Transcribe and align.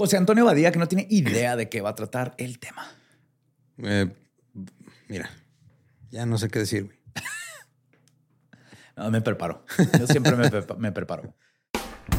José 0.00 0.16
Antonio 0.16 0.46
Badía, 0.46 0.72
que 0.72 0.78
no 0.78 0.88
tiene 0.88 1.06
idea 1.10 1.56
de 1.56 1.68
qué 1.68 1.82
va 1.82 1.90
a 1.90 1.94
tratar 1.94 2.34
el 2.38 2.58
tema. 2.58 2.90
Eh, 3.82 4.10
mira, 5.08 5.28
ya 6.10 6.24
no 6.24 6.38
sé 6.38 6.48
qué 6.48 6.60
decir, 6.60 6.84
güey. 6.84 6.98
no, 8.96 9.10
me 9.10 9.20
preparo. 9.20 9.66
Yo 9.98 10.06
siempre 10.06 10.36
me, 10.36 10.50
me, 10.78 10.92
preparo. 10.92 11.34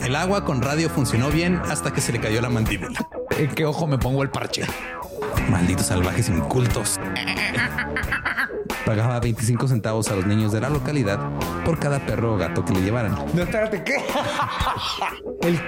El 0.06 0.16
agua 0.16 0.46
con 0.46 0.62
radio 0.62 0.92
funcionó 0.92 1.31
bien 1.31 1.56
hasta 1.56 1.92
que 1.92 2.02
se 2.02 2.12
le 2.12 2.19
cayó 2.22 2.40
la 2.40 2.50
mandíbula. 2.50 3.00
¿En 3.36 3.50
qué 3.50 3.66
ojo 3.66 3.88
me 3.88 3.98
pongo 3.98 4.22
el 4.22 4.30
parche? 4.30 4.62
Malditos 5.50 5.88
salvajes 5.88 6.30
incultos. 6.30 7.00
Pagaba 8.86 9.19
25 9.19 9.68
centavos 9.68 10.09
a 10.09 10.16
los 10.16 10.25
niños 10.25 10.52
de 10.52 10.62
la 10.62 10.69
localidad 10.69 11.19
por 11.64 11.80
cada 11.80 12.06
perro 12.06 12.34
o 12.34 12.38
gato 12.38 12.66
que 12.66 12.74
le 12.74 12.81
llevaran. 12.81 13.16
No, 13.34 13.44
espérate, 13.44 13.84
¿qué? 13.84 13.97
El 15.47 15.59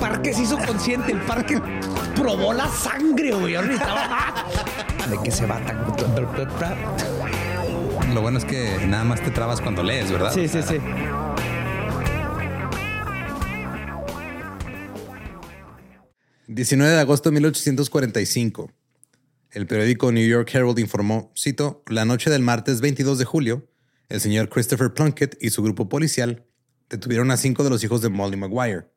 parque 0.00 0.32
se 0.32 0.42
hizo 0.42 0.58
consciente, 0.58 1.12
el 1.12 1.20
parque 1.20 1.60
probó 2.14 2.52
la 2.52 2.68
sangre, 2.68 3.32
güey. 3.32 3.54
De 5.10 5.18
que 5.22 5.30
se 5.30 5.46
va 5.46 5.58
tan. 5.60 5.84
Lo 8.14 8.22
bueno 8.22 8.38
es 8.38 8.44
que 8.44 8.86
nada 8.86 9.04
más 9.04 9.20
te 9.20 9.30
trabas 9.30 9.60
cuando 9.60 9.82
lees, 9.82 10.10
¿verdad? 10.10 10.32
Sí, 10.32 10.48
sí, 10.48 10.62
sí. 10.62 10.78
...19 16.48 16.78
de 16.78 17.00
agosto 17.00 17.28
de 17.30 17.34
1845... 17.34 18.70
El 19.56 19.66
periódico 19.66 20.12
New 20.12 20.28
York 20.28 20.50
Herald 20.52 20.78
informó, 20.78 21.32
cito, 21.34 21.82
la 21.86 22.04
noche 22.04 22.28
del 22.28 22.42
martes 22.42 22.82
22 22.82 23.18
de 23.18 23.24
julio, 23.24 23.72
el 24.10 24.20
señor 24.20 24.50
Christopher 24.50 24.92
Plunkett 24.92 25.38
y 25.40 25.48
su 25.48 25.62
grupo 25.62 25.88
policial 25.88 26.44
detuvieron 26.90 27.30
a 27.30 27.38
cinco 27.38 27.64
de 27.64 27.70
los 27.70 27.82
hijos 27.82 28.02
de 28.02 28.10
Molly 28.10 28.36
Maguire, 28.36 28.90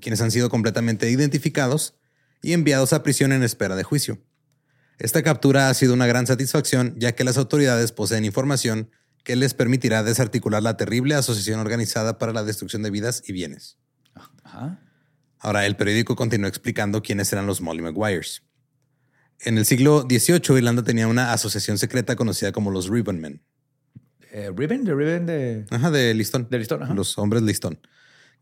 quienes 0.00 0.20
han 0.20 0.32
sido 0.32 0.50
completamente 0.50 1.08
identificados 1.08 1.94
y 2.42 2.52
enviados 2.52 2.92
a 2.92 3.04
prisión 3.04 3.30
en 3.30 3.44
espera 3.44 3.76
de 3.76 3.84
juicio. 3.84 4.20
Esta 4.98 5.22
captura 5.22 5.70
ha 5.70 5.74
sido 5.74 5.94
una 5.94 6.08
gran 6.08 6.26
satisfacción 6.26 6.96
ya 6.98 7.12
que 7.12 7.22
las 7.22 7.38
autoridades 7.38 7.92
poseen 7.92 8.24
información 8.24 8.90
que 9.22 9.36
les 9.36 9.54
permitirá 9.54 10.02
desarticular 10.02 10.64
la 10.64 10.76
terrible 10.76 11.14
asociación 11.14 11.60
organizada 11.60 12.18
para 12.18 12.32
la 12.32 12.42
destrucción 12.42 12.82
de 12.82 12.90
vidas 12.90 13.22
y 13.24 13.32
bienes. 13.32 13.78
Ahora, 15.38 15.64
el 15.64 15.76
periódico 15.76 16.16
continuó 16.16 16.48
explicando 16.48 17.02
quiénes 17.02 17.32
eran 17.32 17.46
los 17.46 17.60
Molly 17.60 17.82
Maguires. 17.82 18.42
En 19.40 19.58
el 19.58 19.66
siglo 19.66 20.06
XVIII, 20.08 20.56
Irlanda 20.56 20.82
tenía 20.82 21.08
una 21.08 21.32
asociación 21.32 21.78
secreta 21.78 22.16
conocida 22.16 22.52
como 22.52 22.70
los 22.70 22.88
Ribbonmen. 22.88 23.42
Eh, 24.32 24.50
¿Ribbon? 24.54 24.84
¿De 24.84 24.94
Ribbon 24.94 25.26
de...? 25.26 25.66
Ajá, 25.70 25.90
de 25.90 26.12
listón. 26.14 26.46
De 26.50 26.58
listón, 26.58 26.82
ajá. 26.82 26.94
Los 26.94 27.16
hombres 27.18 27.42
listón. 27.42 27.78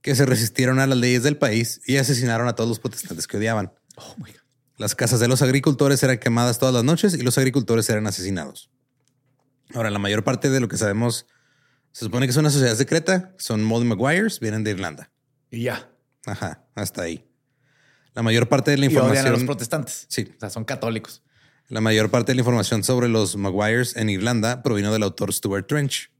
Que 0.01 0.15
se 0.15 0.27
resistieron 0.27 0.81
a 0.81 0.87
las 0.87 0.99
leyes 0.99 1.23
del 1.23 1.37
país 1.37 1.81
y 1.87 1.99
asesinaron 1.99 2.49
a 2.49 2.55
todos 2.55 2.69
los 2.69 2.81
protestantes 2.81 3.27
que 3.27 3.37
odiaban. 3.37 3.73
Oh, 3.97 4.15
my 4.19 4.31
God. 4.31 4.41
Las 4.77 4.95
casas 4.97 5.21
de 5.21 5.29
los 5.29 5.41
agricultores 5.41 6.03
eran 6.03 6.19
quemadas 6.19 6.59
todas 6.59 6.75
las 6.75 6.83
noches 6.83 7.15
y 7.15 7.23
los 7.23 7.39
agricultores 7.39 7.89
eran 7.91 8.07
asesinados. 8.09 8.71
Ahora, 9.73 9.91
la 9.91 10.01
mayor 10.01 10.25
parte 10.25 10.51
de 10.51 10.59
lo 10.59 10.67
que 10.69 10.77
sabemos 10.77 11.27
se 11.93 12.07
supone 12.07 12.27
que 12.27 12.33
es 12.33 12.37
una 12.37 12.51
sociedad 12.51 12.75
secreta. 12.75 13.33
Son 13.39 13.63
Molly 13.63 13.87
Maguires, 13.87 14.41
vienen 14.41 14.65
de 14.65 14.73
Irlanda. 14.73 15.13
Y 15.49 15.63
ya. 15.63 15.89
Ajá, 16.27 16.65
hasta 16.75 17.03
ahí. 17.03 17.25
La 18.15 18.23
mayor 18.23 18.49
parte 18.49 18.71
de 18.71 18.79
la 18.79 18.87
información. 18.87 19.27
Y 19.27 19.29
a 19.29 19.33
los 19.33 19.45
protestantes. 19.45 20.07
Sí. 20.09 20.29
O 20.37 20.41
sea, 20.41 20.51
son 20.51 20.65
católicos. 20.65 21.23
La 21.69 21.81
mayor 21.81 22.11
parte 22.11 22.33
de 22.33 22.37
la 22.37 22.41
información 22.43 22.85
sobre 22.85 23.09
los 23.09 23.37
Maguires 23.37 23.97
en 23.97 24.09
Irlanda 24.09 24.63
provino 24.63 24.93
del 24.93 25.03
autor 25.03 25.33
Stuart 25.33 25.67
Trench. 25.67 26.11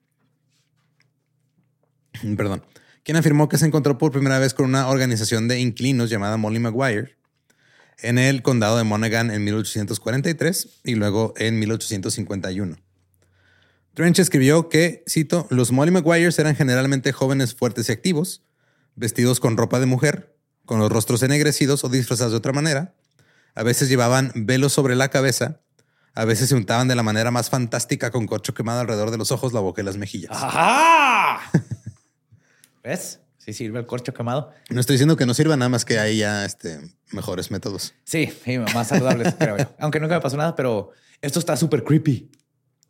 Perdón. 2.37 2.65
Quien 3.03 3.17
afirmó 3.17 3.49
que 3.49 3.59
se 3.59 3.67
encontró 3.67 3.99
por 3.99 4.13
primera 4.13 4.39
vez 4.39 4.55
con 4.55 4.67
una 4.67 4.89
organización 4.89 5.47
de 5.47 5.61
inquilinos 5.61 6.11
llamada 6.11 6.37
Molly 6.37 6.59
Maguire 6.59 7.17
en 7.99 8.19
el 8.19 8.43
condado 8.43 8.79
de 8.79 8.85
Monaghan 8.85 9.31
en 9.31 9.45
1843 9.45 10.81
y 10.85 10.95
luego 10.95 11.35
en 11.37 11.59
1851. 11.59 12.77
Trench 13.93 14.19
escribió 14.19 14.69
que, 14.69 15.05
cito, 15.09 15.47
los 15.51 15.71
Molly 15.71 15.93
Maguires 15.93 16.39
eran 16.39 16.57
generalmente 16.57 17.13
jóvenes 17.13 17.55
fuertes 17.55 17.89
y 17.89 17.93
activos, 17.93 18.43
vestidos 18.97 19.39
con 19.39 19.57
ropa 19.57 19.79
de 19.79 19.87
mujer, 19.87 20.34
con 20.67 20.79
los 20.79 20.91
rostros 20.91 21.23
ennegrecidos 21.23 21.85
o 21.85 21.89
disfrazados 21.89 22.33
de 22.33 22.39
otra 22.39 22.53
manera. 22.53 22.95
A 23.55 23.63
veces 23.63 23.89
llevaban 23.89 24.33
velos 24.35 24.73
sobre 24.73 24.97
la 24.97 25.09
cabeza. 25.09 25.61
A 26.15 26.25
veces 26.25 26.49
se 26.49 26.55
untaban 26.55 26.89
de 26.89 26.95
la 26.95 27.03
manera 27.03 27.31
más 27.31 27.51
fantástica 27.51 28.11
con 28.11 28.27
corcho 28.27 28.55
quemado 28.55 28.81
alrededor 28.81 29.11
de 29.11 29.19
los 29.19 29.33
ojos, 29.33 29.53
la 29.53 29.61
boca 29.61 29.83
y 29.83 29.85
las 29.85 29.97
mejillas. 29.97 30.31
¡Ajá! 30.33 31.41
¿Ves? 32.83 33.21
Sí 33.39 33.53
sirve 33.53 33.79
el 33.79 33.87
corcho 33.87 34.15
quemado. 34.15 34.53
No 34.71 34.81
estoy 34.81 34.95
diciendo 34.95 35.17
que 35.17 35.27
no 35.27 35.35
sirva, 35.35 35.57
nada 35.57 35.69
más 35.69 35.85
que 35.85 35.99
hay 35.99 36.19
ya 36.19 36.45
este, 36.47 36.81
mejores 37.11 37.51
métodos. 37.51 37.95
Sí, 38.05 38.33
sí, 38.45 38.59
más 38.59 38.89
saludables, 38.89 39.35
creo 39.39 39.59
yo. 39.59 39.75
Aunque 39.79 40.01
nunca 40.01 40.15
me 40.15 40.21
pasó 40.21 40.37
nada, 40.37 40.55
pero 40.55 40.93
esto 41.21 41.41
está 41.41 41.57
súper 41.57 41.85
creepy. 41.85 42.31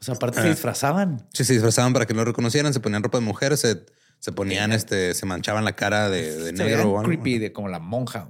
O 0.01 0.05
sea, 0.05 0.15
aparte 0.15 0.41
se 0.41 0.49
disfrazaban. 0.51 1.27
Sí, 1.33 1.45
se 1.45 1.55
disfrazaban 1.55 1.93
para 1.93 2.07
que 2.07 2.15
no 2.15 2.21
lo 2.21 2.27
reconocieran, 2.27 2.73
se 2.73 2.81
ponían 2.81 3.03
ropa 3.03 3.19
de 3.19 3.25
mujer, 3.25 3.57
se, 3.57 3.85
se 4.25 4.33
ponían, 4.33 4.73
este, 4.73 5.13
se 5.13 5.27
manchaban 5.27 5.67
la 5.67 5.77
cara 5.77 6.09
de, 6.09 6.23
de 6.35 6.47
Se 6.47 6.53
negro. 6.53 6.65
veían 6.65 6.81
o 6.81 6.99
algo. 6.99 7.03
creepy, 7.03 7.37
de 7.37 7.53
como 7.53 7.69
la 7.69 7.79
monja. 7.79 8.27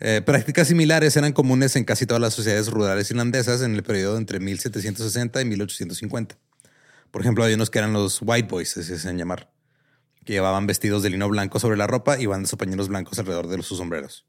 Eh, 0.00 0.20
prácticas 0.26 0.66
similares 0.66 1.16
eran 1.16 1.32
comunes 1.32 1.76
en 1.76 1.84
casi 1.84 2.06
todas 2.06 2.20
las 2.20 2.34
sociedades 2.34 2.66
rurales 2.66 3.08
irlandesas 3.08 3.62
en 3.62 3.76
el 3.76 3.84
periodo 3.84 4.18
entre 4.18 4.40
1760 4.40 5.40
y 5.40 5.44
1850. 5.44 6.36
Por 7.12 7.20
ejemplo, 7.20 7.44
hay 7.44 7.54
unos 7.54 7.70
que 7.70 7.78
eran 7.78 7.92
los 7.92 8.18
White 8.20 8.48
Boys, 8.48 8.76
así 8.76 8.88
se 8.88 8.94
hacen 8.94 9.16
llamar, 9.16 9.52
que 10.24 10.32
llevaban 10.32 10.66
vestidos 10.66 11.04
de 11.04 11.10
lino 11.10 11.28
blanco 11.28 11.60
sobre 11.60 11.76
la 11.76 11.86
ropa 11.86 12.18
y 12.18 12.26
bandas 12.26 12.52
o 12.52 12.58
pañuelos 12.58 12.88
blancos 12.88 13.20
alrededor 13.20 13.46
de 13.46 13.62
sus 13.62 13.78
sombreros. 13.78 14.26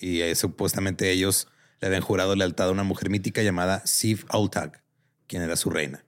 Y 0.00 0.22
eh, 0.22 0.34
supuestamente 0.36 1.10
ellos 1.10 1.48
le 1.82 1.88
habían 1.88 2.00
jurado 2.00 2.34
lealtad 2.34 2.68
a 2.68 2.72
una 2.72 2.82
mujer 2.82 3.10
mítica 3.10 3.42
llamada 3.42 3.86
Siv 3.86 4.24
Autag, 4.30 4.82
quien 5.26 5.42
era 5.42 5.56
su 5.56 5.68
reina. 5.68 6.02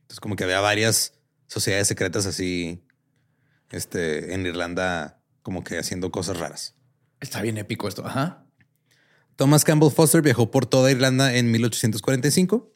Entonces, 0.00 0.18
como 0.18 0.34
que 0.34 0.42
había 0.42 0.58
varias 0.58 1.13
sociedades 1.54 1.86
secretas 1.86 2.26
así 2.26 2.84
este, 3.70 4.34
en 4.34 4.44
Irlanda, 4.44 5.20
como 5.42 5.62
que 5.62 5.78
haciendo 5.78 6.10
cosas 6.10 6.38
raras. 6.38 6.74
Está 7.20 7.42
bien 7.42 7.58
épico 7.58 7.86
esto. 7.86 8.04
Ajá. 8.04 8.44
Thomas 9.36 9.62
Campbell 9.62 9.92
Foster 9.92 10.20
viajó 10.20 10.50
por 10.50 10.66
toda 10.66 10.90
Irlanda 10.90 11.32
en 11.36 11.52
1845 11.52 12.72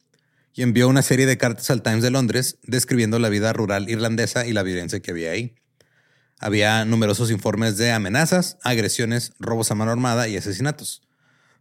y 0.55 0.63
envió 0.63 0.89
una 0.89 1.03
serie 1.03 1.27
de 1.27 1.37
cartas 1.37 1.71
al 1.71 1.83
Times 1.83 2.05
de 2.05 2.11
Londres 2.11 2.59
describiendo 2.63 3.19
la 3.19 3.29
vida 3.29 3.53
rural 3.53 3.91
irlandesa 3.91 4.47
y 4.47 4.53
la 4.53 4.63
violencia 4.63 5.01
que 5.01 5.11
había 5.11 5.33
ahí. 5.33 5.57
Había 6.39 6.85
numerosos 6.85 7.33
informes 7.33 7.79
de 7.79 7.91
amenazas, 7.91 8.59
agresiones, 8.63 9.33
robos 9.41 9.73
a 9.73 9.75
mano 9.75 9.91
armada 9.91 10.29
y 10.29 10.37
asesinatos. 10.37 11.03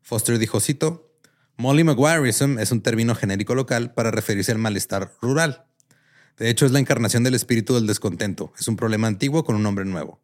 Foster 0.03 0.37
dijo, 0.37 0.59
cito, 0.59 1.11
Molly 1.57 1.83
Maguireism 1.83 2.59
es 2.59 2.71
un 2.71 2.81
término 2.81 3.15
genérico 3.15 3.55
local 3.55 3.95
para 3.95 4.11
referirse 4.11 4.51
al 4.51 4.59
malestar 4.59 5.13
rural. 5.19 5.65
De 6.38 6.50
hecho, 6.50 6.66
es 6.66 6.72
la 6.72 6.80
encarnación 6.80 7.24
del 7.24 7.34
espíritu 7.36 7.75
del 7.75 7.88
descontento. 7.88 8.54
Es 8.60 8.68
un 8.68 8.75
problema 8.75 9.07
antiguo 9.07 9.44
con 9.44 9.56
un 9.56 9.63
nombre 9.63 9.86
nuevo. 9.86 10.22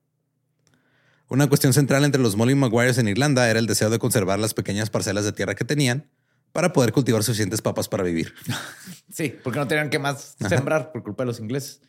Una 1.27 1.47
cuestión 1.47 1.73
central 1.73 2.03
entre 2.05 2.21
los 2.21 2.35
Molly 2.35 2.53
Maguires 2.55 2.97
en 2.97 3.07
Irlanda 3.07 3.49
era 3.49 3.57
el 3.59 3.65
deseo 3.65 3.89
de 3.89 3.97
conservar 3.97 4.37
las 4.39 4.53
pequeñas 4.53 4.89
parcelas 4.89 5.25
de 5.25 5.31
tierra 5.31 5.55
que 5.55 5.65
tenían 5.65 6.09
para 6.51 6.71
poder 6.73 6.91
cultivar 6.93 7.23
suficientes 7.23 7.61
papas 7.61 7.87
para 7.89 8.03
vivir. 8.03 8.33
Sí, 9.11 9.35
porque 9.43 9.59
no 9.59 9.67
tenían 9.67 9.91
que 9.91 9.99
más 9.99 10.35
sembrar 10.49 10.91
por 10.91 11.03
culpa 11.03 11.21
de 11.21 11.27
los 11.27 11.39
ingleses. 11.39 11.81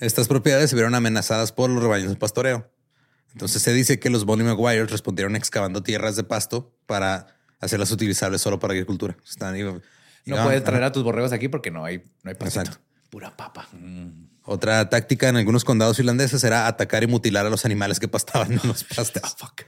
Estas 0.00 0.26
propiedades 0.26 0.70
se 0.70 0.76
vieron 0.76 0.94
amenazadas 0.94 1.52
por 1.52 1.68
los 1.68 1.82
rebaños 1.82 2.08
de 2.08 2.16
pastoreo. 2.16 2.72
Entonces 3.32 3.60
se 3.60 3.74
dice 3.74 3.98
que 4.00 4.08
los 4.08 4.24
Molly 4.24 4.42
Maguires 4.44 4.90
respondieron 4.90 5.36
excavando 5.36 5.82
tierras 5.82 6.16
de 6.16 6.24
pasto 6.24 6.74
para 6.86 7.36
hacerlas 7.60 7.90
utilizables 7.90 8.40
solo 8.40 8.58
para 8.58 8.72
agricultura. 8.72 9.18
Están, 9.28 9.52
No 9.52 9.82
iban- 10.24 10.44
puedes 10.44 10.64
traer 10.64 10.82
a 10.84 10.92
tus 10.92 11.02
borregos 11.04 11.32
aquí 11.32 11.48
porque 11.48 11.70
no 11.70 11.84
hay, 11.84 11.98
no 12.22 12.30
hay. 12.30 12.36
Exacto. 12.40 12.78
Pura 13.12 13.36
papa. 13.36 13.68
Mm. 13.72 14.30
Otra 14.44 14.88
táctica 14.88 15.28
en 15.28 15.36
algunos 15.36 15.66
condados 15.66 15.98
irlandeses 15.98 16.42
era 16.44 16.66
atacar 16.66 17.02
y 17.02 17.06
mutilar 17.06 17.44
a 17.44 17.50
los 17.50 17.66
animales 17.66 18.00
que 18.00 18.08
pastaban 18.08 18.52
en 18.52 18.60
los 18.64 18.84
pastos. 18.96 19.36
Fuck. 19.36 19.64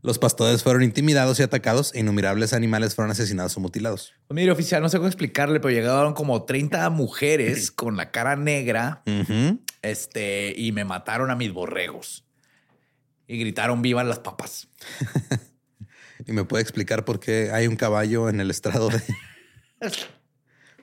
Los 0.00 0.18
pastores 0.18 0.62
fueron 0.62 0.82
intimidados 0.82 1.38
y 1.40 1.42
atacados 1.42 1.94
e 1.94 2.00
innumerables 2.00 2.54
animales 2.54 2.94
fueron 2.94 3.10
asesinados 3.10 3.54
o 3.58 3.60
mutilados. 3.60 4.14
Pues 4.28 4.34
mire, 4.34 4.50
oficial, 4.50 4.80
no 4.80 4.88
sé 4.88 4.96
cómo 4.96 5.08
explicarle, 5.08 5.60
pero 5.60 5.74
llegaron 5.74 6.14
como 6.14 6.44
30 6.44 6.88
mujeres 6.88 7.70
con 7.76 7.98
la 7.98 8.10
cara 8.10 8.34
negra 8.34 9.02
este, 9.82 10.54
y 10.56 10.72
me 10.72 10.86
mataron 10.86 11.30
a 11.30 11.36
mis 11.36 11.52
borregos. 11.52 12.24
Y 13.26 13.38
gritaron 13.38 13.82
vivan 13.82 14.08
las 14.08 14.20
papas. 14.20 14.68
Y 16.26 16.32
me 16.32 16.44
puede 16.44 16.62
explicar 16.62 17.06
por 17.06 17.18
qué 17.18 17.50
hay 17.50 17.66
un 17.66 17.76
caballo 17.76 18.28
en 18.28 18.40
el 18.40 18.50
estrado 18.50 18.90
de... 18.90 19.00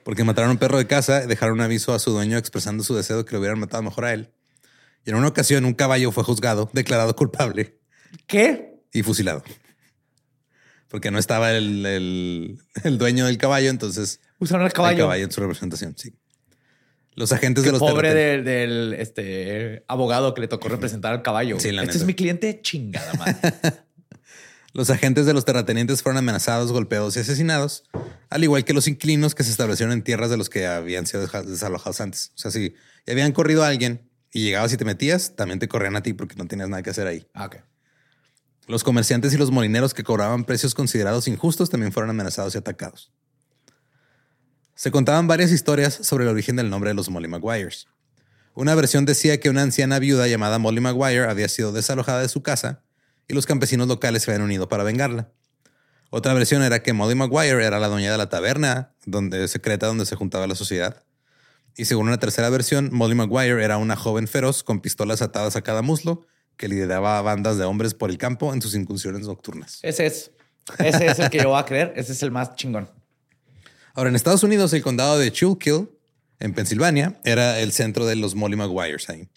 Porque 0.08 0.24
mataron 0.24 0.48
a 0.48 0.52
un 0.54 0.58
perro 0.58 0.78
de 0.78 0.86
casa, 0.86 1.26
dejaron 1.26 1.56
un 1.56 1.60
aviso 1.60 1.92
a 1.92 1.98
su 1.98 2.12
dueño 2.12 2.38
expresando 2.38 2.82
su 2.82 2.94
deseo 2.96 3.18
de 3.18 3.24
que 3.26 3.32
lo 3.34 3.40
hubieran 3.40 3.58
matado 3.58 3.82
mejor 3.82 4.06
a 4.06 4.14
él. 4.14 4.30
Y 5.04 5.10
en 5.10 5.16
una 5.16 5.28
ocasión 5.28 5.66
un 5.66 5.74
caballo 5.74 6.10
fue 6.12 6.24
juzgado, 6.24 6.70
declarado 6.72 7.14
culpable 7.14 7.78
¿Qué? 8.26 8.80
y 8.90 9.02
fusilado. 9.02 9.42
Porque 10.88 11.10
no 11.10 11.18
estaba 11.18 11.52
el, 11.52 11.84
el- 11.84 12.58
el 12.84 12.96
dueño 12.96 13.26
del 13.26 13.36
caballo, 13.36 13.68
entonces 13.68 14.20
Usaron 14.38 14.64
el 14.64 14.72
caballo. 14.72 14.92
el 14.96 15.02
caballo 15.02 15.24
en 15.24 15.30
su 15.30 15.40
representación, 15.42 15.94
sí. 15.98 16.14
Los 17.14 17.30
agentes 17.32 17.62
Qué 17.64 17.68
de 17.68 17.72
los 17.72 17.80
pobre 17.80 18.14
del, 18.14 18.44
del, 18.44 18.94
este, 18.94 19.84
abogado 19.88 20.32
que 20.32 20.40
le 20.40 20.48
tocó 20.48 20.68
representar 20.70 21.12
al 21.12 21.20
caballo. 21.20 21.60
Sí, 21.60 21.70
la 21.70 21.82
este 21.82 21.88
neta. 21.94 21.98
es 21.98 22.06
mi 22.06 22.14
cliente, 22.14 22.60
chingada 22.62 23.12
madre. 23.12 23.34
Los 24.78 24.90
agentes 24.90 25.26
de 25.26 25.34
los 25.34 25.44
terratenientes 25.44 26.04
fueron 26.04 26.18
amenazados, 26.18 26.70
golpeados 26.70 27.16
y 27.16 27.18
asesinados, 27.18 27.82
al 28.30 28.44
igual 28.44 28.64
que 28.64 28.72
los 28.72 28.86
inquilinos 28.86 29.34
que 29.34 29.42
se 29.42 29.50
establecieron 29.50 29.92
en 29.92 30.04
tierras 30.04 30.30
de 30.30 30.36
los 30.36 30.48
que 30.48 30.68
habían 30.68 31.04
sido 31.04 31.26
desalojados 31.26 32.00
antes. 32.00 32.30
O 32.36 32.38
sea, 32.38 32.52
si 32.52 32.76
habían 33.04 33.32
corrido 33.32 33.64
a 33.64 33.66
alguien 33.66 34.08
y 34.32 34.44
llegabas 34.44 34.72
y 34.72 34.76
te 34.76 34.84
metías, 34.84 35.34
también 35.34 35.58
te 35.58 35.66
corrían 35.66 35.96
a 35.96 36.04
ti 36.04 36.12
porque 36.12 36.36
no 36.36 36.46
tenías 36.46 36.68
nada 36.68 36.84
que 36.84 36.90
hacer 36.90 37.08
ahí. 37.08 37.26
Ah. 37.34 37.50
Los 38.68 38.84
comerciantes 38.84 39.34
y 39.34 39.36
los 39.36 39.50
molineros 39.50 39.94
que 39.94 40.04
cobraban 40.04 40.44
precios 40.44 40.76
considerados 40.76 41.26
injustos 41.26 41.70
también 41.70 41.90
fueron 41.90 42.10
amenazados 42.10 42.54
y 42.54 42.58
atacados. 42.58 43.10
Se 44.76 44.92
contaban 44.92 45.26
varias 45.26 45.50
historias 45.50 45.92
sobre 46.02 46.22
el 46.22 46.30
origen 46.30 46.54
del 46.54 46.70
nombre 46.70 46.90
de 46.90 46.94
los 46.94 47.10
Molly 47.10 47.26
Maguires. 47.26 47.88
Una 48.54 48.76
versión 48.76 49.06
decía 49.06 49.40
que 49.40 49.50
una 49.50 49.62
anciana 49.62 49.98
viuda 49.98 50.28
llamada 50.28 50.60
Molly 50.60 50.80
Maguire 50.80 51.28
había 51.28 51.48
sido 51.48 51.72
desalojada 51.72 52.20
de 52.20 52.28
su 52.28 52.44
casa 52.44 52.84
y 53.28 53.34
los 53.34 53.46
campesinos 53.46 53.86
locales 53.86 54.22
se 54.22 54.30
habían 54.30 54.42
unido 54.42 54.68
para 54.68 54.82
vengarla. 54.82 55.30
Otra 56.10 56.32
versión 56.32 56.62
era 56.62 56.82
que 56.82 56.94
Molly 56.94 57.14
Maguire 57.14 57.64
era 57.64 57.78
la 57.78 57.88
dueña 57.88 58.10
de 58.10 58.18
la 58.18 58.30
taberna 58.30 58.94
donde, 59.04 59.46
secreta 59.46 59.86
donde 59.86 60.06
se 60.06 60.16
juntaba 60.16 60.46
la 60.46 60.54
sociedad. 60.54 61.04
Y 61.76 61.84
según 61.84 62.08
una 62.08 62.18
tercera 62.18 62.48
versión, 62.48 62.88
Molly 62.92 63.14
Maguire 63.14 63.62
era 63.62 63.76
una 63.76 63.94
joven 63.94 64.26
feroz 64.26 64.64
con 64.64 64.80
pistolas 64.80 65.20
atadas 65.20 65.54
a 65.54 65.62
cada 65.62 65.82
muslo 65.82 66.26
que 66.56 66.66
lideraba 66.66 67.18
a 67.18 67.22
bandas 67.22 67.58
de 67.58 67.64
hombres 67.64 67.94
por 67.94 68.10
el 68.10 68.18
campo 68.18 68.52
en 68.52 68.62
sus 68.62 68.74
incursiones 68.74 69.26
nocturnas. 69.26 69.78
Ese 69.82 70.06
es. 70.06 70.30
Ese 70.78 71.06
es 71.06 71.18
el 71.18 71.30
que 71.30 71.38
yo 71.38 71.50
voy 71.50 71.60
a 71.60 71.64
creer. 71.64 71.92
Ese 71.94 72.12
es 72.12 72.22
el 72.22 72.30
más 72.30 72.56
chingón. 72.56 72.90
Ahora, 73.94 74.10
en 74.10 74.16
Estados 74.16 74.42
Unidos, 74.42 74.72
el 74.72 74.82
condado 74.82 75.18
de 75.18 75.30
Schuylkill, 75.30 75.88
en 76.40 76.54
Pensilvania, 76.54 77.20
era 77.24 77.60
el 77.60 77.72
centro 77.72 78.06
de 78.06 78.16
los 78.16 78.34
Molly 78.34 78.56
Maguires 78.56 79.08
ahí. 79.08 79.28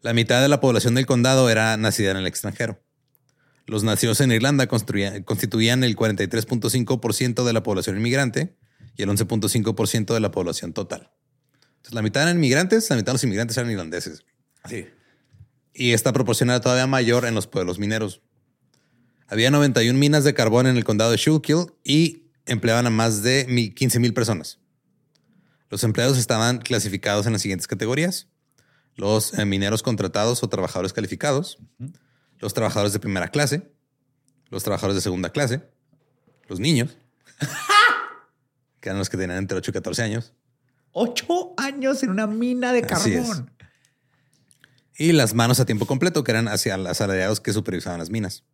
La 0.00 0.14
mitad 0.14 0.42
de 0.42 0.48
la 0.48 0.60
población 0.60 0.94
del 0.94 1.06
condado 1.06 1.48
era 1.48 1.76
nacida 1.76 2.10
en 2.10 2.16
el 2.16 2.26
extranjero. 2.26 2.80
Los 3.66 3.84
nacidos 3.84 4.20
en 4.20 4.32
Irlanda 4.32 4.66
constituían 4.66 5.84
el 5.84 5.96
43.5% 5.96 7.44
de 7.44 7.52
la 7.52 7.62
población 7.62 7.96
inmigrante 7.96 8.56
y 8.96 9.02
el 9.02 9.08
11.5% 9.08 10.14
de 10.14 10.20
la 10.20 10.30
población 10.30 10.72
total. 10.72 11.10
Entonces, 11.76 11.94
la 11.94 12.02
mitad 12.02 12.22
eran 12.22 12.36
inmigrantes, 12.36 12.88
la 12.90 12.96
mitad 12.96 13.06
de 13.06 13.14
los 13.14 13.24
inmigrantes 13.24 13.56
eran 13.56 13.70
irlandeses. 13.70 14.24
Sí. 14.68 14.86
Y 15.74 15.92
esta 15.92 16.12
proporción 16.12 16.50
era 16.50 16.60
todavía 16.60 16.86
mayor 16.86 17.24
en 17.24 17.34
los 17.34 17.46
pueblos 17.46 17.78
mineros. 17.78 18.22
Había 19.28 19.50
91 19.50 19.98
minas 19.98 20.24
de 20.24 20.34
carbón 20.34 20.66
en 20.66 20.76
el 20.76 20.84
condado 20.84 21.10
de 21.10 21.16
Schuylkill 21.16 21.72
y 21.84 22.30
empleaban 22.46 22.86
a 22.86 22.90
más 22.90 23.22
de 23.22 23.72
15 23.74 23.98
mil 23.98 24.12
personas. 24.12 24.58
Los 25.70 25.84
empleados 25.84 26.18
estaban 26.18 26.58
clasificados 26.58 27.26
en 27.26 27.32
las 27.32 27.40
siguientes 27.40 27.66
categorías. 27.66 28.28
Los 28.94 29.38
eh, 29.38 29.46
mineros 29.46 29.82
contratados 29.82 30.42
o 30.42 30.48
trabajadores 30.48 30.92
calificados, 30.92 31.58
los 32.42 32.52
trabajadores 32.52 32.92
de 32.92 32.98
primera 33.00 33.28
clase, 33.28 33.72
los 34.50 34.62
trabajadores 34.62 34.96
de 34.96 35.00
segunda 35.00 35.30
clase, 35.30 35.62
los 36.48 36.60
niños, 36.60 36.94
que 38.80 38.88
eran 38.90 38.98
los 38.98 39.08
que 39.08 39.16
tenían 39.16 39.38
entre 39.38 39.56
8 39.56 39.70
y 39.70 39.74
14 39.74 40.02
años, 40.02 40.34
Ocho 40.94 41.54
años 41.56 42.02
en 42.02 42.10
una 42.10 42.26
mina 42.26 42.74
de 42.74 42.82
carbón. 42.82 43.50
y 44.98 45.12
las 45.12 45.32
manos 45.32 45.58
a 45.58 45.64
tiempo 45.64 45.86
completo, 45.86 46.22
que 46.22 46.32
eran 46.32 46.48
hacia 46.48 46.76
los 46.76 46.88
asalariados 46.88 47.40
que 47.40 47.54
supervisaban 47.54 47.98
las 47.98 48.10
minas. 48.10 48.44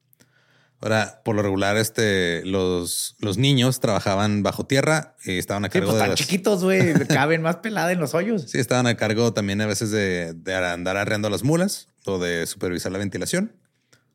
Ahora, 0.80 1.20
por 1.24 1.34
lo 1.34 1.42
regular, 1.42 1.76
este, 1.76 2.44
los, 2.44 3.16
los 3.18 3.36
niños 3.38 3.80
trabajaban 3.80 4.44
bajo 4.44 4.64
tierra 4.66 5.16
y 5.24 5.38
estaban 5.38 5.64
a 5.64 5.68
Sí, 5.68 5.72
cargo 5.72 5.88
pues 5.88 5.94
de 5.94 5.98
están 5.98 6.10
las- 6.10 6.18
chiquitos, 6.20 6.62
güey. 6.62 6.92
Caben 7.08 7.42
más 7.42 7.56
pelada 7.56 7.90
en 7.90 7.98
los 7.98 8.14
hoyos. 8.14 8.42
Sí, 8.48 8.58
estaban 8.60 8.86
a 8.86 8.96
cargo 8.96 9.32
también 9.32 9.60
a 9.60 9.66
veces 9.66 9.90
de, 9.90 10.32
de 10.34 10.54
andar 10.54 10.96
arreando 10.96 11.28
las 11.30 11.42
mulas 11.42 11.88
o 12.06 12.20
de 12.20 12.46
supervisar 12.46 12.92
la 12.92 12.98
ventilación 12.98 13.52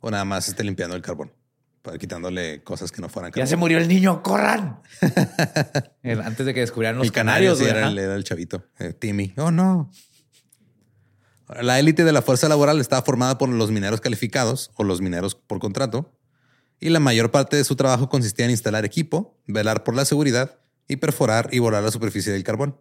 o 0.06 0.12
nada 0.12 0.26
más 0.26 0.50
este, 0.50 0.66
limpiando 0.66 0.98
el 0.98 1.02
carbón, 1.02 1.32
para 1.82 1.98
quitándole 1.98 2.62
cosas 2.62 2.92
que 2.92 3.02
no 3.02 3.08
fueran 3.08 3.32
Ya 3.32 3.36
carbón. 3.36 3.48
se 3.48 3.56
murió 3.56 3.78
el 3.78 3.88
niño, 3.88 4.22
corran. 4.22 4.82
Antes 6.04 6.46
de 6.46 6.54
que 6.54 6.60
descubrieran 6.60 6.98
los 6.98 7.08
el 7.08 7.14
canario 7.14 7.54
canarios, 7.54 7.96
era, 7.96 8.04
era 8.04 8.16
el 8.16 8.24
chavito, 8.26 8.66
eh, 8.80 8.92
Timmy. 8.92 9.34
Oh, 9.38 9.50
no. 9.50 9.90
La 11.62 11.80
élite 11.80 12.04
de 12.04 12.12
la 12.12 12.22
fuerza 12.22 12.50
laboral 12.50 12.82
estaba 12.82 13.02
formada 13.02 13.38
por 13.38 13.48
los 13.48 13.72
mineros 13.72 14.02
calificados 14.02 14.72
o 14.76 14.84
los 14.84 15.00
mineros 15.00 15.36
por 15.36 15.60
contrato, 15.60 16.14
y 16.82 16.90
la 16.90 17.00
mayor 17.00 17.32
parte 17.32 17.56
de 17.56 17.64
su 17.64 17.78
trabajo 17.78 18.10
consistía 18.10 18.44
en 18.44 18.52
instalar 18.52 18.84
equipo, 18.84 19.40
velar 19.48 19.86
por 19.86 19.96
la 19.96 20.04
seguridad 20.04 20.60
y 20.86 20.98
perforar 20.98 21.48
y 21.54 21.60
volar 21.60 21.82
la 21.82 21.92
superficie 21.92 22.34
del 22.34 22.44
carbón. 22.44 22.78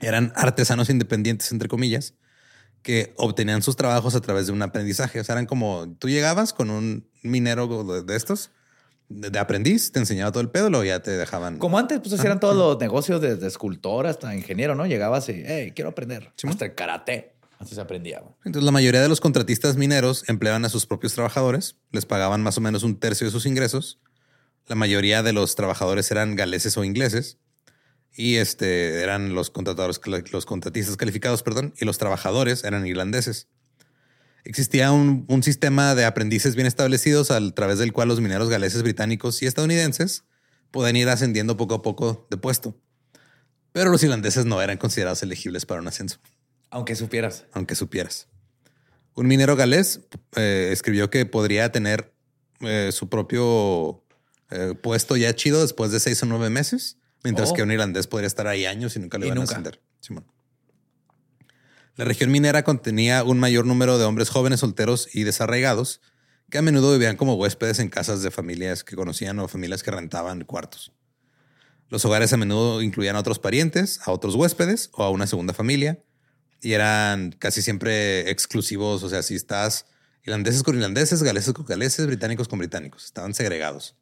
Eran 0.00 0.32
artesanos 0.34 0.88
independientes, 0.88 1.52
entre 1.52 1.68
comillas, 1.68 2.14
que 2.86 3.14
obtenían 3.16 3.62
sus 3.62 3.74
trabajos 3.74 4.14
a 4.14 4.20
través 4.20 4.46
de 4.46 4.52
un 4.52 4.62
aprendizaje. 4.62 5.18
O 5.18 5.24
sea, 5.24 5.32
eran 5.32 5.46
como 5.46 5.96
tú 5.98 6.08
llegabas 6.08 6.52
con 6.52 6.70
un 6.70 7.10
minero 7.24 7.82
de, 8.04 8.14
estos, 8.14 8.52
de, 9.08 9.36
aprendiz, 9.40 9.90
te 9.90 9.98
enseñaba 9.98 10.30
todo 10.30 10.40
el 10.40 10.50
pedo, 10.50 10.70
luego 10.70 10.84
ya 10.84 11.02
te 11.02 11.10
dejaban. 11.10 11.58
Como 11.58 11.80
antes, 11.80 11.98
pues 11.98 12.12
hacían 12.12 12.38
todos 12.38 12.54
los 12.54 12.78
negocios 12.78 13.20
desde 13.20 13.48
escultor 13.48 14.06
hasta 14.06 14.36
ingeniero, 14.36 14.76
¿no? 14.76 14.86
Llegabas 14.86 15.28
y, 15.30 15.42
hey, 15.44 15.72
quiero 15.74 15.90
aprender. 15.90 16.32
hasta 16.44 16.64
el 16.64 16.76
karate. 16.76 17.34
Así 17.58 17.74
se 17.74 17.80
aprendía. 17.80 18.22
Entonces, 18.44 18.64
la 18.64 18.70
mayoría 18.70 19.02
de 19.02 19.08
los 19.08 19.20
contratistas 19.20 19.76
mineros 19.76 20.22
empleaban 20.28 20.64
a 20.64 20.68
sus 20.68 20.86
propios 20.86 21.12
trabajadores, 21.12 21.74
les 21.90 22.06
pagaban 22.06 22.40
más 22.40 22.56
o 22.56 22.60
menos 22.60 22.84
un 22.84 23.00
tercio 23.00 23.26
de 23.26 23.32
sus 23.32 23.46
ingresos. 23.46 23.98
La 24.68 24.76
mayoría 24.76 25.24
de 25.24 25.32
los 25.32 25.56
trabajadores 25.56 26.08
eran 26.12 26.36
galeses 26.36 26.76
o 26.76 26.84
ingleses 26.84 27.38
y 28.16 28.36
este 28.36 29.02
eran 29.02 29.34
los 29.34 29.50
contratadores, 29.50 30.00
los 30.32 30.46
contratistas 30.46 30.96
calificados, 30.96 31.42
perdón, 31.42 31.74
y 31.78 31.84
los 31.84 31.98
trabajadores 31.98 32.64
eran 32.64 32.86
irlandeses. 32.86 33.48
Existía 34.44 34.92
un, 34.92 35.26
un 35.28 35.42
sistema 35.42 35.94
de 35.94 36.04
aprendices 36.04 36.54
bien 36.54 36.66
establecidos 36.66 37.30
a 37.30 37.50
través 37.52 37.78
del 37.78 37.92
cual 37.92 38.08
los 38.08 38.20
mineros 38.20 38.48
galeses, 38.48 38.82
británicos 38.82 39.42
y 39.42 39.46
estadounidenses 39.46 40.24
podían 40.70 40.96
ir 40.96 41.08
ascendiendo 41.08 41.56
poco 41.56 41.74
a 41.74 41.82
poco 41.82 42.26
de 42.30 42.36
puesto. 42.36 42.80
Pero 43.72 43.90
los 43.90 44.02
irlandeses 44.02 44.46
no 44.46 44.62
eran 44.62 44.78
considerados 44.78 45.22
elegibles 45.22 45.66
para 45.66 45.80
un 45.80 45.88
ascenso 45.88 46.18
Aunque 46.70 46.94
supieras. 46.96 47.44
aunque 47.52 47.74
supieras. 47.74 48.28
Un 49.14 49.26
minero 49.26 49.56
galés 49.56 50.00
eh, 50.36 50.70
escribió 50.72 51.10
que 51.10 51.26
podría 51.26 51.72
tener 51.72 52.14
eh, 52.60 52.90
su 52.92 53.08
propio 53.08 54.04
eh, 54.50 54.74
puesto 54.82 55.16
ya 55.16 55.34
chido 55.34 55.60
después 55.60 55.90
de 55.90 56.00
seis 56.00 56.22
o 56.22 56.26
nueve 56.26 56.50
meses, 56.50 56.98
mientras 57.26 57.50
Oh. 57.50 57.54
que 57.54 57.62
un 57.64 57.72
irlandés 57.72 58.06
podría 58.06 58.28
estar 58.28 58.46
ahí 58.46 58.66
años 58.66 58.94
y 58.94 59.00
nunca 59.00 59.18
le 59.18 59.26
Y 59.26 59.28
iban 59.28 59.40
a 59.40 59.42
ascender. 59.42 59.80
Simón. 60.00 60.24
La 61.96 62.04
región 62.04 62.30
minera 62.30 62.62
contenía 62.62 63.24
un 63.24 63.40
mayor 63.40 63.66
número 63.66 63.98
de 63.98 64.04
hombres 64.04 64.28
jóvenes 64.28 64.60
solteros 64.60 65.08
y 65.14 65.24
desarraigados 65.24 66.00
que 66.50 66.58
a 66.58 66.62
menudo 66.62 66.92
vivían 66.92 67.16
como 67.16 67.34
huéspedes 67.34 67.80
en 67.80 67.88
casas 67.88 68.22
de 68.22 68.30
familias 68.30 68.84
que 68.84 68.94
conocían 68.94 69.38
o 69.40 69.48
familias 69.48 69.82
que 69.82 69.90
rentaban 69.90 70.44
cuartos. 70.44 70.92
Los 71.88 72.04
hogares 72.04 72.32
a 72.32 72.36
menudo 72.36 72.82
incluían 72.82 73.16
a 73.16 73.20
otros 73.20 73.38
parientes, 73.38 74.00
a 74.04 74.12
otros 74.12 74.34
huéspedes 74.34 74.90
o 74.92 75.02
a 75.02 75.10
una 75.10 75.26
segunda 75.26 75.54
familia 75.54 76.02
y 76.60 76.72
eran 76.74 77.32
casi 77.32 77.62
siempre 77.62 78.30
exclusivos. 78.30 79.02
O 79.02 79.08
sea, 79.08 79.22
si 79.22 79.34
estás 79.34 79.86
irlandeses 80.24 80.62
con 80.62 80.76
irlandeses, 80.76 81.22
galeses 81.22 81.54
con 81.54 81.64
galeses, 81.64 82.06
británicos 82.06 82.46
con 82.48 82.58
británicos, 82.58 83.04
estaban 83.06 83.34
segregados. 83.34 83.96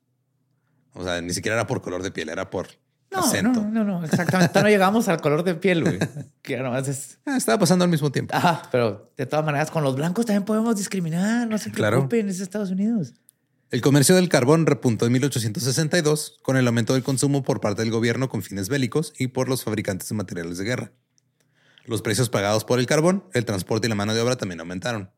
O 0.95 1.05
sea, 1.05 1.21
ni 1.21 1.33
siquiera 1.33 1.57
era 1.57 1.67
por 1.67 1.83
color 1.83 2.03
de 2.03 2.11
piel, 2.11 2.29
era 2.29 2.51
por 2.51 2.69
No, 3.15 3.25
acento. 3.27 3.63
no, 3.63 3.71
no, 3.71 3.85
no, 3.85 4.05
exactamente. 4.05 4.61
no 4.63 4.69
llegamos 4.69 5.09
al 5.09 5.21
color 5.21 5.43
de 5.45 5.55
piel, 5.55 5.83
güey. 5.83 5.99
Que 6.43 6.57
nomás 6.59 6.89
es. 6.89 7.19
Ah, 7.27 7.37
estaba 7.37 7.59
pasando 7.59 7.85
al 7.85 7.91
mismo 7.91 8.11
tiempo. 8.13 8.35
Ajá, 8.37 8.63
pero 8.71 9.13
de 9.17 9.27
todas 9.27 9.45
maneras, 9.45 9.71
con 9.71 9.83
los 9.85 9.97
blancos 9.97 10.27
también 10.27 10.45
podemos 10.45 10.77
discriminar. 10.77 11.49
No 11.49 11.57
se 11.59 11.71
Claro. 11.71 11.97
preocupen, 11.97 12.29
es 12.29 12.41
Estados 12.41 12.71
Unidos. 12.71 13.15
El 13.71 13.81
comercio 13.81 14.15
del 14.15 14.29
carbón 14.29 14.67
repuntó 14.67 15.07
en 15.07 15.13
1862 15.13 16.39
con 16.43 16.57
el 16.57 16.67
aumento 16.67 16.93
del 16.93 17.03
consumo 17.03 17.43
por 17.43 17.61
parte 17.61 17.83
del 17.83 17.91
gobierno 17.91 18.29
con 18.29 18.43
fines 18.43 18.69
bélicos 18.69 19.13
y 19.19 19.29
por 19.29 19.49
los 19.49 19.65
fabricantes 19.65 20.09
de 20.09 20.15
materiales 20.15 20.59
de 20.59 20.65
guerra. 20.65 20.93
Los 21.87 22.01
precios 22.03 22.29
pagados 22.29 22.65
por 22.65 22.79
el 22.79 22.87
carbón, 22.87 23.25
el 23.33 23.45
transporte 23.45 23.87
y 23.87 23.91
la 23.91 23.95
mano 23.97 24.15
de 24.15 24.21
obra 24.21 24.37
también 24.37 24.61
aumentaron. 24.61 25.11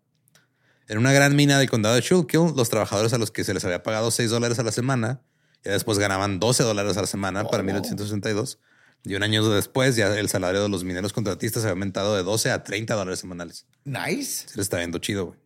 En 0.89 0.99
una 0.99 1.13
gran 1.13 1.35
mina 1.37 1.59
del 1.59 1.69
condado 1.69 1.97
de 1.97 2.01
Schuylkill, 2.03 2.53
los 2.57 2.71
trabajadores 2.71 3.13
a 3.13 3.19
los 3.19 3.31
que 3.31 3.45
se 3.45 3.53
les 3.53 3.65
había 3.65 3.83
pagado 3.83 4.11
6 4.11 4.31
dólares 4.31 4.59
a 4.59 4.63
la 4.63 4.73
semana, 4.73 5.21
ya 5.67 5.73
después 5.73 5.99
ganaban 5.99 6.39
12 6.39 6.63
dólares 6.63 6.97
a 6.97 7.01
la 7.01 7.07
semana 7.09 7.45
para 7.45 7.65
1862. 7.65 8.61
Y 9.05 9.17
un 9.17 9.23
año 9.25 9.49
después, 9.51 9.97
ya 9.97 10.17
el 10.17 10.29
salario 10.29 10.63
de 10.63 10.69
los 10.69 10.85
mineros 10.85 11.13
contratistas 11.13 11.65
había 11.65 11.73
aumentado 11.73 12.15
de 12.15 12.23
12 12.23 12.53
a 12.53 12.63
30 12.63 12.95
dólares 12.95 13.19
semanales. 13.19 13.67
Nice. 13.85 14.49
Se 14.49 14.57
le 14.57 14.63
está 14.63 14.79
viendo 14.79 14.99
chido, 14.99 15.27
güey. 15.27 15.39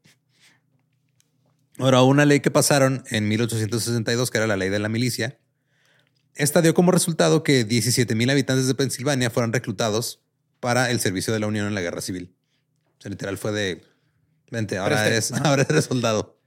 Ahora, 1.78 2.02
una 2.02 2.26
ley 2.26 2.40
que 2.40 2.50
pasaron 2.50 3.02
en 3.10 3.28
1862, 3.28 4.30
que 4.30 4.36
era 4.36 4.46
la 4.46 4.58
ley 4.58 4.68
de 4.68 4.78
la 4.78 4.90
milicia, 4.90 5.38
esta 6.34 6.60
dio 6.60 6.74
como 6.74 6.90
resultado 6.90 7.42
que 7.42 7.64
17 7.64 8.14
mil 8.14 8.28
habitantes 8.28 8.66
de 8.66 8.74
Pensilvania 8.74 9.30
fueran 9.30 9.54
reclutados 9.54 10.20
para 10.60 10.90
el 10.90 11.00
servicio 11.00 11.32
de 11.32 11.40
la 11.40 11.46
Unión 11.46 11.66
en 11.66 11.74
la 11.74 11.80
Guerra 11.80 12.02
Civil. 12.02 12.34
O 12.98 13.00
sea, 13.00 13.10
literal 13.10 13.38
fue 13.38 13.52
de, 13.52 13.82
vente, 14.50 14.76
ahora 14.76 15.02
Preste. 15.02 15.10
eres, 15.10 15.32
ahora 15.46 15.66
eres 15.66 15.86
soldado. 15.86 16.39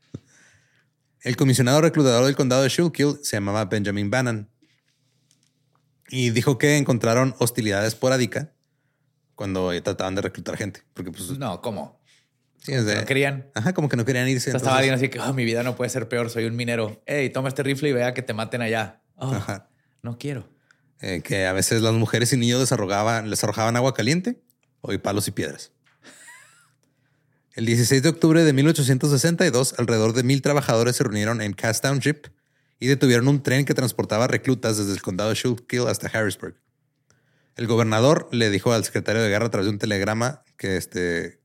El 1.23 1.35
comisionado 1.37 1.81
reclutador 1.81 2.25
del 2.25 2.35
condado 2.35 2.63
de 2.63 2.69
Schuylkill 2.69 3.17
se 3.21 3.37
llamaba 3.37 3.65
Benjamin 3.65 4.09
Bannon 4.09 4.49
y 6.09 6.29
dijo 6.31 6.57
que 6.57 6.77
encontraron 6.77 7.33
hostilidad 7.39 7.85
esporádica 7.85 8.53
cuando 9.35 9.69
trataban 9.81 10.15
de 10.15 10.21
reclutar 10.21 10.57
gente, 10.57 10.83
porque 10.93 11.11
pues 11.11 11.37
No, 11.39 11.61
¿cómo? 11.61 11.99
sí, 12.59 12.73
es 12.73 12.85
de- 12.85 12.95
No 12.97 13.05
querían. 13.05 13.49
Ajá, 13.55 13.73
como 13.73 13.89
que 13.89 13.97
no 13.97 14.05
querían 14.05 14.27
irse. 14.27 14.49
O 14.49 14.51
sea, 14.51 14.57
estaba 14.57 14.77
alguien 14.77 14.93
así 14.93 15.09
que 15.09 15.19
"Oh, 15.19 15.33
mi 15.33 15.43
vida 15.45 15.63
no 15.63 15.75
puede 15.75 15.89
ser 15.89 16.07
peor, 16.07 16.29
soy 16.29 16.45
un 16.45 16.55
minero. 16.55 17.01
Hey, 17.05 17.29
toma 17.29 17.47
este 17.49 17.63
rifle 17.63 17.89
y 17.89 17.93
vea 17.93 18.13
que 18.13 18.21
te 18.21 18.33
maten 18.33 18.61
allá. 18.61 19.01
Oh, 19.15 19.33
Ajá. 19.33 19.69
No 20.01 20.17
quiero. 20.17 20.47
Eh, 21.01 21.21
que 21.21 21.45
a 21.45 21.51
veces 21.53 21.81
las 21.81 21.93
mujeres 21.93 22.31
y 22.31 22.37
niños 22.37 22.59
les 22.61 22.71
arrogaban, 22.71 23.29
les 23.29 23.43
arrojaban 23.43 23.75
agua 23.75 23.93
caliente 23.93 24.41
o 24.81 24.93
y 24.93 24.97
palos 24.97 25.27
y 25.27 25.31
piedras. 25.31 25.72
El 27.55 27.67
16 27.67 28.01
de 28.01 28.09
octubre 28.09 28.43
de 28.43 28.51
1862, 28.51 29.75
alrededor 29.77 30.13
de 30.13 30.23
mil 30.23 30.41
trabajadores 30.41 30.95
se 30.95 31.03
reunieron 31.03 31.39
en 31.39 31.53
Cass 31.53 31.81
Township 31.81 32.29
y 32.79 32.87
detuvieron 32.87 33.27
un 33.27 33.43
tren 33.43 33.63
que 33.63 33.75
transportaba 33.75 34.25
reclutas 34.25 34.79
desde 34.79 34.91
el 34.91 35.03
condado 35.03 35.29
de 35.29 35.35
Schuylkill 35.35 35.87
hasta 35.87 36.07
Harrisburg. 36.07 36.55
El 37.55 37.67
gobernador 37.67 38.27
le 38.31 38.49
dijo 38.49 38.73
al 38.73 38.83
secretario 38.83 39.21
de 39.21 39.29
guerra 39.29 39.45
a 39.45 39.49
través 39.51 39.67
de 39.67 39.71
un 39.71 39.77
telegrama 39.77 40.43
que, 40.57 40.77
este, 40.77 41.41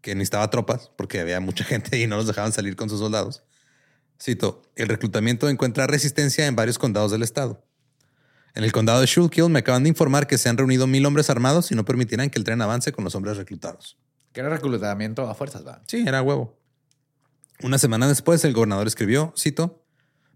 que 0.00 0.16
necesitaba 0.16 0.50
tropas 0.50 0.90
porque 0.96 1.20
había 1.20 1.38
mucha 1.38 1.62
gente 1.64 1.96
y 1.96 2.08
no 2.08 2.16
los 2.16 2.26
dejaban 2.26 2.52
salir 2.52 2.74
con 2.74 2.90
sus 2.90 2.98
soldados. 2.98 3.44
Cito, 4.20 4.62
el 4.74 4.88
reclutamiento 4.88 5.48
encuentra 5.48 5.86
resistencia 5.86 6.48
en 6.48 6.56
varios 6.56 6.76
condados 6.76 7.12
del 7.12 7.22
estado. 7.22 7.64
En 8.56 8.64
el 8.64 8.72
condado 8.72 9.00
de 9.00 9.06
Schuylkill 9.06 9.48
me 9.48 9.60
acaban 9.60 9.84
de 9.84 9.90
informar 9.90 10.26
que 10.26 10.38
se 10.38 10.48
han 10.48 10.56
reunido 10.56 10.88
mil 10.88 11.06
hombres 11.06 11.30
armados 11.30 11.70
y 11.70 11.76
no 11.76 11.84
permitirán 11.84 12.30
que 12.30 12.38
el 12.40 12.44
tren 12.44 12.60
avance 12.62 12.90
con 12.90 13.04
los 13.04 13.14
hombres 13.14 13.36
reclutados. 13.36 13.96
Que 14.36 14.40
era 14.42 14.50
reclutamiento 14.50 15.30
a 15.30 15.34
fuerzas, 15.34 15.66
va. 15.66 15.80
Sí, 15.86 16.04
era 16.06 16.20
huevo. 16.20 16.60
Una 17.62 17.78
semana 17.78 18.06
después, 18.06 18.44
el 18.44 18.52
gobernador 18.52 18.86
escribió, 18.86 19.32
cito, 19.34 19.82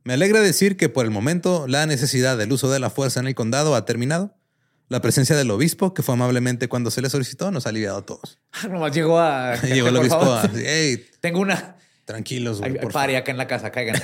Me 0.04 0.14
alegra 0.14 0.40
decir 0.40 0.78
que 0.78 0.88
por 0.88 1.04
el 1.04 1.10
momento 1.10 1.66
la 1.68 1.84
necesidad 1.84 2.38
del 2.38 2.50
uso 2.50 2.70
de 2.70 2.78
la 2.80 2.88
fuerza 2.88 3.20
en 3.20 3.26
el 3.26 3.34
condado 3.34 3.74
ha 3.74 3.84
terminado. 3.84 4.34
La 4.88 5.02
presencia 5.02 5.36
del 5.36 5.50
obispo, 5.50 5.92
que 5.92 6.02
fue 6.02 6.14
amablemente 6.14 6.66
cuando 6.66 6.90
se 6.90 7.02
le 7.02 7.10
solicitó, 7.10 7.50
nos 7.50 7.66
ha 7.66 7.68
aliviado 7.68 7.98
a 7.98 8.06
todos. 8.06 8.38
Nomás 8.70 8.94
llegó 8.94 9.18
a. 9.20 9.56
Llegó 9.64 9.88
el 9.88 9.96
obispo 9.98 10.32
a, 10.32 10.50
hey, 10.54 11.04
Tengo 11.20 11.40
una. 11.40 11.76
tranquilos, 12.06 12.60
güey, 12.60 12.78
favor". 12.78 13.16
acá 13.16 13.30
en 13.30 13.36
la 13.36 13.46
casa, 13.48 13.70
caigan. 13.70 14.00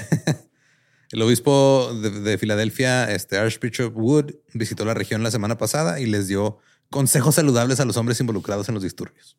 El 1.10 1.22
obispo 1.22 1.90
de, 2.02 2.10
de 2.10 2.36
Filadelfia, 2.36 3.10
este 3.10 3.38
Archbishop 3.38 3.96
Wood, 3.96 4.34
visitó 4.52 4.84
la 4.84 4.92
región 4.92 5.22
la 5.22 5.30
semana 5.30 5.56
pasada 5.56 6.00
y 6.00 6.04
les 6.04 6.28
dio 6.28 6.58
consejos 6.90 7.36
saludables 7.36 7.80
a 7.80 7.86
los 7.86 7.96
hombres 7.96 8.20
involucrados 8.20 8.68
en 8.68 8.74
los 8.74 8.82
disturbios. 8.82 9.38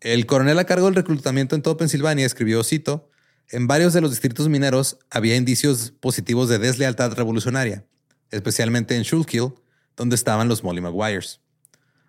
El 0.00 0.24
coronel 0.24 0.58
a 0.58 0.64
cargo 0.64 0.86
del 0.86 0.94
reclutamiento 0.94 1.54
en 1.54 1.62
todo 1.62 1.76
Pensilvania 1.76 2.24
escribió, 2.24 2.64
cito, 2.64 3.10
en 3.50 3.66
varios 3.66 3.92
de 3.92 4.00
los 4.00 4.10
distritos 4.12 4.48
mineros 4.48 4.98
había 5.10 5.36
indicios 5.36 5.92
positivos 6.00 6.48
de 6.48 6.58
deslealtad 6.58 7.12
revolucionaria, 7.12 7.84
especialmente 8.30 8.96
en 8.96 9.04
Schuylkill, 9.04 9.52
donde 9.96 10.14
estaban 10.14 10.48
los 10.48 10.64
Molly 10.64 10.80
Maguires. 10.80 11.40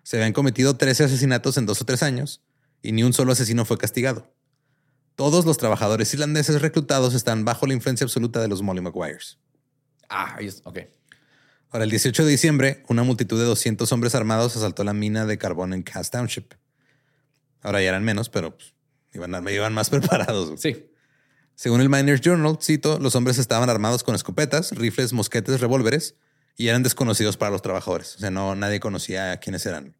Se 0.04 0.16
habían 0.16 0.32
cometido 0.32 0.76
13 0.76 1.04
asesinatos 1.04 1.58
en 1.58 1.66
dos 1.66 1.82
o 1.82 1.84
tres 1.84 2.02
años 2.02 2.42
y 2.80 2.92
ni 2.92 3.02
un 3.02 3.12
solo 3.12 3.32
asesino 3.32 3.66
fue 3.66 3.76
castigado. 3.76 4.32
Todos 5.14 5.44
los 5.44 5.58
trabajadores 5.58 6.14
irlandeses 6.14 6.62
reclutados 6.62 7.12
están 7.12 7.44
bajo 7.44 7.66
la 7.66 7.74
influencia 7.74 8.04
absoluta 8.04 8.40
de 8.40 8.48
los 8.48 8.62
Molly 8.62 8.80
Maguires. 8.80 9.38
ah, 10.08 10.38
ok. 10.64 10.78
Ahora, 11.70 11.84
el 11.84 11.90
18 11.90 12.24
de 12.24 12.30
diciembre, 12.30 12.84
una 12.88 13.02
multitud 13.02 13.38
de 13.38 13.44
200 13.44 13.90
hombres 13.92 14.14
armados 14.14 14.56
asaltó 14.56 14.84
la 14.84 14.94
mina 14.94 15.26
de 15.26 15.36
carbón 15.38 15.74
en 15.74 15.82
Cass 15.82 16.10
Township. 16.10 16.54
Ahora 17.62 17.80
ya 17.80 17.88
eran 17.88 18.04
menos, 18.04 18.28
pero 18.28 18.56
pues, 18.56 18.74
iban, 19.14 19.48
iban 19.48 19.72
más 19.72 19.90
preparados. 19.90 20.60
Sí. 20.60 20.88
Según 21.54 21.80
el 21.80 21.88
Miners 21.88 22.20
Journal, 22.20 22.58
cito, 22.60 22.98
los 22.98 23.14
hombres 23.14 23.38
estaban 23.38 23.70
armados 23.70 24.02
con 24.02 24.14
escopetas, 24.14 24.72
rifles, 24.72 25.12
mosquetes, 25.12 25.60
revólveres 25.60 26.16
y 26.56 26.68
eran 26.68 26.82
desconocidos 26.82 27.36
para 27.36 27.50
los 27.50 27.62
trabajadores. 27.62 28.16
O 28.16 28.18
sea, 28.18 28.30
no, 28.30 28.54
nadie 28.54 28.80
conocía 28.80 29.32
a 29.32 29.36
quiénes 29.38 29.64
eran. 29.66 29.96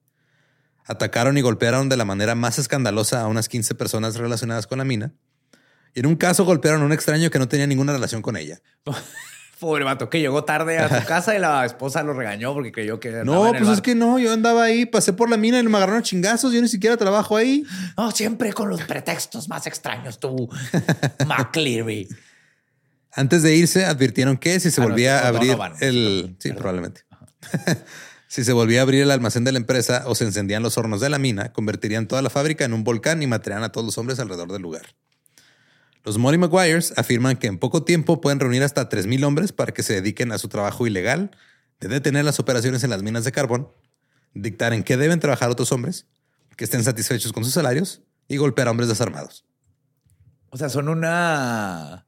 Atacaron 0.84 1.38
y 1.38 1.40
golpearon 1.40 1.88
de 1.88 1.96
la 1.96 2.04
manera 2.04 2.34
más 2.34 2.58
escandalosa 2.58 3.20
a 3.20 3.28
unas 3.28 3.48
15 3.48 3.74
personas 3.74 4.16
relacionadas 4.16 4.66
con 4.66 4.78
la 4.78 4.84
mina. 4.84 5.12
Y 5.94 6.00
en 6.00 6.06
un 6.06 6.16
caso 6.16 6.44
golpearon 6.44 6.82
a 6.82 6.84
un 6.86 6.92
extraño 6.92 7.30
que 7.30 7.38
no 7.38 7.48
tenía 7.48 7.66
ninguna 7.66 7.92
relación 7.92 8.22
con 8.22 8.36
ella. 8.36 8.60
Pobre 9.62 9.84
vato, 9.84 10.10
que 10.10 10.18
llegó 10.18 10.42
tarde 10.42 10.76
a 10.78 10.88
su 11.00 11.06
casa 11.06 11.36
y 11.36 11.38
la 11.38 11.64
esposa 11.64 12.02
lo 12.02 12.14
regañó 12.14 12.52
porque 12.52 12.72
creyó 12.72 12.98
que. 12.98 13.22
No, 13.24 13.52
pues 13.56 13.68
es 13.68 13.80
que 13.80 13.94
no, 13.94 14.18
yo 14.18 14.32
andaba 14.32 14.64
ahí, 14.64 14.86
pasé 14.86 15.12
por 15.12 15.30
la 15.30 15.36
mina 15.36 15.60
y 15.60 15.62
me 15.62 15.76
agarraron 15.76 16.02
chingazos, 16.02 16.52
yo 16.52 16.60
ni 16.60 16.66
siquiera 16.66 16.96
trabajo 16.96 17.36
ahí. 17.36 17.64
No, 17.96 18.10
siempre 18.10 18.52
con 18.52 18.68
los 18.68 18.82
pretextos 18.82 19.48
más 19.48 19.68
extraños, 19.68 20.18
tú, 20.18 20.50
McCleary. 21.26 22.08
Antes 23.12 23.44
de 23.44 23.54
irse, 23.54 23.84
advirtieron 23.84 24.36
que 24.36 24.58
si 24.58 24.72
se 24.72 24.80
Ah, 24.80 24.84
volvía 24.84 25.20
no, 25.20 25.24
a 25.24 25.28
abrir 25.28 25.56
no 25.56 25.72
el... 25.78 26.36
Sí, 26.40 26.50
probablemente. 26.52 27.02
si 28.26 28.42
se 28.42 28.52
volvía 28.52 28.80
a 28.80 28.82
abrir 28.82 29.02
el 29.02 29.12
almacén 29.12 29.44
de 29.44 29.52
la 29.52 29.58
empresa 29.58 30.02
o 30.06 30.16
se 30.16 30.24
encendían 30.24 30.64
los 30.64 30.76
hornos 30.76 31.00
de 31.00 31.08
la 31.08 31.20
mina, 31.20 31.52
convertirían 31.52 32.08
toda 32.08 32.20
la 32.20 32.30
fábrica 32.30 32.64
en 32.64 32.72
un 32.72 32.82
volcán 32.82 33.22
y 33.22 33.28
matarían 33.28 33.62
a 33.62 33.70
todos 33.70 33.84
los 33.84 33.96
hombres 33.96 34.18
alrededor 34.18 34.50
del 34.50 34.62
lugar. 34.62 34.86
Los 36.04 36.18
Molly 36.18 36.38
Maguires 36.38 36.92
afirman 36.96 37.36
que 37.36 37.46
en 37.46 37.58
poco 37.58 37.84
tiempo 37.84 38.20
pueden 38.20 38.40
reunir 38.40 38.62
hasta 38.62 38.88
3.000 38.88 39.24
hombres 39.24 39.52
para 39.52 39.72
que 39.72 39.82
se 39.82 39.94
dediquen 39.94 40.32
a 40.32 40.38
su 40.38 40.48
trabajo 40.48 40.86
ilegal 40.86 41.30
de 41.80 41.88
detener 41.88 42.24
las 42.24 42.40
operaciones 42.40 42.82
en 42.82 42.90
las 42.90 43.02
minas 43.02 43.24
de 43.24 43.32
carbón, 43.32 43.68
dictar 44.34 44.72
en 44.72 44.82
qué 44.82 44.96
deben 44.96 45.20
trabajar 45.20 45.50
otros 45.50 45.70
hombres, 45.72 46.06
que 46.56 46.64
estén 46.64 46.82
satisfechos 46.82 47.32
con 47.32 47.44
sus 47.44 47.54
salarios 47.54 48.02
y 48.28 48.36
golpear 48.36 48.68
a 48.68 48.72
hombres 48.72 48.88
desarmados. 48.88 49.44
O 50.50 50.56
sea, 50.56 50.68
son 50.68 50.88
una 50.88 52.06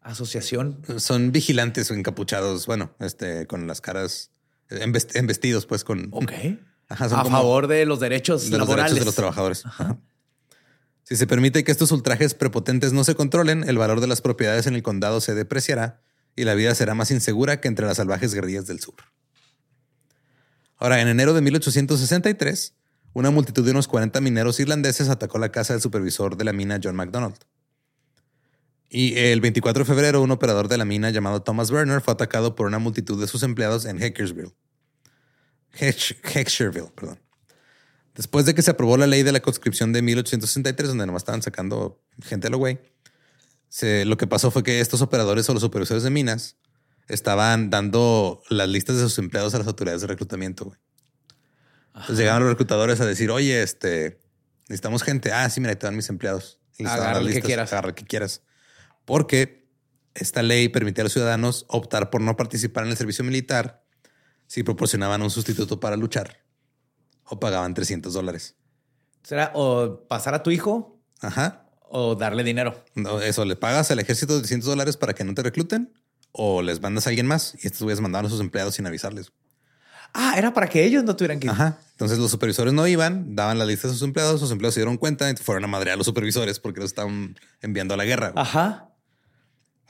asociación. 0.00 0.82
Son 0.96 1.30
vigilantes 1.32 1.90
o 1.90 1.94
encapuchados, 1.94 2.66
bueno, 2.66 2.94
este, 2.98 3.46
con 3.46 3.66
las 3.66 3.80
caras 3.80 4.30
embestidos, 4.70 5.66
pues 5.66 5.84
con 5.84 6.08
Ok. 6.12 6.32
Ajá, 6.88 7.10
son 7.10 7.20
a 7.20 7.22
como 7.22 7.36
favor 7.36 7.66
de 7.66 7.84
los 7.84 8.00
derechos 8.00 8.44
de 8.44 8.52
los 8.52 8.60
laborales. 8.60 8.92
derechos 8.92 9.00
de 9.00 9.04
los 9.04 9.14
trabajadores. 9.14 9.66
Ajá. 9.66 9.98
Si 11.08 11.16
se 11.16 11.26
permite 11.26 11.64
que 11.64 11.72
estos 11.72 11.90
ultrajes 11.90 12.34
prepotentes 12.34 12.92
no 12.92 13.02
se 13.02 13.14
controlen, 13.14 13.66
el 13.66 13.78
valor 13.78 14.02
de 14.02 14.06
las 14.06 14.20
propiedades 14.20 14.66
en 14.66 14.74
el 14.74 14.82
condado 14.82 15.22
se 15.22 15.34
depreciará 15.34 16.02
y 16.36 16.44
la 16.44 16.52
vida 16.52 16.74
será 16.74 16.94
más 16.94 17.10
insegura 17.10 17.62
que 17.62 17.68
entre 17.68 17.86
las 17.86 17.96
salvajes 17.96 18.34
guerrillas 18.34 18.66
del 18.66 18.78
sur. 18.78 18.96
Ahora, 20.76 21.00
en 21.00 21.08
enero 21.08 21.32
de 21.32 21.40
1863, 21.40 22.74
una 23.14 23.30
multitud 23.30 23.64
de 23.64 23.70
unos 23.70 23.88
40 23.88 24.20
mineros 24.20 24.60
irlandeses 24.60 25.08
atacó 25.08 25.38
la 25.38 25.50
casa 25.50 25.72
del 25.72 25.80
supervisor 25.80 26.36
de 26.36 26.44
la 26.44 26.52
mina 26.52 26.78
John 26.84 26.94
MacDonald. 26.94 27.38
Y 28.90 29.16
el 29.16 29.40
24 29.40 29.84
de 29.84 29.88
febrero, 29.88 30.20
un 30.20 30.30
operador 30.30 30.68
de 30.68 30.76
la 30.76 30.84
mina 30.84 31.08
llamado 31.08 31.40
Thomas 31.40 31.70
Werner 31.70 32.02
fue 32.02 32.12
atacado 32.12 32.54
por 32.54 32.66
una 32.66 32.78
multitud 32.78 33.18
de 33.18 33.28
sus 33.28 33.42
empleados 33.44 33.86
en 33.86 33.96
Heckersville. 33.98 34.52
Hex- 35.72 36.92
perdón. 36.94 37.18
Después 38.18 38.44
de 38.46 38.54
que 38.54 38.62
se 38.62 38.72
aprobó 38.72 38.96
la 38.96 39.06
ley 39.06 39.22
de 39.22 39.30
la 39.32 39.38
conscripción 39.40 39.92
de 39.92 40.02
1863, 40.02 40.88
donde 40.88 41.06
nomás 41.06 41.20
estaban 41.22 41.40
sacando 41.40 42.02
gente 42.20 42.48
a 42.48 42.50
lo 42.50 42.58
güey, 42.58 42.80
se- 43.68 44.04
lo 44.04 44.16
que 44.16 44.26
pasó 44.26 44.50
fue 44.50 44.64
que 44.64 44.80
estos 44.80 45.02
operadores 45.02 45.48
o 45.48 45.54
los 45.54 45.62
supervisores 45.62 46.02
de 46.02 46.10
minas 46.10 46.56
estaban 47.06 47.70
dando 47.70 48.42
las 48.50 48.68
listas 48.68 48.96
de 48.96 49.02
sus 49.02 49.18
empleados 49.18 49.54
a 49.54 49.58
las 49.58 49.68
autoridades 49.68 50.00
de 50.02 50.08
reclutamiento. 50.08 50.64
güey. 50.66 50.78
Entonces 51.94 52.18
llegaban 52.18 52.42
los 52.42 52.50
reclutadores 52.50 53.00
a 53.00 53.06
decir, 53.06 53.30
oye, 53.30 53.62
este, 53.62 54.18
necesitamos 54.68 55.04
gente. 55.04 55.32
Ah, 55.32 55.48
sí, 55.48 55.60
mira, 55.60 55.70
ahí 55.70 55.76
te 55.78 55.86
dan 55.86 55.96
mis 55.96 56.08
empleados. 56.08 56.60
Y 56.76 56.86
Agarra 56.86 57.20
el 57.20 57.32
que 57.32 57.40
quieras. 57.40 57.72
Agarra 57.72 57.88
el 57.90 57.94
que 57.94 58.04
quieras. 58.04 58.42
Porque 59.04 59.68
esta 60.14 60.42
ley 60.42 60.68
permitía 60.68 61.02
a 61.02 61.04
los 61.06 61.12
ciudadanos 61.12 61.66
optar 61.68 62.10
por 62.10 62.20
no 62.20 62.36
participar 62.36 62.84
en 62.84 62.90
el 62.90 62.96
servicio 62.96 63.24
militar 63.24 63.84
si 64.48 64.64
proporcionaban 64.64 65.22
un 65.22 65.30
sustituto 65.30 65.78
para 65.78 65.96
luchar 65.96 66.44
o 67.28 67.38
pagaban 67.40 67.74
300 67.74 68.12
dólares. 68.12 68.56
Será 69.22 69.52
o 69.54 70.04
pasar 70.08 70.34
a 70.34 70.42
tu 70.42 70.50
hijo 70.50 70.98
Ajá. 71.20 71.66
o 71.88 72.14
darle 72.14 72.44
dinero. 72.44 72.82
No, 72.94 73.20
eso, 73.20 73.44
le 73.44 73.56
pagas 73.56 73.90
al 73.90 73.98
ejército 73.98 74.38
300 74.38 74.68
dólares 74.68 74.96
para 74.96 75.14
que 75.14 75.24
no 75.24 75.34
te 75.34 75.42
recluten 75.42 75.92
o 76.32 76.62
les 76.62 76.80
mandas 76.80 77.06
a 77.06 77.10
alguien 77.10 77.26
más 77.26 77.54
y 77.62 77.66
estos 77.66 77.82
güeyes 77.82 78.00
mandaban 78.00 78.26
a 78.26 78.30
sus 78.30 78.40
empleados 78.40 78.74
sin 78.74 78.86
avisarles. 78.86 79.32
Ah, 80.14 80.34
era 80.38 80.54
para 80.54 80.68
que 80.68 80.84
ellos 80.84 81.04
no 81.04 81.14
tuvieran 81.16 81.38
que 81.38 81.48
ir. 81.48 81.50
Ajá. 81.50 81.78
Entonces 81.92 82.18
los 82.18 82.30
supervisores 82.30 82.72
no 82.72 82.86
iban, 82.86 83.34
daban 83.36 83.58
la 83.58 83.66
lista 83.66 83.88
de 83.88 83.94
sus 83.94 84.02
empleados, 84.02 84.40
sus 84.40 84.50
empleados 84.50 84.74
se 84.74 84.80
dieron 84.80 84.96
cuenta 84.96 85.30
y 85.30 85.36
fueron 85.36 85.64
a 85.64 85.66
madrear 85.66 85.94
a 85.94 85.96
los 85.98 86.06
supervisores 86.06 86.60
porque 86.60 86.80
los 86.80 86.90
estaban 86.90 87.38
enviando 87.60 87.92
a 87.94 87.96
la 87.98 88.04
guerra. 88.06 88.30
güey. 88.30 88.42
Ajá. 88.42 88.88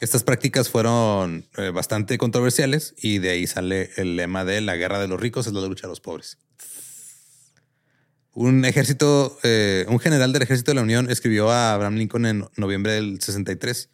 Estas 0.00 0.22
prácticas 0.22 0.68
fueron 0.68 1.46
eh, 1.56 1.70
bastante 1.70 2.18
controversiales 2.18 2.94
y 2.98 3.18
de 3.18 3.30
ahí 3.30 3.46
sale 3.46 3.90
el 3.96 4.16
lema 4.16 4.44
de 4.44 4.60
la 4.60 4.76
guerra 4.76 4.98
de 5.00 5.08
los 5.08 5.20
ricos 5.20 5.46
es 5.46 5.52
la 5.52 5.60
lucha 5.60 5.82
de 5.82 5.88
los 5.88 6.00
pobres. 6.00 6.38
Un 8.40 8.64
ejército, 8.64 9.36
eh, 9.42 9.84
un 9.88 9.98
general 9.98 10.32
del 10.32 10.42
ejército 10.42 10.70
de 10.70 10.76
la 10.76 10.82
Unión 10.82 11.10
escribió 11.10 11.50
a 11.50 11.74
Abraham 11.74 11.96
Lincoln 11.96 12.24
en 12.24 12.44
noviembre 12.56 12.92
del 12.92 13.20
63. 13.20 13.90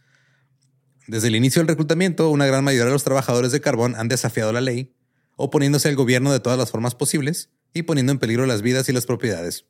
Desde 1.06 1.28
el 1.28 1.36
inicio 1.36 1.60
del 1.60 1.68
reclutamiento, 1.68 2.28
una 2.28 2.44
gran 2.44 2.62
mayoría 2.62 2.84
de 2.84 2.90
los 2.90 3.04
trabajadores 3.04 3.52
de 3.52 3.62
carbón 3.62 3.94
han 3.96 4.08
desafiado 4.08 4.52
la 4.52 4.60
ley, 4.60 4.94
oponiéndose 5.36 5.88
al 5.88 5.96
gobierno 5.96 6.30
de 6.30 6.40
todas 6.40 6.58
las 6.58 6.70
formas 6.70 6.94
posibles 6.94 7.48
y 7.72 7.84
poniendo 7.84 8.12
en 8.12 8.18
peligro 8.18 8.44
las 8.44 8.60
vidas 8.60 8.86
y 8.90 8.92
las 8.92 9.06
propiedades 9.06 9.64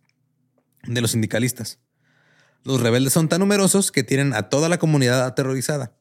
de 0.82 1.00
los 1.00 1.12
sindicalistas. 1.12 1.78
Los 2.64 2.80
rebeldes 2.80 3.12
son 3.12 3.28
tan 3.28 3.38
numerosos 3.38 3.92
que 3.92 4.02
tienen 4.02 4.34
a 4.34 4.48
toda 4.48 4.68
la 4.68 4.80
comunidad 4.80 5.24
aterrorizada 5.24 5.92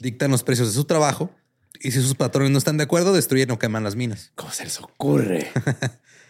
dictan 0.00 0.32
los 0.32 0.42
precios 0.42 0.66
de 0.66 0.74
su 0.74 0.86
trabajo 0.86 1.30
y 1.80 1.92
si 1.92 2.02
sus 2.02 2.16
patrones 2.16 2.50
no 2.50 2.58
están 2.58 2.78
de 2.78 2.82
acuerdo, 2.82 3.12
destruyen 3.12 3.52
o 3.52 3.60
queman 3.60 3.84
las 3.84 3.94
minas 3.94 4.32
¿Cómo 4.34 4.50
se 4.50 4.64
les 4.64 4.80
ocurre? 4.80 5.52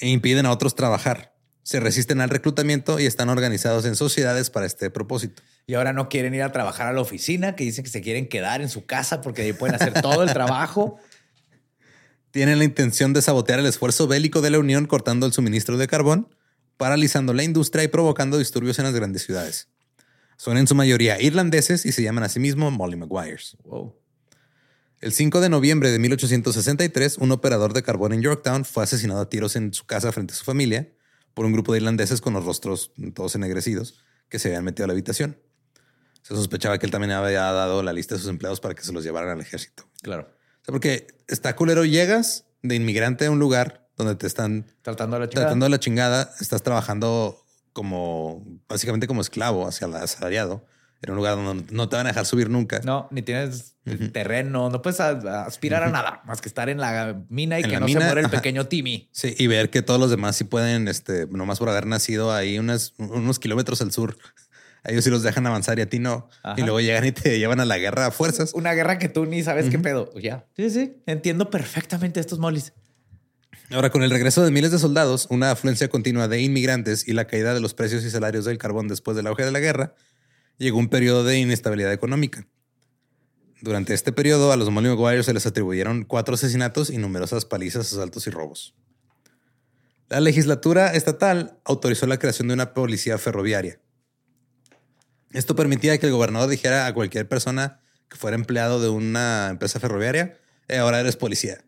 e 0.00 0.08
impiden 0.08 0.46
a 0.46 0.50
otros 0.50 0.74
trabajar. 0.74 1.34
Se 1.62 1.80
resisten 1.80 2.20
al 2.20 2.30
reclutamiento 2.30 3.00
y 3.00 3.06
están 3.06 3.28
organizados 3.28 3.84
en 3.86 3.96
sociedades 3.96 4.50
para 4.50 4.66
este 4.66 4.90
propósito. 4.90 5.42
y 5.66 5.74
ahora 5.74 5.92
no 5.92 6.08
quieren 6.08 6.32
ir 6.34 6.42
a 6.42 6.52
trabajar 6.52 6.86
a 6.86 6.92
la 6.92 7.00
oficina, 7.00 7.56
que 7.56 7.64
dicen 7.64 7.82
que 7.82 7.90
se 7.90 8.00
quieren 8.00 8.28
quedar 8.28 8.60
en 8.60 8.68
su 8.68 8.86
casa 8.86 9.20
porque 9.20 9.42
ahí 9.42 9.52
pueden 9.52 9.74
hacer 9.74 10.00
todo 10.00 10.22
el 10.22 10.32
trabajo. 10.32 10.98
Tienen 12.30 12.58
la 12.58 12.64
intención 12.64 13.12
de 13.12 13.22
sabotear 13.22 13.58
el 13.58 13.66
esfuerzo 13.66 14.06
bélico 14.06 14.42
de 14.42 14.50
la 14.50 14.58
Unión 14.58 14.86
cortando 14.86 15.26
el 15.26 15.32
suministro 15.32 15.76
de 15.76 15.88
carbón, 15.88 16.28
paralizando 16.76 17.32
la 17.32 17.42
industria 17.42 17.82
y 17.82 17.88
provocando 17.88 18.38
disturbios 18.38 18.78
en 18.78 18.84
las 18.84 18.94
grandes 18.94 19.24
ciudades. 19.24 19.68
Son 20.36 20.58
en 20.58 20.66
su 20.66 20.74
mayoría 20.74 21.20
irlandeses 21.20 21.86
y 21.86 21.92
se 21.92 22.02
llaman 22.02 22.24
a 22.24 22.28
sí 22.28 22.38
mismos 22.38 22.72
Molly 22.72 22.96
Maguires. 22.96 23.56
Wow. 23.64 23.96
El 25.00 25.12
5 25.12 25.42
de 25.42 25.50
noviembre 25.50 25.90
de 25.90 25.98
1863, 25.98 27.18
un 27.18 27.30
operador 27.30 27.74
de 27.74 27.82
carbón 27.82 28.14
en 28.14 28.22
Yorktown 28.22 28.64
fue 28.64 28.82
asesinado 28.82 29.20
a 29.20 29.28
tiros 29.28 29.54
en 29.54 29.74
su 29.74 29.84
casa 29.84 30.10
frente 30.10 30.32
a 30.32 30.36
su 30.36 30.44
familia 30.44 30.90
por 31.34 31.44
un 31.44 31.52
grupo 31.52 31.72
de 31.72 31.80
irlandeses 31.80 32.22
con 32.22 32.32
los 32.32 32.46
rostros 32.46 32.92
todos 33.14 33.34
ennegrecidos 33.34 34.02
que 34.30 34.38
se 34.38 34.48
habían 34.48 34.64
metido 34.64 34.84
a 34.84 34.86
la 34.86 34.92
habitación. 34.94 35.38
Se 36.22 36.34
sospechaba 36.34 36.78
que 36.78 36.86
él 36.86 36.92
también 36.92 37.12
había 37.12 37.42
dado 37.42 37.82
la 37.82 37.92
lista 37.92 38.14
de 38.14 38.22
sus 38.22 38.30
empleados 38.30 38.60
para 38.60 38.74
que 38.74 38.82
se 38.82 38.92
los 38.92 39.04
llevaran 39.04 39.28
al 39.28 39.40
ejército. 39.40 39.86
Claro. 40.00 40.22
O 40.22 40.64
sea, 40.64 40.72
porque 40.72 41.06
está 41.28 41.54
culero, 41.56 41.84
llegas 41.84 42.46
de 42.62 42.74
inmigrante 42.74 43.26
a 43.26 43.30
un 43.30 43.38
lugar 43.38 43.90
donde 43.98 44.14
te 44.14 44.26
están 44.26 44.64
Tratando 44.80 45.16
a 45.16 45.18
la 45.20 45.28
chingada. 45.28 45.46
tratando 45.46 45.66
de 45.66 45.70
la 45.70 45.78
chingada, 45.78 46.34
estás 46.40 46.62
trabajando 46.62 47.44
como 47.74 48.42
básicamente 48.66 49.06
como 49.06 49.20
esclavo 49.20 49.68
hacia 49.68 49.86
el 49.86 49.94
asalariado 49.94 50.64
en 51.02 51.10
un 51.10 51.16
lugar 51.16 51.36
donde 51.36 51.72
no 51.72 51.88
te 51.88 51.96
van 51.96 52.06
a 52.06 52.10
dejar 52.10 52.26
subir 52.26 52.50
nunca. 52.50 52.80
No, 52.84 53.08
ni 53.10 53.22
tienes 53.22 53.76
terreno, 54.12 54.68
no 54.70 54.82
puedes 54.82 54.98
aspirar 55.00 55.82
a 55.84 55.90
nada 55.90 56.22
más 56.26 56.40
que 56.40 56.48
estar 56.48 56.68
en 56.68 56.78
la 56.78 57.22
mina 57.28 57.60
y 57.60 57.64
En 57.64 57.70
que 57.70 57.80
no 57.80 57.86
mina, 57.86 58.00
se 58.00 58.06
muere 58.06 58.20
el 58.20 58.26
ajá. 58.26 58.36
pequeño 58.36 58.66
Timmy. 58.66 59.08
Sí, 59.12 59.34
y 59.38 59.46
ver 59.46 59.70
que 59.70 59.82
todos 59.82 60.00
los 60.00 60.10
demás 60.10 60.36
sí 60.36 60.44
pueden, 60.44 60.88
este, 60.88 61.26
nomás 61.28 61.58
por 61.58 61.68
haber 61.68 61.86
nacido 61.86 62.32
ahí 62.32 62.58
unas, 62.58 62.94
unos 62.98 63.38
kilómetros 63.38 63.80
al 63.82 63.92
sur. 63.92 64.16
A 64.82 64.90
ellos 64.90 65.04
sí 65.04 65.10
los 65.10 65.22
dejan 65.22 65.46
avanzar 65.46 65.78
y 65.78 65.82
a 65.82 65.88
ti 65.88 65.98
no. 65.98 66.28
Ajá. 66.42 66.54
Y 66.60 66.62
luego 66.62 66.80
llegan 66.80 67.04
y 67.04 67.12
te 67.12 67.38
llevan 67.38 67.60
a 67.60 67.64
la 67.64 67.78
guerra 67.78 68.06
a 68.06 68.10
fuerzas. 68.10 68.52
Una 68.54 68.72
guerra 68.72 68.98
que 68.98 69.08
tú 69.08 69.26
ni 69.26 69.42
sabes 69.42 69.68
qué 69.68 69.78
pedo. 69.78 70.12
Ya. 70.14 70.46
Sí, 70.56 70.70
sí. 70.70 71.02
Entiendo 71.06 71.50
perfectamente 71.50 72.20
estos 72.20 72.38
molis. 72.38 72.72
Ahora, 73.70 73.90
con 73.90 74.04
el 74.04 74.10
regreso 74.10 74.44
de 74.44 74.52
miles 74.52 74.70
de 74.70 74.78
soldados, 74.78 75.26
una 75.28 75.50
afluencia 75.50 75.88
continua 75.88 76.28
de 76.28 76.40
inmigrantes 76.40 77.06
y 77.08 77.12
la 77.14 77.26
caída 77.26 77.52
de 77.52 77.58
los 77.60 77.74
precios 77.74 78.04
y 78.04 78.10
salarios 78.10 78.44
del 78.44 78.58
carbón 78.58 78.86
después 78.86 79.16
del 79.16 79.26
auge 79.26 79.44
de 79.44 79.50
la 79.50 79.58
guerra, 79.58 79.94
llegó 80.58 80.78
un 80.78 80.88
periodo 80.88 81.24
de 81.24 81.38
inestabilidad 81.38 81.92
económica. 81.92 82.46
Durante 83.62 83.94
este 83.94 84.12
periodo, 84.12 84.52
a 84.52 84.56
los 84.56 84.70
Molly 84.70 84.88
Maguire 84.88 85.22
se 85.22 85.32
les 85.32 85.46
atribuyeron 85.46 86.04
cuatro 86.04 86.34
asesinatos 86.34 86.90
y 86.90 86.98
numerosas 86.98 87.44
palizas, 87.44 87.92
asaltos 87.92 88.26
y 88.26 88.30
robos. 88.30 88.74
La 90.08 90.20
legislatura 90.20 90.94
estatal 90.94 91.58
autorizó 91.64 92.06
la 92.06 92.18
creación 92.18 92.48
de 92.48 92.54
una 92.54 92.74
policía 92.74 93.18
ferroviaria. 93.18 93.80
Esto 95.32 95.56
permitía 95.56 95.98
que 95.98 96.06
el 96.06 96.12
gobernador 96.12 96.48
dijera 96.48 96.86
a 96.86 96.94
cualquier 96.94 97.28
persona 97.28 97.80
que 98.08 98.16
fuera 98.16 98.36
empleado 98.36 98.80
de 98.80 98.88
una 98.88 99.48
empresa 99.50 99.80
ferroviaria, 99.80 100.38
"Eh, 100.68 100.78
ahora 100.78 101.00
eres 101.00 101.16
policía, 101.16 101.64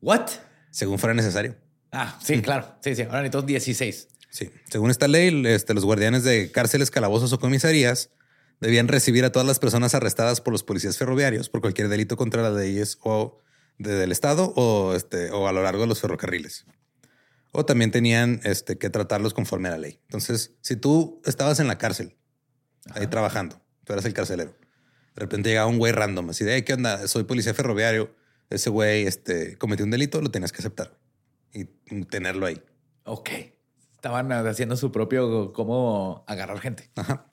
What? 0.00 0.28
según 0.70 0.98
fuera 0.98 1.14
necesario. 1.14 1.56
Ah, 1.90 2.18
sí, 2.22 2.40
claro. 2.42 2.76
Sí, 2.82 2.94
sí. 2.94 3.02
Ahora 3.02 3.22
necesito 3.22 3.42
16. 3.42 4.08
Sí, 4.36 4.50
según 4.70 4.90
esta 4.90 5.08
ley, 5.08 5.42
este, 5.46 5.72
los 5.72 5.86
guardianes 5.86 6.22
de 6.22 6.50
cárceles, 6.52 6.90
calabozos 6.90 7.32
o 7.32 7.38
comisarías 7.38 8.10
debían 8.60 8.86
recibir 8.86 9.24
a 9.24 9.32
todas 9.32 9.46
las 9.48 9.58
personas 9.58 9.94
arrestadas 9.94 10.42
por 10.42 10.52
los 10.52 10.62
policías 10.62 10.98
ferroviarios 10.98 11.48
por 11.48 11.62
cualquier 11.62 11.88
delito 11.88 12.18
contra 12.18 12.42
las 12.42 12.52
leyes 12.52 12.98
o 13.02 13.40
de- 13.78 13.94
del 13.94 14.12
Estado 14.12 14.52
o, 14.54 14.92
este, 14.94 15.30
o 15.30 15.48
a 15.48 15.52
lo 15.52 15.62
largo 15.62 15.80
de 15.80 15.86
los 15.86 16.02
ferrocarriles. 16.02 16.66
O 17.52 17.64
también 17.64 17.90
tenían 17.90 18.40
este, 18.44 18.76
que 18.76 18.90
tratarlos 18.90 19.32
conforme 19.32 19.68
a 19.68 19.70
la 19.70 19.78
ley. 19.78 20.00
Entonces, 20.02 20.52
si 20.60 20.76
tú 20.76 21.22
estabas 21.24 21.58
en 21.58 21.66
la 21.68 21.78
cárcel, 21.78 22.14
ahí 22.90 23.06
trabajando, 23.06 23.62
tú 23.84 23.94
eras 23.94 24.04
el 24.04 24.12
carcelero, 24.12 24.50
de 25.14 25.20
repente 25.20 25.48
llegaba 25.48 25.66
un 25.70 25.78
güey 25.78 25.92
random, 25.92 26.28
así 26.28 26.44
de, 26.44 26.56
"Hey, 26.56 26.62
¿qué 26.62 26.74
onda? 26.74 27.08
Soy 27.08 27.24
policía 27.24 27.54
ferroviario. 27.54 28.14
Ese 28.50 28.68
güey 28.68 29.06
este, 29.06 29.56
cometió 29.56 29.86
un 29.86 29.90
delito, 29.90 30.20
lo 30.20 30.30
tenías 30.30 30.52
que 30.52 30.58
aceptar 30.58 30.98
y 31.54 31.64
tenerlo 32.10 32.44
ahí. 32.44 32.62
Ok. 33.04 33.30
Estaban 34.06 34.30
haciendo 34.30 34.76
su 34.76 34.92
propio 34.92 35.52
cómo 35.52 36.24
agarrar 36.28 36.60
gente. 36.60 36.90
Ajá. 36.94 37.26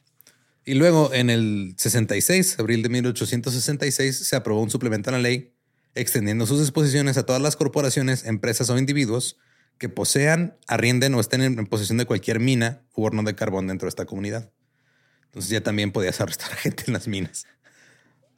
Y 0.66 0.74
luego, 0.74 1.14
en 1.14 1.30
el 1.30 1.76
66, 1.78 2.58
abril 2.58 2.82
de 2.82 2.90
1866, 2.90 4.28
se 4.28 4.36
aprobó 4.36 4.60
un 4.60 4.72
suplemento 4.72 5.12
a 5.12 5.14
la 5.14 5.20
ley 5.20 5.54
extendiendo 5.94 6.48
sus 6.48 6.60
disposiciones 6.60 7.16
a 7.20 7.28
todas 7.28 7.44
las 7.44 7.56
corporaciones, 7.58 8.26
empresas 8.26 8.72
o 8.72 8.78
individuos 8.80 9.38
que 9.78 9.88
posean, 9.88 10.58
arrienden 10.68 11.14
o 11.14 11.20
estén 11.20 11.44
en, 11.44 11.64
posesión 11.68 12.00
de 12.00 12.08
cualquier 12.08 12.40
mina 12.40 12.82
u 12.96 13.04
horno 13.04 13.22
de 13.22 13.36
carbón 13.36 13.68
dentro 13.68 13.86
de 13.86 13.90
esta 13.90 14.06
comunidad. 14.06 14.52
Entonces 15.26 15.52
ya 15.52 15.62
también 15.62 15.92
podías 15.92 16.20
arrestar 16.22 16.54
a 16.54 16.56
gente 16.56 16.86
en 16.88 16.94
las 16.94 17.08
minas. 17.08 17.46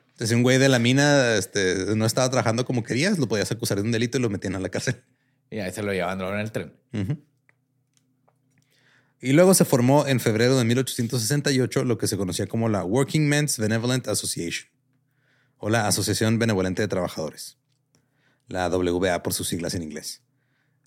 Entonces, 0.08 0.28
si 0.28 0.36
un 0.36 0.44
güey 0.44 0.58
de 0.58 0.68
la 0.68 0.80
mina 0.80 1.36
este, 1.36 1.96
no 1.96 2.06
estaba 2.06 2.30
trabajando 2.30 2.66
como 2.66 2.84
querías, 2.84 3.18
lo 3.18 3.30
podías 3.30 3.50
acusar 3.54 3.78
de 3.78 3.84
un 3.84 3.94
delito 3.94 4.18
y 4.18 4.22
lo 4.22 4.30
metían 4.30 4.56
a 4.56 4.60
la 4.60 4.68
cárcel. 4.68 5.02
Y 5.50 5.60
ahí 5.60 5.72
se 5.72 5.84
lo 5.84 5.94
llevaban 5.94 6.20
en 6.20 6.40
el 6.42 6.52
tren. 6.52 6.74
Ujú. 6.92 7.18
Y 9.26 9.34
luego 9.34 9.56
se 9.56 9.66
formó 9.66 10.06
en 10.06 10.20
febrero 10.20 10.56
de 10.56 10.64
1868 10.66 11.84
lo 11.84 11.98
que 11.98 12.06
se 12.06 12.16
conocía 12.16 12.46
como 12.46 12.70
la 12.70 12.84
Working 12.84 13.28
Men's 13.28 13.58
Benevolent 13.58 14.08
Association 14.08 14.70
o 15.58 15.72
la 15.72 15.88
Asociación 15.88 16.38
Benevolente 16.38 16.84
de 16.84 16.88
Trabajadores, 16.88 17.58
la 18.48 18.70
WBA 18.70 19.24
por 19.24 19.34
sus 19.34 19.48
siglas 19.48 19.74
en 19.74 19.82
inglés, 19.82 20.22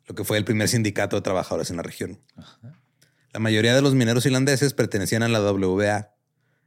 lo 0.06 0.14
que 0.14 0.22
fue 0.22 0.38
el 0.38 0.44
primer 0.44 0.68
sindicato 0.68 1.16
de 1.16 1.22
trabajadores 1.22 1.70
en 1.70 1.78
la 1.78 1.82
región. 1.82 2.20
La 3.32 3.40
mayoría 3.40 3.74
de 3.74 3.82
los 3.82 3.96
mineros 3.96 4.24
irlandeses 4.24 4.72
pertenecían 4.72 5.24
a 5.24 5.28
la 5.28 5.40
WBA. 5.40 6.14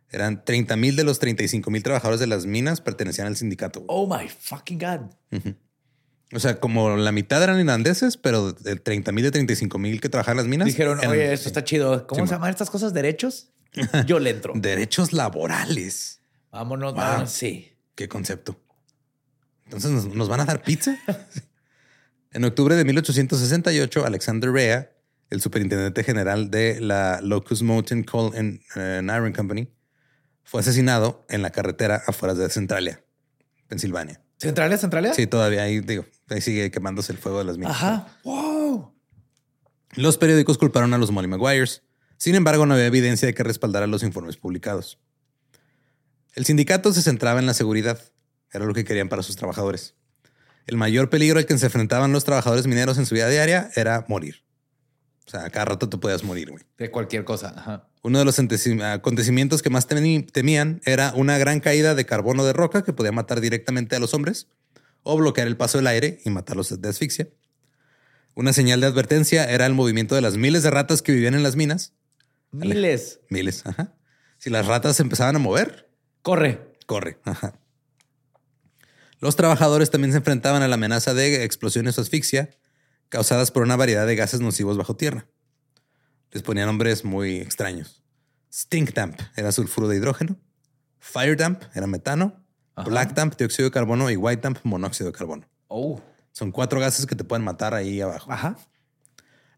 Eran 0.10 0.44
30 0.44 0.76
mil 0.76 0.98
de 0.98 1.06
los 1.06 1.20
35 1.20 1.72
mil 1.72 1.84
trabajadores 1.84 2.20
de 2.20 2.28
las 2.28 2.46
minas 2.46 2.82
pertenecían 2.82 3.28
al 3.28 3.38
sindicato. 3.38 3.86
Oh 3.88 4.14
my 4.14 4.28
fucking 4.28 4.78
God. 4.78 5.42
O 6.34 6.40
sea, 6.40 6.60
como 6.60 6.96
la 6.96 7.12
mitad 7.12 7.44
eran 7.44 7.60
irlandeses, 7.60 8.16
pero 8.18 8.54
de 8.54 8.76
30 8.78 9.12
mil 9.12 9.24
de 9.24 9.32
35 9.32 9.78
mil 9.78 10.00
que 10.00 10.08
trabajaban 10.10 10.38
las 10.38 10.48
minas. 10.48 10.66
Dijeron, 10.68 11.00
eran- 11.00 11.12
oye, 11.12 11.34
esto 11.34 11.50
está 11.50 11.64
chido. 11.64 12.08
¿Cómo 12.08 12.22
Sí, 12.22 12.28
se 12.28 12.32
ma. 12.34 12.38
llaman 12.38 12.50
estas 12.52 12.70
cosas? 12.70 12.94
¿Derechos? 12.94 13.50
Yo 14.06 14.20
le 14.20 14.30
entro. 14.30 14.54
Derechos 14.56 15.12
laborales. 15.14 16.22
Vámonos. 16.52 16.94
Wow. 16.94 17.02
vámonos. 17.02 17.32
Sí. 17.32 17.74
Qué 17.96 18.08
concepto. 18.08 18.60
Entonces, 19.66 19.92
¿nos, 19.92 20.06
nos 20.08 20.30
van 20.30 20.40
a 20.42 20.46
dar 20.46 20.62
pizza? 20.64 20.98
en 22.32 22.44
octubre 22.46 22.76
de 22.76 22.86
1868, 22.86 24.06
Alexander 24.06 24.52
Rea, 24.52 24.92
el 25.30 25.42
superintendente 25.42 26.04
general 26.04 26.50
de 26.52 26.80
la 26.82 27.20
Locust 27.22 27.62
Mountain 27.62 28.04
Coal 28.04 28.32
and, 28.38 28.60
and 28.76 29.10
Iron 29.10 29.34
Company, 29.34 29.70
fue 30.44 30.62
asesinado 30.62 31.26
en 31.30 31.42
la 31.42 31.52
carretera 31.52 32.02
afuera 32.08 32.34
de 32.34 32.50
Centralia, 32.50 33.04
Pensilvania. 33.68 34.22
¿Centralia, 34.42 34.78
Centralia? 34.78 35.14
Sí, 35.14 35.28
todavía 35.28 35.62
ahí, 35.62 35.82
digo, 35.82 36.04
ahí 36.30 36.42
sigue 36.42 36.72
quemándose 36.72 37.12
el 37.12 37.20
fuego 37.20 37.38
de 37.38 37.44
las 37.44 37.60
minas. 37.60 37.74
Ajá. 37.74 38.08
Wow. 38.24 38.92
Los 39.94 40.18
periódicos 40.18 40.58
culparon 40.58 40.96
a 40.96 40.98
los 40.98 41.12
Molly 41.12 41.28
Maguires. 41.28 41.84
Sin 42.18 42.34
embargo, 42.34 42.66
no 42.66 42.74
había 42.74 42.88
evidencia 42.88 43.28
de 43.28 43.36
que 43.36 43.44
respaldara 43.44 43.86
los 43.86 44.02
informes 44.02 44.38
publicados. 44.38 45.00
El 46.34 46.46
sindicato 46.46 46.92
se 46.92 47.04
centraba 47.04 47.40
en 47.40 47.46
la 47.46 47.54
seguridad. 47.54 48.02
Era 48.52 48.66
lo 48.66 48.74
que 48.74 48.84
querían 48.84 49.10
para 49.10 49.22
sus 49.22 49.36
trabajadores. 49.36 49.94
El 50.66 50.76
mayor 50.76 51.12
peligro 51.12 51.38
al 51.38 51.46
que 51.46 51.56
se 51.60 51.68
enfrentaban 51.68 52.12
los 52.12 52.24
trabajadores 52.24 52.66
mineros 52.66 52.98
en 52.98 53.06
su 53.06 53.14
vida 53.14 53.30
diaria 53.30 53.70
era 53.76 54.06
morir. 54.08 54.44
O 55.28 55.30
sea, 55.30 55.46
a 55.46 55.50
cada 55.52 55.66
rato 55.66 55.88
te 55.88 55.98
podías 56.00 56.24
morir, 56.24 56.50
güey. 56.50 56.64
De 56.80 56.90
cualquier 56.90 57.26
cosa. 57.26 57.54
Ajá. 57.56 57.91
Uno 58.04 58.18
de 58.20 58.26
los 58.26 58.40
acontecimientos 58.40 59.62
que 59.62 59.70
más 59.70 59.88
temían 59.88 60.82
era 60.86 61.14
una 61.16 61.38
gran 61.38 61.60
caída 61.60 61.94
de 61.94 62.06
carbono 62.06 62.44
de 62.44 62.54
roca 62.54 62.84
que 62.84 62.94
podía 62.94 63.12
matar 63.12 63.42
directamente 63.42 63.96
a 63.96 64.00
los 64.00 64.14
hombres 64.14 64.48
o 65.04 65.18
bloquear 65.18 65.48
el 65.48 65.58
paso 65.58 65.78
del 65.78 65.88
aire 65.88 66.20
y 66.26 66.30
matarlos 66.32 66.82
de 66.82 66.90
asfixia. 66.90 67.30
Una 68.34 68.54
señal 68.54 68.82
de 68.82 68.88
advertencia 68.88 69.46
era 69.50 69.66
el 69.66 69.74
movimiento 69.74 70.16
de 70.16 70.22
las 70.22 70.38
miles 70.38 70.64
de 70.64 70.72
ratas 70.72 71.02
que 71.02 71.12
vivían 71.12 71.36
en 71.36 71.44
las 71.44 71.56
minas. 71.56 71.94
Miles. 72.52 73.20
Miles, 73.30 73.66
ajá. 73.66 73.94
Si 74.38 74.50
las 74.50 74.66
ratas 74.66 74.96
se 74.96 75.04
empezaban 75.04 75.36
a 75.36 75.40
mover, 75.40 75.90
Corre. 76.24 76.76
corre. 76.86 77.20
Ajá. 77.24 77.54
Los 79.20 79.36
trabajadores 79.36 79.92
también 79.92 80.12
se 80.12 80.18
enfrentaban 80.18 80.64
a 80.64 80.68
la 80.68 80.76
amenaza 80.76 81.14
de 81.14 81.44
explosiones 81.44 81.98
o 81.98 82.02
asfixia 82.02 82.50
causadas 83.10 83.52
por 83.52 83.62
una 83.62 83.76
variedad 83.76 84.08
de 84.08 84.16
gases 84.16 84.40
nocivos 84.42 84.78
bajo 84.78 84.96
tierra. 84.96 85.28
Les 86.32 86.44
ponían 86.44 86.68
nombres 86.68 87.04
muy 87.04 87.38
extraños. 87.38 88.04
Stink 88.54 88.94
damp 88.94 89.20
era 89.36 89.52
sulfuro 89.52 89.88
de 89.88 89.98
hidrógeno. 89.98 90.38
Fire 91.00 91.36
damp 91.36 91.64
era 91.74 91.88
metano. 91.88 92.44
Ajá. 92.76 92.90
Black 92.90 93.14
damp, 93.14 93.36
dióxido 93.38 93.68
de 93.68 93.72
carbono 93.72 94.10
y 94.10 94.16
white 94.16 94.42
damp, 94.42 94.60
monóxido 94.64 95.12
de 95.12 95.18
carbono. 95.18 95.48
Oh. 95.68 96.02
Son 96.32 96.52
cuatro 96.52 96.80
gases 96.80 97.06
que 97.06 97.16
te 97.16 97.24
pueden 97.24 97.44
matar 97.44 97.74
ahí 97.74 98.00
abajo. 98.00 98.32
Ajá. 98.32 98.58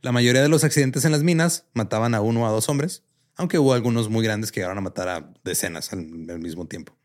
La 0.01 0.11
mayoría 0.11 0.41
de 0.41 0.49
los 0.49 0.63
accidentes 0.63 1.05
en 1.05 1.11
las 1.11 1.23
minas 1.23 1.65
mataban 1.73 2.15
a 2.15 2.21
uno 2.21 2.43
o 2.43 2.47
a 2.47 2.51
dos 2.51 2.67
hombres, 2.69 3.03
aunque 3.35 3.59
hubo 3.59 3.73
algunos 3.73 4.09
muy 4.09 4.23
grandes 4.23 4.51
que 4.51 4.59
llegaron 4.59 4.79
a 4.79 4.81
matar 4.81 5.07
a 5.09 5.31
decenas 5.43 5.93
al, 5.93 5.99
al 6.29 6.39
mismo 6.39 6.65
tiempo. 6.65 6.97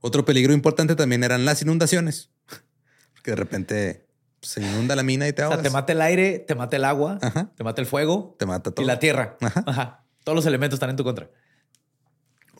Otro 0.00 0.24
peligro 0.24 0.52
importante 0.52 0.96
también 0.96 1.22
eran 1.24 1.44
las 1.44 1.62
inundaciones, 1.62 2.30
porque 3.14 3.30
de 3.30 3.36
repente 3.36 4.09
se 4.42 4.60
inunda 4.62 4.96
la 4.96 5.02
mina 5.02 5.28
y 5.28 5.32
te 5.32 5.42
O 5.42 5.46
sea, 5.46 5.54
ahogas. 5.56 5.62
te 5.62 5.70
mata 5.70 5.92
el 5.92 6.00
aire, 6.02 6.38
te 6.38 6.54
mata 6.54 6.76
el 6.76 6.84
agua, 6.84 7.18
Ajá. 7.22 7.50
te 7.56 7.62
mata 7.64 7.80
el 7.80 7.86
fuego 7.86 8.36
Te 8.38 8.46
mata 8.46 8.70
todo. 8.70 8.82
y 8.84 8.86
la 8.86 8.98
tierra. 8.98 9.36
Ajá. 9.40 9.64
Ajá. 9.66 10.04
Todos 10.24 10.36
los 10.36 10.46
elementos 10.46 10.76
están 10.76 10.90
en 10.90 10.96
tu 10.96 11.04
contra. 11.04 11.30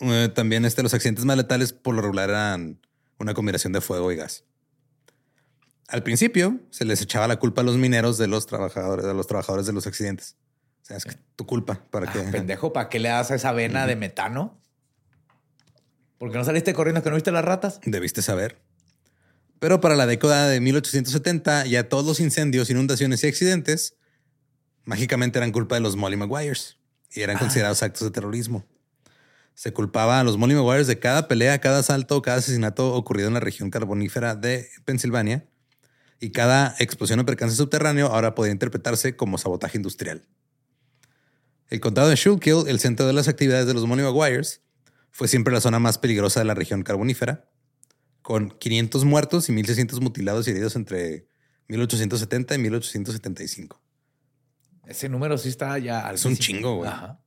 Eh, 0.01 0.31
también 0.35 0.65
este, 0.65 0.83
los 0.83 0.95
accidentes 0.95 1.25
más 1.25 1.37
letales 1.37 1.73
por 1.73 1.95
lo 1.95 2.03
regular 2.03 2.31
eran 2.31 2.81
una 3.19 3.35
combinación 3.35 3.73
de 3.73 3.81
fuego 3.81 4.11
y 4.13 4.17
gas. 4.17 4.45
Al 5.89 6.03
principio 6.03 6.61
se 6.71 6.85
les 6.85 7.03
echaba 7.03 7.27
la 7.29 7.39
culpa 7.39 7.63
a 7.63 7.65
los 7.65 7.77
mineros 7.77 8.17
de 8.17 8.27
los 8.29 8.47
trabajadores, 8.47 9.05
de 9.05 9.13
los 9.13 9.27
trabajadores 9.27 9.67
de 9.67 9.73
los 9.73 9.87
accidentes. 9.87 10.37
O 10.83 10.85
sea, 10.87 10.97
es 10.97 11.05
que 11.05 11.17
tu 11.37 11.45
culpa 11.47 11.83
para 11.91 12.11
que 12.11 12.19
Ah, 12.21 12.29
pendejo, 12.31 12.73
¿para 12.73 12.89
qué 12.89 12.99
le 12.99 13.09
das 13.11 13.31
a 13.31 13.35
esa 13.35 13.53
vena 13.53 13.87
de 13.87 13.97
metano? 13.97 14.59
¿Por 16.19 16.31
qué 16.31 16.39
no 16.39 16.45
saliste 16.45 16.73
corriendo 16.75 17.03
que 17.03 17.11
no 17.11 17.17
viste 17.17 17.33
las 17.33 17.45
ratas? 17.45 17.81
Debiste 17.85 18.23
saber. 18.23 18.59
Pero 19.61 19.81
para 19.81 19.95
la 19.95 20.07
década 20.07 20.49
de 20.49 20.59
1870, 20.59 21.67
ya 21.67 21.89
todos 21.89 22.05
los 22.05 22.19
incendios, 22.19 22.71
inundaciones 22.71 23.23
y 23.23 23.29
accidentes 23.29 23.95
mágicamente 24.85 25.39
eran 25.39 25.53
culpa 25.53 25.75
de 25.77 25.83
los 25.83 25.97
Molly 25.97 26.17
Maguires 26.17 26.79
y 27.13 27.21
eran 27.21 27.37
considerados 27.39 27.83
actos 27.83 28.03
de 28.03 28.11
terrorismo. 28.11 28.65
Se 29.55 29.75
culpaba 29.75 30.19
a 30.19 30.25
los 30.25 30.39
Molly 30.39 30.55
Maguires 30.55 30.87
de 30.87 30.99
cada 30.99 31.29
pelea, 31.29 31.61
cada 31.61 31.81
asalto, 31.81 32.23
cada 32.23 32.39
asesinato 32.39 32.95
ocurrido 32.95 33.29
en 33.29 33.35
la 33.35 33.41
región 33.41 33.71
carbonífera 33.71 34.35
de 34.35 34.67
Pensilvania 34.87 35.47
y 36.19 36.31
cada 36.31 36.75
explosión 36.79 37.21
o 37.21 37.27
percance 37.27 37.57
subterráneo 37.57 38.07
ahora 38.07 38.35
podía 38.35 38.53
interpretarse 38.53 39.15
como 39.15 39.37
sabotaje 39.37 39.77
industrial. 39.77 40.25
El 41.69 41.81
condado 41.81 42.09
de 42.09 42.17
Schuylkill, 42.17 42.65
el 42.67 42.81
centro 42.81 43.07
de 43.07 43.13
las 43.13 43.29
actividades 43.29 43.67
de 43.67 43.75
los 43.75 43.87
Molly 43.87 44.03
Maguires, 44.03 44.63
fue 45.11 45.29
siempre 45.29 45.53
la 45.53 45.61
zona 45.61 45.79
más 45.79 45.99
peligrosa 45.99 46.41
de 46.41 46.47
la 46.47 46.55
región 46.55 46.83
carbonífera, 46.83 47.50
con 48.23 48.51
500 48.51 49.05
muertos 49.05 49.49
y 49.49 49.53
1.600 49.53 50.01
mutilados 50.01 50.47
y 50.47 50.51
heridos 50.51 50.77
entre 50.77 51.27
1870 51.69 52.55
y 52.55 52.59
1875. 52.59 53.81
Ese 54.87 55.09
número 55.09 55.39
sí 55.39 55.49
está 55.49 55.79
ya 55.79 56.11
Es 56.11 56.25
un 56.25 56.37
chingo, 56.37 56.77
güey. 56.77 56.91
Ajá. 56.91 57.21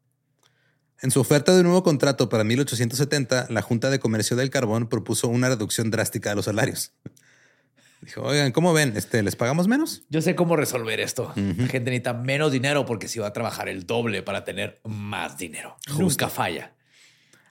En 1.03 1.12
su 1.12 1.19
oferta 1.19 1.53
de 1.53 1.60
un 1.60 1.65
nuevo 1.65 1.84
contrato 1.84 2.29
para 2.29 2.45
1870, 2.45 3.47
la 3.49 3.62
Junta 3.62 3.89
de 3.89 3.99
Comercio 3.99 4.38
del 4.38 4.49
Carbón 4.49 4.88
propuso 4.88 5.27
una 5.27 5.49
reducción 5.49 5.91
drástica 5.91 6.29
de 6.29 6.38
los 6.38 6.45
salarios. 6.45 6.93
Dijo, 7.99 8.21
oigan, 8.21 8.53
¿cómo 8.53 8.71
ven? 8.71 8.93
Este, 8.95 9.21
¿Les 9.21 9.36
pagamos 9.36 9.67
menos? 9.67 10.03
Yo 10.10 10.21
sé 10.21 10.36
cómo 10.36 10.56
resolver 10.56 11.01
esto. 11.01 11.34
La 11.36 11.67
gente 11.67 11.91
necesita 11.91 12.13
menos 12.13 12.53
dinero 12.53 12.86
porque 12.86 13.10
si 13.10 13.19
va 13.19 13.27
a 13.27 13.34
trabajar 13.34 13.67
el 13.67 13.86
doble 13.86 14.23
para 14.23 14.45
tener 14.45 14.79
más 14.86 15.38
dinero. 15.38 15.75
Nunca 15.97 16.29
falla. 16.29 16.73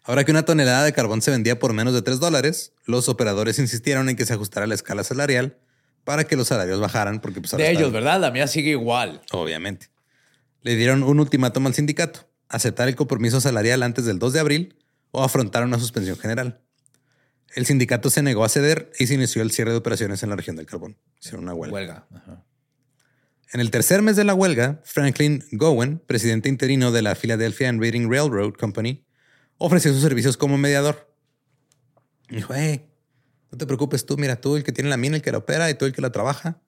Ahora 0.04 0.24
que 0.24 0.32
una 0.32 0.44
tonelada 0.44 0.84
de 0.84 0.92
carbón 0.92 1.22
se 1.22 1.30
vendía 1.30 1.58
por 1.58 1.72
menos 1.72 1.94
de 1.94 2.02
3 2.02 2.18
dólares, 2.18 2.72
los 2.86 3.08
operadores 3.08 3.58
insistieron 3.58 4.08
en 4.08 4.16
que 4.16 4.26
se 4.26 4.32
ajustara 4.32 4.66
la 4.66 4.74
escala 4.74 5.04
salarial 5.04 5.58
para 6.04 6.24
que 6.24 6.34
los 6.34 6.48
salarios 6.48 6.80
bajaran, 6.80 7.20
porque 7.20 7.40
pues 7.40 7.52
De 7.52 7.70
ellos, 7.70 7.92
¿verdad? 7.92 8.20
La 8.20 8.32
mía 8.32 8.48
sigue 8.48 8.70
igual. 8.70 9.22
Obviamente. 9.30 9.90
Le 10.62 10.74
dieron 10.74 11.02
un 11.04 11.20
ultimátum 11.20 11.66
al 11.66 11.74
sindicato, 11.74 12.28
aceptar 12.48 12.88
el 12.88 12.96
compromiso 12.96 13.40
salarial 13.40 13.82
antes 13.82 14.04
del 14.04 14.18
2 14.18 14.32
de 14.32 14.40
abril 14.40 14.76
o 15.12 15.22
afrontar 15.22 15.62
una 15.64 15.78
suspensión 15.78 16.18
general. 16.18 16.60
El 17.54 17.66
sindicato 17.66 18.10
se 18.10 18.22
negó 18.22 18.44
a 18.44 18.48
ceder 18.48 18.90
y 18.98 19.06
se 19.06 19.14
inició 19.14 19.42
el 19.42 19.52
cierre 19.52 19.70
de 19.70 19.76
operaciones 19.76 20.22
en 20.22 20.30
la 20.30 20.36
región 20.36 20.56
del 20.56 20.66
carbón. 20.66 20.96
Hicieron 21.20 21.44
una 21.44 21.54
huelga. 21.54 21.74
Huelga. 21.74 22.06
Ajá. 22.10 22.44
En 23.52 23.60
el 23.60 23.70
tercer 23.70 24.00
mes 24.00 24.16
de 24.16 24.24
la 24.24 24.32
huelga, 24.32 24.80
Franklin 24.82 25.44
Gowen, 25.52 25.98
presidente 26.06 26.48
interino 26.48 26.90
de 26.90 27.02
la 27.02 27.14
Philadelphia 27.14 27.68
and 27.68 27.80
Reading 27.80 28.10
Railroad 28.10 28.54
Company, 28.54 29.04
ofreció 29.58 29.92
sus 29.92 30.02
servicios 30.02 30.36
como 30.36 30.58
mediador. 30.58 31.12
Dijo, 32.28 32.54
hey, 32.54 32.88
no 33.50 33.58
te 33.58 33.66
preocupes 33.66 34.06
tú, 34.06 34.16
mira, 34.16 34.40
tú 34.40 34.56
el 34.56 34.64
que 34.64 34.72
tiene 34.72 34.90
la 34.90 34.96
mina, 34.96 35.16
el 35.16 35.22
que 35.22 35.32
la 35.32 35.38
opera 35.38 35.68
y 35.70 35.74
tú 35.74 35.84
el 35.84 35.92
que 35.92 36.00
la 36.02 36.10
trabaja. 36.10 36.60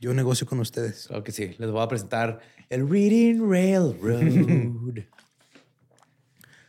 Yo 0.00 0.14
negocio 0.14 0.46
con 0.46 0.60
ustedes. 0.60 1.06
Claro 1.08 1.24
que 1.24 1.32
sí. 1.32 1.54
Les 1.58 1.70
voy 1.70 1.82
a 1.82 1.88
presentar 1.88 2.40
el 2.68 2.88
Reading 2.88 3.50
Railroad. 3.50 4.22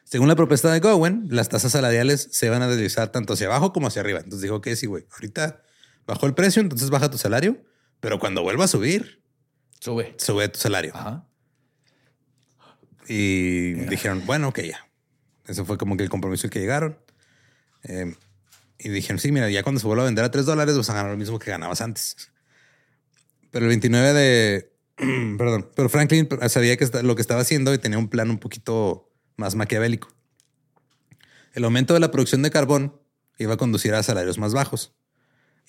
Según 0.04 0.28
la 0.28 0.36
propuesta 0.36 0.72
de 0.74 0.82
Gowen, 0.82 1.28
las 1.30 1.48
tasas 1.48 1.72
salariales 1.72 2.28
se 2.32 2.50
van 2.50 2.62
a 2.62 2.68
deslizar 2.68 3.14
tanto 3.14 3.32
hacia 3.34 3.48
abajo 3.48 3.72
como 3.72 3.88
hacia 3.88 4.02
arriba. 4.02 4.20
Entonces 4.20 4.42
dijo 4.42 4.60
que 4.60 4.76
sí, 4.76 4.86
güey, 4.86 5.06
ahorita 5.14 5.64
bajó 6.06 6.26
el 6.26 6.34
precio, 6.34 6.62
entonces 6.62 6.90
baja 6.90 7.10
tu 7.10 7.18
salario, 7.18 7.64
pero 8.02 8.20
cuando 8.20 8.42
vuelva 8.44 8.66
a 8.66 8.68
subir, 8.68 9.24
Sube. 9.80 10.14
sube 10.18 10.50
tu 10.50 10.60
salario. 10.60 10.92
Ajá. 10.94 11.26
Y 13.08 13.72
dijeron, 13.86 14.24
bueno, 14.26 14.50
ok, 14.50 14.60
ya. 14.62 14.86
Eso 15.47 15.65
fue 15.65 15.77
como 15.77 15.97
que 15.97 16.04
el 16.04 16.10
compromiso 16.10 16.47
al 16.47 16.51
que 16.51 16.60
llegaron. 16.60 16.97
Eh, 17.84 18.15
y 18.80 18.89
dijeron, 18.89 19.19
sí, 19.19 19.32
mira, 19.32 19.49
ya 19.49 19.63
cuando 19.63 19.80
se 19.80 19.88
vuelva 19.88 20.04
a 20.04 20.06
vender 20.06 20.23
a 20.25 20.32
3 20.32 20.45
dólares 20.45 20.75
vas 20.77 20.89
a 20.89 20.93
ganar 20.93 21.12
lo 21.12 21.17
mismo 21.17 21.39
que 21.39 21.51
ganabas 21.51 21.82
antes. 21.82 22.32
Pero 23.51 23.65
el 23.65 23.69
29 23.69 24.13
de... 24.13 24.71
perdón, 25.38 25.69
pero 25.75 25.89
Franklin 25.89 26.27
sabía 26.47 26.77
que 26.77 26.88
lo 27.04 27.15
que 27.15 27.21
estaba 27.21 27.41
haciendo 27.41 27.73
y 27.73 27.77
tenía 27.77 27.97
un 27.97 28.08
plan 28.10 28.30
un 28.30 28.38
poquito 28.39 29.12
más 29.36 29.56
maquiavélico. 29.56 30.08
El 31.54 31.63
aumento 31.65 31.93
de 31.93 31.99
la 31.99 32.12
producción 32.12 32.41
de 32.43 32.49
carbón 32.51 32.99
iba 33.38 33.56
a 33.56 33.58
conducir 33.58 33.93
a 33.93 34.04
salarios 34.04 34.38
más 34.38 34.54
bajos. 34.54 34.93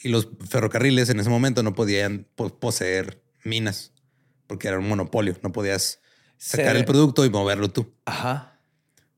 Y 0.03 0.09
los 0.09 0.29
ferrocarriles 0.49 1.09
en 1.11 1.21
ese 1.21 1.31
momento 1.31 1.63
no 1.63 1.75
podían 1.75 2.27
po- 2.35 2.59
poseer 2.59 3.23
minas 3.45 3.93
porque 4.47 4.69
era 4.69 4.79
un 4.79 4.89
monopolio. 4.89 5.37
No 5.43 5.53
podías 5.53 6.01
sacar 6.39 6.73
Se- 6.73 6.79
el 6.79 6.85
producto 6.85 7.25
y 7.25 7.31
moverlo 7.31 7.69
tú. 7.71 7.93
Ajá. 8.05 8.52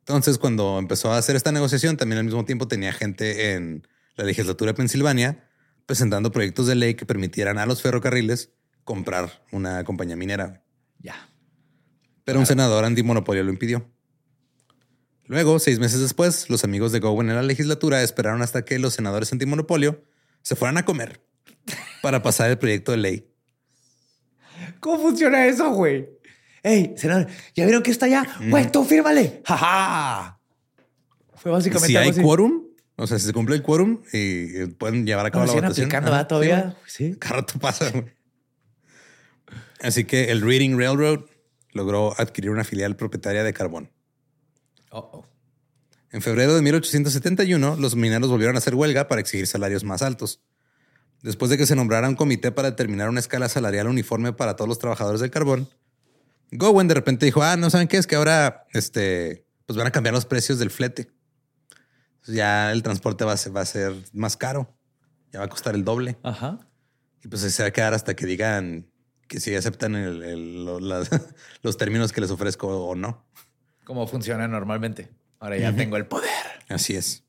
Entonces, 0.04 0.36
cuando 0.36 0.78
empezó 0.78 1.10
a 1.12 1.16
hacer 1.16 1.34
esta 1.34 1.50
negociación, 1.50 1.96
también 1.96 2.18
al 2.18 2.26
mismo 2.26 2.44
tiempo 2.44 2.68
tenía 2.68 2.92
gente 2.92 3.54
en 3.54 3.88
la 4.16 4.24
legislatura 4.24 4.72
de 4.72 4.76
Pensilvania 4.76 5.48
presentando 5.86 6.30
proyectos 6.30 6.66
de 6.66 6.74
ley 6.74 6.94
que 6.94 7.06
permitieran 7.06 7.56
a 7.56 7.64
los 7.64 7.80
ferrocarriles 7.80 8.50
comprar 8.84 9.42
una 9.50 9.82
compañía 9.84 10.14
minera. 10.14 10.62
Ya. 10.98 11.30
Pero 12.24 12.38
un 12.38 12.44
senador 12.44 12.84
antimonopolio 12.84 13.42
lo 13.44 13.50
impidió. 13.50 13.90
Luego, 15.24 15.58
seis 15.58 15.78
meses 15.78 16.00
después, 16.00 16.50
los 16.50 16.64
amigos 16.64 16.92
de 16.92 17.00
Gowen 17.00 17.30
en 17.30 17.36
la 17.36 17.42
legislatura 17.42 18.02
esperaron 18.02 18.42
hasta 18.42 18.66
que 18.66 18.78
los 18.78 18.92
senadores 18.92 19.32
antimonopolio 19.32 20.04
se 20.42 20.54
fueran 20.54 20.76
a 20.76 20.84
comer 20.84 21.26
para 22.02 22.22
pasar 22.22 22.50
el 22.50 22.58
proyecto 22.58 22.92
de 22.92 22.98
ley. 22.98 23.30
¿Cómo 24.80 25.00
funciona 25.00 25.46
eso, 25.46 25.70
güey? 25.72 26.10
Ey, 26.64 26.94
senador, 26.96 27.28
¿ya 27.54 27.64
vieron 27.66 27.82
que 27.82 27.90
está 27.92 28.06
allá? 28.06 28.26
Güey, 28.48 28.72
tú 28.72 28.84
fírmale. 28.84 29.42
¡Ja, 29.44 30.40
Fue 31.36 31.52
básicamente 31.52 31.86
Si 31.88 31.96
algo 31.96 32.06
hay 32.06 32.10
así. 32.12 32.22
quórum, 32.22 32.62
o 32.96 33.06
sea, 33.06 33.18
si 33.18 33.26
se 33.26 33.32
cumple 33.32 33.54
el 33.56 33.62
quórum 33.62 34.00
y 34.12 34.56
eh, 34.62 34.66
pueden 34.76 35.04
llevar 35.06 35.26
a 35.26 35.30
cabo 35.30 35.44
Bueno, 35.44 35.60
la 35.60 35.68
votación. 35.68 35.84
aplicando, 35.86 36.10
¿verdad? 36.10 36.26
Todavía. 36.26 36.76
sí. 36.86 37.14
Cada 37.18 37.36
rato 37.36 37.58
pasa. 37.60 37.92
Así 39.80 40.04
que 40.04 40.30
el 40.30 40.40
Reading 40.40 40.78
Railroad 40.78 41.20
logró 41.72 42.18
adquirir 42.18 42.50
una 42.50 42.64
filial 42.64 42.96
propietaria 42.96 43.44
de 43.44 43.52
carbón. 43.52 43.90
Oh, 44.90 44.98
oh. 45.12 45.26
En 46.12 46.22
febrero 46.22 46.54
de 46.54 46.62
1871, 46.62 47.76
los 47.78 47.96
mineros 47.96 48.30
volvieron 48.30 48.54
a 48.56 48.58
hacer 48.58 48.74
huelga 48.74 49.08
para 49.08 49.20
exigir 49.20 49.46
salarios 49.46 49.84
más 49.84 50.00
altos. 50.00 50.40
Después 51.22 51.50
de 51.50 51.58
que 51.58 51.66
se 51.66 51.74
nombrara 51.74 52.08
un 52.08 52.14
comité 52.14 52.52
para 52.52 52.70
determinar 52.70 53.08
una 53.08 53.20
escala 53.20 53.48
salarial 53.48 53.88
uniforme 53.88 54.32
para 54.32 54.54
todos 54.56 54.68
los 54.68 54.78
trabajadores 54.78 55.20
del 55.20 55.30
carbón, 55.30 55.68
Gowen 56.56 56.86
de 56.88 56.94
repente 56.94 57.26
dijo, 57.26 57.42
ah, 57.42 57.56
no 57.56 57.68
saben 57.70 57.88
qué 57.88 57.96
es 57.96 58.06
que 58.06 58.16
ahora 58.16 58.66
este, 58.72 59.44
pues 59.66 59.76
van 59.76 59.86
a 59.86 59.90
cambiar 59.90 60.14
los 60.14 60.24
precios 60.24 60.58
del 60.58 60.70
flete. 60.70 61.10
Entonces 62.16 62.36
ya 62.36 62.70
el 62.72 62.82
transporte 62.82 63.24
va 63.24 63.32
a, 63.32 63.36
ser, 63.36 63.54
va 63.56 63.60
a 63.62 63.66
ser 63.66 63.92
más 64.12 64.36
caro. 64.36 64.74
Ya 65.32 65.40
va 65.40 65.46
a 65.46 65.48
costar 65.48 65.74
el 65.74 65.84
doble. 65.84 66.16
Ajá. 66.22 66.60
Y 67.22 67.28
pues 67.28 67.40
se 67.42 67.62
va 67.62 67.68
a 67.68 67.72
quedar 67.72 67.92
hasta 67.94 68.14
que 68.14 68.24
digan 68.26 68.86
que 69.26 69.40
si 69.40 69.54
aceptan 69.54 69.94
el- 69.96 70.22
el- 70.22 70.64
lo- 70.64 70.78
las- 70.80 71.10
los 71.62 71.76
términos 71.76 72.12
que 72.12 72.20
les 72.20 72.30
ofrezco 72.30 72.68
o 72.68 72.94
no. 72.94 73.26
Como 73.84 74.06
funciona 74.06 74.46
normalmente. 74.48 75.10
Ahora 75.40 75.56
ya 75.58 75.74
tengo 75.74 75.96
el 75.96 76.06
poder. 76.06 76.30
Así 76.68 76.94
es. 76.96 77.24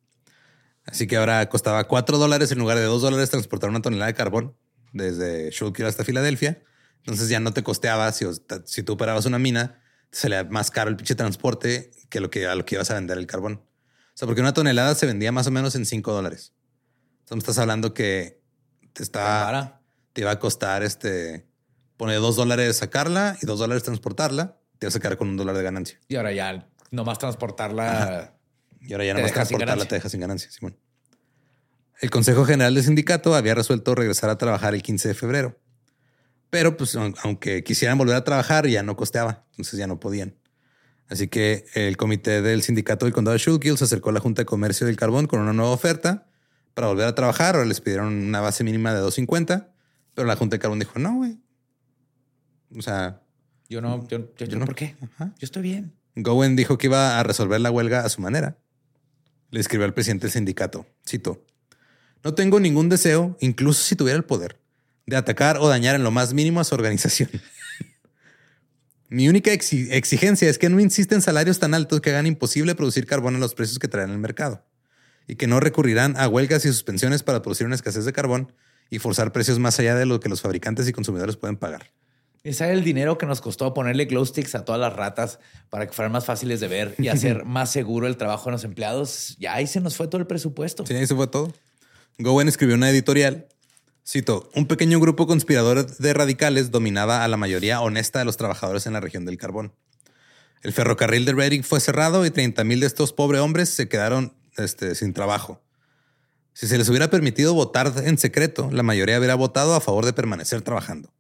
Así 0.86 1.08
que 1.08 1.18
ahora 1.18 1.50
costaba 1.50 1.84
4 1.88 2.18
dólares 2.18 2.52
en 2.52 2.60
lugar 2.60 2.78
de 2.78 2.84
2 2.84 3.02
dólares 3.02 3.30
transportar 3.32 3.70
una 3.72 3.82
tonelada 3.82 4.08
de 4.08 4.14
carbón 4.14 4.56
desde 4.94 5.52
Schuylkill 5.52 5.86
hasta 5.88 6.04
Filadelfia. 6.04 6.62
Entonces 7.06 7.30
ya 7.30 7.40
no 7.40 7.54
te 7.54 7.62
costeaba 7.62 8.12
si, 8.12 8.26
si 8.66 8.82
tú 8.82 8.94
operabas 8.94 9.28
una 9.28 9.38
mina, 9.38 9.80
te 10.10 10.18
salía 10.18 10.44
más 10.46 10.72
caro 10.72 10.90
el 10.90 10.96
pinche 10.96 11.14
transporte 11.14 11.92
que, 12.10 12.20
lo 12.20 12.32
que 12.32 12.48
a 12.48 12.56
lo 12.56 12.66
que 12.66 12.76
ibas 12.76 12.90
a 12.90 12.96
vender 12.96 13.20
el 13.20 13.28
carbón. 13.28 13.62
O 13.64 14.18
sea, 14.18 14.26
porque 14.26 14.42
una 14.42 14.54
tonelada 14.54 14.96
se 14.96 15.06
vendía 15.06 15.32
más 15.32 15.46
o 15.46 15.52
menos 15.52 15.76
en 15.76 15.86
5 15.86 16.12
dólares. 16.12 16.54
Entonces 17.20 17.36
me 17.36 17.40
estás 17.40 17.60
hablando 17.60 17.94
que 17.94 18.42
te 18.94 19.06
Para. 19.06 19.82
te 20.14 20.22
iba 20.22 20.32
a 20.32 20.40
costar 20.40 20.82
este, 20.82 21.46
poner 21.96 22.20
2 22.20 22.36
dólares 22.36 22.78
sacarla 22.78 23.38
y 23.40 23.46
2 23.46 23.60
dólares 23.60 23.84
transportarla. 23.84 24.58
Te 24.80 24.88
vas 24.88 24.96
a 24.96 25.00
quedar 25.00 25.18
con 25.18 25.30
un 25.30 25.38
dólar 25.38 25.56
de 25.56 25.64
ganancia. 25.64 26.00
Y 26.08 26.16
ahora 26.16 26.32
ya 26.32 26.68
nomás 26.90 27.20
transportarla. 27.20 28.36
Y 28.82 28.94
ahora 28.94 29.06
ya 29.06 29.14
Te 29.14 29.22
no 29.22 29.28
vas 29.28 29.32
a 29.32 29.34
deja 29.34 29.46
sin 29.46 29.58
transportarla, 29.58 29.86
te 29.86 29.96
dejas 29.96 30.12
sin 30.12 30.22
ganancia, 30.22 30.50
Simón. 30.50 30.80
El 32.02 32.10
Consejo 32.10 32.46
General 32.46 32.74
del 32.74 32.84
Sindicato 32.84 33.36
había 33.36 33.54
resuelto 33.54 33.94
regresar 33.96 34.30
a 34.30 34.38
trabajar 34.38 34.74
el 34.74 34.82
15 34.82 35.10
de 35.10 35.14
febrero. 35.14 35.60
Pero, 36.50 36.78
pues, 36.78 36.96
aun- 36.96 37.16
aunque 37.24 37.64
quisieran 37.64 37.98
volver 37.98 38.16
a 38.16 38.24
trabajar, 38.24 38.68
ya 38.68 38.84
no 38.84 38.96
costeaba. 38.96 39.46
Entonces 39.52 39.78
ya 39.80 39.88
no 39.88 40.00
podían. 40.00 40.36
Así 41.08 41.28
que 41.28 41.66
el 41.76 41.98
comité 41.98 42.42
del 42.42 42.62
sindicato 42.64 43.06
del 43.06 43.14
condado 43.14 43.34
de 43.34 43.40
Schuylkill 43.40 43.78
se 43.78 43.84
acercó 43.84 44.10
a 44.10 44.14
la 44.14 44.20
Junta 44.20 44.42
de 44.42 44.46
Comercio 44.46 44.88
del 44.88 44.96
Carbón 44.96 45.28
con 45.28 45.40
una 45.40 45.54
nueva 45.54 45.72
oferta 45.72 46.28
para 46.74 46.88
volver 46.88 47.08
a 47.08 47.16
trabajar. 47.16 47.56
Ahora 47.56 47.68
les 47.68 47.82
pidieron 47.82 48.08
una 48.14 48.42
base 48.42 48.64
mínima 48.64 48.94
de 48.94 49.00
250, 49.00 49.72
pero 50.14 50.28
la 50.28 50.36
Junta 50.36 50.56
de 50.56 50.60
Carbón 50.60 50.80
dijo, 50.80 50.98
no, 51.00 51.16
güey. 51.18 51.38
O 52.78 52.82
sea, 52.82 53.22
Yo 53.70 53.82
no, 53.82 54.08
yo, 54.08 54.20
yo- 54.38 54.46
yo- 54.46 54.58
no. 54.60 54.66
¿por 54.66 54.76
qué? 54.76 54.96
Ajá. 55.02 55.28
Yo 55.40 55.46
estoy 55.46 55.64
bien. 55.64 55.94
Gowen 56.16 56.56
dijo 56.56 56.78
que 56.78 56.88
iba 56.88 57.20
a 57.20 57.24
resolver 57.24 57.60
la 57.62 57.72
huelga 57.72 58.06
a 58.06 58.10
su 58.10 58.22
manera. 58.22 58.58
Le 59.52 59.60
escribió 59.60 59.86
al 59.86 59.94
presidente 59.94 60.24
del 60.28 60.32
sindicato, 60.32 60.86
cito, 61.08 61.44
no 62.24 62.34
tengo 62.34 62.60
ningún 62.60 62.90
deseo, 62.90 63.38
incluso 63.42 63.84
si 63.84 63.96
tuviera 63.96 64.18
el 64.18 64.24
poder, 64.26 64.60
de 65.06 65.16
atacar 65.16 65.58
o 65.60 65.68
dañar 65.68 65.96
en 65.96 66.04
lo 66.04 66.12
más 66.12 66.34
mínimo 66.34 66.60
a 66.60 66.64
su 66.64 66.76
organización. 66.76 67.30
Mi 69.10 69.30
única 69.30 69.52
exi- 69.54 69.88
exigencia 69.92 70.50
es 70.50 70.58
que 70.58 70.70
no 70.70 70.80
insisten 70.80 71.22
salarios 71.22 71.60
tan 71.60 71.74
altos 71.74 72.02
que 72.02 72.10
hagan 72.10 72.26
imposible 72.28 72.74
producir 72.76 73.06
carbón 73.06 73.36
a 73.36 73.40
los 73.40 73.54
precios 73.54 73.78
que 73.80 73.88
traen 73.88 74.10
el 74.10 74.18
mercado 74.18 74.66
y 75.28 75.36
que 75.36 75.48
no 75.48 75.60
recurrirán 75.60 76.18
a 76.18 76.28
huelgas 76.28 76.66
y 76.66 76.70
suspensiones 76.70 77.24
para 77.24 77.42
producir 77.42 77.68
una 77.68 77.76
escasez 77.76 78.06
de 78.06 78.14
carbón 78.14 78.52
y 78.90 79.00
forzar 79.00 79.32
precios 79.32 79.60
más 79.60 79.80
allá 79.80 79.96
de 79.96 80.06
lo 80.06 80.20
que 80.20 80.30
los 80.30 80.42
fabricantes 80.42 80.88
y 80.88 80.92
consumidores 80.92 81.38
pueden 81.38 81.58
pagar. 81.58 81.92
Y 82.44 82.54
sabe 82.54 82.74
el 82.74 82.84
dinero 82.84 83.18
que 83.18 83.26
nos 83.26 83.42
costó 83.42 83.74
ponerle 83.74 84.06
glow 84.06 84.24
sticks 84.26 84.54
a 84.54 84.66
todas 84.66 84.80
las 84.80 84.94
ratas 84.94 85.40
para 85.72 85.88
que 85.88 85.94
fueran 85.94 86.12
más 86.12 86.26
fáciles 86.26 86.60
de 86.60 86.68
ver 86.68 86.94
y 87.00 87.08
hacer 87.08 87.44
más 87.46 87.72
seguro 87.72 88.06
el 88.06 88.18
trabajo 88.18 88.46
de 88.46 88.52
los 88.52 88.64
empleados. 88.64 89.36
Ya 89.40 89.56
ahí 89.56 89.66
se 89.66 89.82
nos 89.82 89.96
fue 89.96 90.08
todo 90.08 90.22
el 90.22 90.28
presupuesto. 90.28 90.86
Sí, 90.86 90.94
eso 90.96 91.16
fue 91.16 91.26
todo. 91.28 91.52
Gowen 92.20 92.48
escribió 92.48 92.76
una 92.76 92.90
editorial. 92.92 93.48
Cito, 94.08 94.52
un 94.54 94.68
pequeño 94.68 95.00
grupo 95.00 95.26
conspirador 95.26 95.88
de 95.98 96.14
radicales 96.14 96.70
dominaba 96.70 97.24
a 97.24 97.28
la 97.28 97.38
mayoría 97.38 97.82
honesta 97.82 98.20
de 98.20 98.26
los 98.26 98.38
trabajadores 98.38 98.86
en 98.86 98.94
la 98.94 99.00
región 99.00 99.26
del 99.26 99.40
carbón. 99.40 99.74
El 100.62 100.74
ferrocarril 100.74 101.26
de 101.26 101.34
Reading 101.34 101.64
fue 101.64 101.80
cerrado 101.80 102.24
y 102.24 102.30
30 102.30 102.64
mil 102.66 102.80
de 102.82 102.86
estos 102.86 103.14
pobres 103.14 103.42
hombres 103.42 103.70
se 103.70 103.88
quedaron 103.88 104.36
este, 104.58 104.94
sin 104.94 105.14
trabajo. 105.14 105.60
Si 106.54 106.68
se 106.68 106.78
les 106.78 106.88
hubiera 106.88 107.10
permitido 107.10 107.56
votar 107.56 107.92
en 108.04 108.20
secreto, 108.20 108.70
la 108.72 108.84
mayoría 108.84 109.18
hubiera 109.18 109.34
votado 109.34 109.74
a 109.74 109.82
favor 109.82 110.06
de 110.06 110.14
permanecer 110.14 110.62
trabajando. 110.62 111.12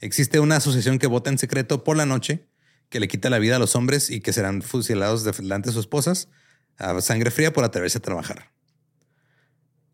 Existe 0.00 0.40
una 0.40 0.56
asociación 0.56 0.98
que 0.98 1.06
vota 1.06 1.30
en 1.30 1.38
secreto 1.38 1.84
por 1.84 1.96
la 1.96 2.04
noche, 2.04 2.48
que 2.88 2.98
le 2.98 3.06
quita 3.06 3.30
la 3.30 3.38
vida 3.38 3.56
a 3.56 3.60
los 3.60 3.76
hombres 3.76 4.10
y 4.10 4.20
que 4.20 4.32
serán 4.32 4.62
fusilados 4.62 5.22
delante 5.22 5.68
de 5.68 5.72
sus 5.72 5.82
esposas 5.82 6.26
a 6.78 7.00
sangre 7.00 7.30
fría 7.30 7.52
por 7.52 7.62
atreverse 7.62 7.98
a 7.98 8.02
trabajar. 8.02 8.50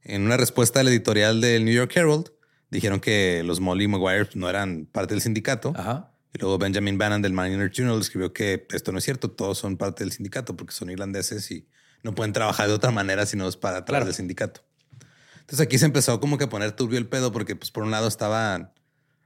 En 0.02 0.22
una 0.22 0.36
respuesta 0.36 0.80
al 0.80 0.88
editorial 0.88 1.40
del 1.40 1.64
New 1.64 1.74
York 1.74 1.92
Herald, 1.94 2.30
dijeron 2.70 3.00
que 3.00 3.42
los 3.44 3.60
Molly 3.60 3.88
Maguire 3.88 4.28
no 4.34 4.48
eran 4.48 4.86
parte 4.86 5.14
del 5.14 5.22
sindicato. 5.22 5.72
Ajá. 5.76 6.12
Y 6.34 6.38
luego 6.38 6.58
Benjamin 6.58 6.98
Bannon 6.98 7.22
del 7.22 7.32
Mariner 7.32 7.70
Journal 7.70 8.00
escribió 8.00 8.32
que 8.32 8.66
esto 8.72 8.92
no 8.92 8.98
es 8.98 9.04
cierto, 9.04 9.30
todos 9.30 9.58
son 9.58 9.76
parte 9.76 10.04
del 10.04 10.12
sindicato 10.12 10.56
porque 10.56 10.72
son 10.74 10.90
irlandeses 10.90 11.50
y 11.50 11.66
no 12.02 12.14
pueden 12.14 12.32
trabajar 12.32 12.68
de 12.68 12.74
otra 12.74 12.90
manera 12.90 13.24
si 13.26 13.36
no 13.36 13.48
es 13.48 13.56
para 13.56 13.78
atrás 13.78 13.88
Claro. 13.98 14.04
del 14.06 14.14
sindicato. 14.14 14.62
Entonces 15.40 15.60
aquí 15.60 15.78
se 15.78 15.86
empezó 15.86 16.20
como 16.20 16.36
que 16.36 16.44
a 16.44 16.48
poner 16.50 16.72
turbio 16.72 16.98
el 16.98 17.08
pedo 17.08 17.32
porque 17.32 17.56
pues 17.56 17.70
por 17.70 17.82
un 17.82 17.90
lado 17.90 18.06
estaban 18.08 18.72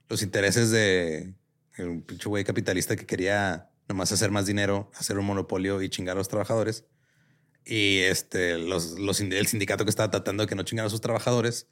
los 0.08 0.22
intereses 0.22 0.70
de 0.70 1.34
un 1.78 2.02
pinche 2.02 2.28
güey 2.28 2.44
capitalista 2.44 2.94
que 2.94 3.04
quería 3.06 3.68
nomás 3.88 4.12
hacer 4.12 4.30
más 4.30 4.46
dinero, 4.46 4.90
hacer 4.94 5.18
un 5.18 5.26
monopolio 5.26 5.82
y 5.82 5.88
chingar 5.88 6.16
a 6.16 6.18
los 6.18 6.28
trabajadores. 6.28 6.84
Y 7.64 7.98
este, 7.98 8.58
los, 8.58 8.98
los, 8.98 9.20
el 9.20 9.46
sindicato 9.46 9.84
que 9.84 9.90
estaba 9.90 10.10
tratando 10.10 10.42
de 10.42 10.48
que 10.48 10.54
no 10.54 10.64
chingaran 10.64 10.88
a 10.88 10.90
sus 10.90 11.00
trabajadores 11.00 11.68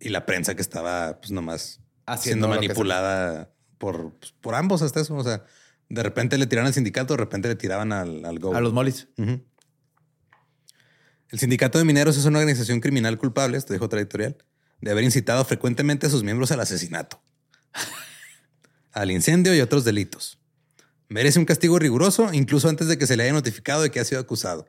y 0.00 0.08
la 0.08 0.24
prensa 0.24 0.54
que 0.54 0.62
estaba 0.62 1.20
pues 1.20 1.30
nomás 1.30 1.80
Haciendo 2.06 2.46
siendo 2.46 2.48
manipulada 2.48 3.52
por, 3.78 4.18
pues, 4.18 4.32
por 4.32 4.54
ambos 4.54 4.82
hasta 4.82 5.00
eso. 5.00 5.14
O 5.14 5.22
sea, 5.22 5.44
de 5.88 6.02
repente 6.02 6.38
le 6.38 6.46
tiraban 6.46 6.68
al 6.68 6.74
sindicato, 6.74 7.14
de 7.14 7.18
repente 7.18 7.48
le 7.48 7.54
tiraban 7.54 7.92
al, 7.92 8.24
al 8.24 8.38
Go. 8.38 8.54
A 8.54 8.60
los 8.60 8.72
molis. 8.72 9.08
El 9.16 11.38
sindicato 11.38 11.78
de 11.78 11.84
mineros 11.84 12.16
es 12.16 12.24
una 12.24 12.40
organización 12.40 12.80
criminal 12.80 13.16
culpable, 13.18 13.56
esto 13.56 13.72
dijo 13.72 13.84
otra 13.84 14.00
editorial, 14.00 14.36
de 14.80 14.90
haber 14.90 15.04
incitado 15.04 15.44
frecuentemente 15.44 16.06
a 16.06 16.10
sus 16.10 16.24
miembros 16.24 16.50
al 16.50 16.60
asesinato, 16.60 17.22
al 18.92 19.12
incendio 19.12 19.54
y 19.54 19.60
otros 19.60 19.84
delitos. 19.84 20.38
Merece 21.08 21.38
un 21.38 21.44
castigo 21.44 21.78
riguroso, 21.78 22.32
incluso 22.32 22.68
antes 22.68 22.88
de 22.88 22.98
que 22.98 23.06
se 23.06 23.16
le 23.16 23.24
haya 23.24 23.32
notificado 23.32 23.82
de 23.82 23.90
que 23.90 24.00
ha 24.00 24.04
sido 24.04 24.20
acusado. 24.20 24.66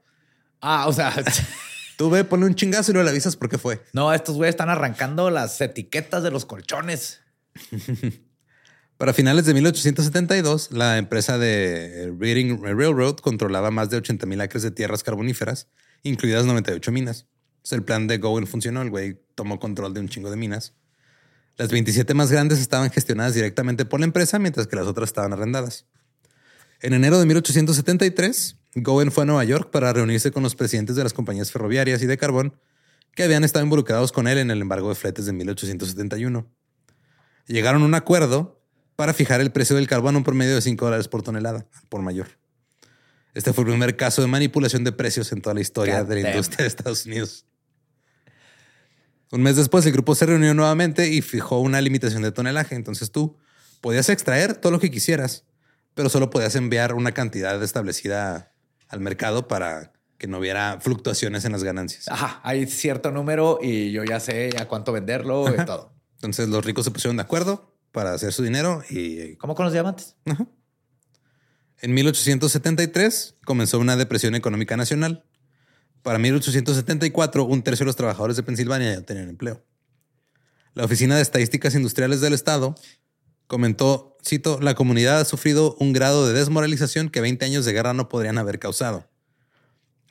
Ah, 0.62 0.88
o 0.88 0.93
sea, 0.93 1.13
Tú 1.97 2.10
ve, 2.10 2.24
ponle 2.24 2.47
un 2.47 2.56
chingazo 2.56 2.91
y 2.91 2.93
luego 2.93 3.04
le 3.06 3.12
avisas 3.12 3.36
por 3.36 3.47
qué 3.47 3.60
fue. 3.60 3.84
no, 3.93 4.12
estos 4.12 4.36
güeyes 4.36 4.54
están 4.54 4.69
arrancando 4.69 5.30
las 5.30 5.62
etiquetas 5.62 6.24
de 6.24 6.32
los 6.32 6.45
colchones. 6.45 7.19
Para 8.97 9.13
finales 9.13 9.45
de 9.45 9.54
1872, 9.54 10.71
la 10.71 10.97
empresa 10.97 11.38
de 11.38 12.13
Reading 12.19 12.62
Railroad 12.62 13.17
controlaba 13.17 13.71
más 13.71 13.89
de 13.89 13.97
80 13.97 14.26
mil 14.26 14.41
acres 14.41 14.63
de 14.63 14.71
tierras 14.71 15.04
carboníferas, 15.04 15.67
incluidas 16.04 16.45
98 16.45 16.91
minas. 16.91 17.28
Entonces, 17.58 17.74
el 17.74 17.84
plan 17.84 18.08
de 18.08 18.17
Gowen 18.17 18.47
funcionó, 18.47 18.82
el 18.82 18.89
güey 18.89 19.21
tomó 19.36 19.60
control 19.60 19.93
de 19.93 20.00
un 20.00 20.10
chingo 20.10 20.30
de 20.30 20.38
minas. 20.38 20.74
Las 21.58 21.69
27 21.69 22.13
más 22.13 22.32
grandes 22.32 22.60
estaban 22.60 22.89
gestionadas 22.89 23.34
directamente 23.34 23.86
por 23.86 24.00
la 24.00 24.08
empresa, 24.08 24.39
mientras 24.39 24.65
que 24.67 24.76
las 24.76 24.88
otras 24.88 25.10
estaban 25.10 25.34
arrendadas. 25.34 25.86
En 26.80 26.93
enero 26.93 27.19
de 27.19 27.26
1873, 27.28 28.58
Gowen 28.76 29.12
fue 29.12 29.24
a 29.24 29.26
Nueva 29.26 29.44
York 29.44 29.70
para 29.70 29.92
reunirse 29.92 30.32
con 30.32 30.44
los 30.44 30.56
presidentes 30.56 30.96
de 30.96 31.04
las 31.04 31.14
compañías 31.14 31.52
ferroviarias 31.52 32.02
y 32.02 32.06
de 32.06 32.18
carbón 32.18 32.56
que 33.14 33.24
habían 33.24 33.44
estado 33.44 33.66
involucrados 33.66 34.12
con 34.12 34.28
él 34.28 34.38
en 34.38 34.52
el 34.52 34.62
embargo 34.62 34.90
de 34.90 34.96
fletes 34.96 35.26
de 35.26 35.34
1871. 35.34 36.50
Llegaron 37.48 37.82
a 37.82 37.86
un 37.86 37.94
acuerdo 37.96 38.62
para 38.96 39.14
fijar 39.14 39.42
el 39.42 39.52
precio 39.52 39.76
del 39.76 39.88
carbón 39.88 40.16
a 40.16 40.20
un 40.20 40.24
promedio 40.24 40.56
de 40.56 40.62
5 40.62 40.86
dólares 40.86 41.08
por 41.08 41.22
tonelada, 41.22 41.68
por 41.90 42.02
mayor. 42.02 42.28
Este 43.34 43.54
fue 43.54 43.64
el 43.64 43.72
primer 43.72 43.98
caso 43.98 44.22
de 44.22 44.28
manipulación 44.28 44.84
de 44.84 44.92
precios 44.92 45.32
en 45.32 45.42
toda 45.42 45.54
la 45.54 45.62
historia 45.62 46.02
God 46.02 46.10
de 46.10 46.16
la 46.16 46.22
damn. 46.22 46.32
industria 46.32 46.64
de 46.64 46.68
Estados 46.68 47.06
Unidos. 47.06 47.46
Un 49.32 49.42
mes 49.42 49.56
después, 49.56 49.86
el 49.86 49.94
grupo 49.94 50.14
se 50.16 50.26
reunió 50.26 50.54
nuevamente 50.54 51.10
y 51.10 51.22
fijó 51.22 51.60
una 51.60 51.80
limitación 51.80 52.22
de 52.22 52.34
tonelaje. 52.34 52.76
Entonces 52.76 53.12
tú 53.12 53.38
podías 53.80 54.10
extraer 54.10 54.56
todo 54.56 54.74
lo 54.74 54.80
que 54.80 54.92
quisieras, 54.92 55.46
pero 55.94 56.10
solo 56.10 56.30
podías 56.30 56.56
enviar 56.56 56.94
una 56.94 57.14
cantidad 57.14 57.62
establecida 57.64 58.51
al 58.91 58.99
mercado 58.99 59.47
para 59.47 59.93
que 60.17 60.27
no 60.27 60.38
hubiera 60.38 60.80
fluctuaciones 60.80 61.45
en 61.45 61.51
las 61.51 61.63
ganancias. 61.63 62.08
Ajá, 62.08 62.39
hay 62.43 62.67
cierto 62.67 63.10
número 63.10 63.58
y 63.62 63.91
yo 63.91 64.04
ya 64.04 64.19
sé 64.19 64.51
a 64.60 64.67
cuánto 64.67 64.91
venderlo 64.91 65.45
y 65.51 65.65
todo. 65.65 65.93
Entonces 66.15 66.47
los 66.49 66.63
ricos 66.63 66.86
se 66.86 66.91
pusieron 66.91 67.17
de 67.17 67.23
acuerdo 67.23 67.73
para 67.91 68.13
hacer 68.13 68.32
su 68.32 68.43
dinero 68.43 68.84
y 68.89 69.36
¿Cómo 69.38 69.56
con 69.56 69.65
los 69.65 69.73
diamantes? 69.73 70.15
en 71.82 71.93
1873 71.93 73.38
comenzó 73.45 73.80
una 73.80 73.97
depresión 73.97 74.36
económica 74.36 74.77
nacional. 74.77 75.25
Para 76.04 76.19
1874, 76.19 77.43
un 77.43 77.63
tercio 77.63 77.84
de 77.84 77.88
los 77.88 77.95
trabajadores 77.95 78.36
de 78.36 78.43
Pensilvania 78.43 78.93
ya 78.93 79.01
tenían 79.01 79.30
empleo. 79.30 79.63
La 80.73 80.86
Oficina 80.86 81.15
de 81.15 81.21
Estadísticas 81.21 81.75
Industriales 81.75 82.21
del 82.21 82.34
Estado 82.34 82.75
comentó, 83.47 84.11
cito, 84.26 84.60
la 84.62 84.76
comunidad 84.76 85.20
ha 85.20 85.26
sufrido 85.26 85.76
un 85.80 85.94
grado 85.94 86.28
de 86.28 86.34
desmoralización 86.34 87.10
que 87.10 87.22
20 87.22 87.46
años 87.46 87.66
de 87.66 87.74
guerra 87.74 87.94
no 87.94 88.10
podrían 88.10 88.38
haber 88.38 88.60
causado. 88.60 89.10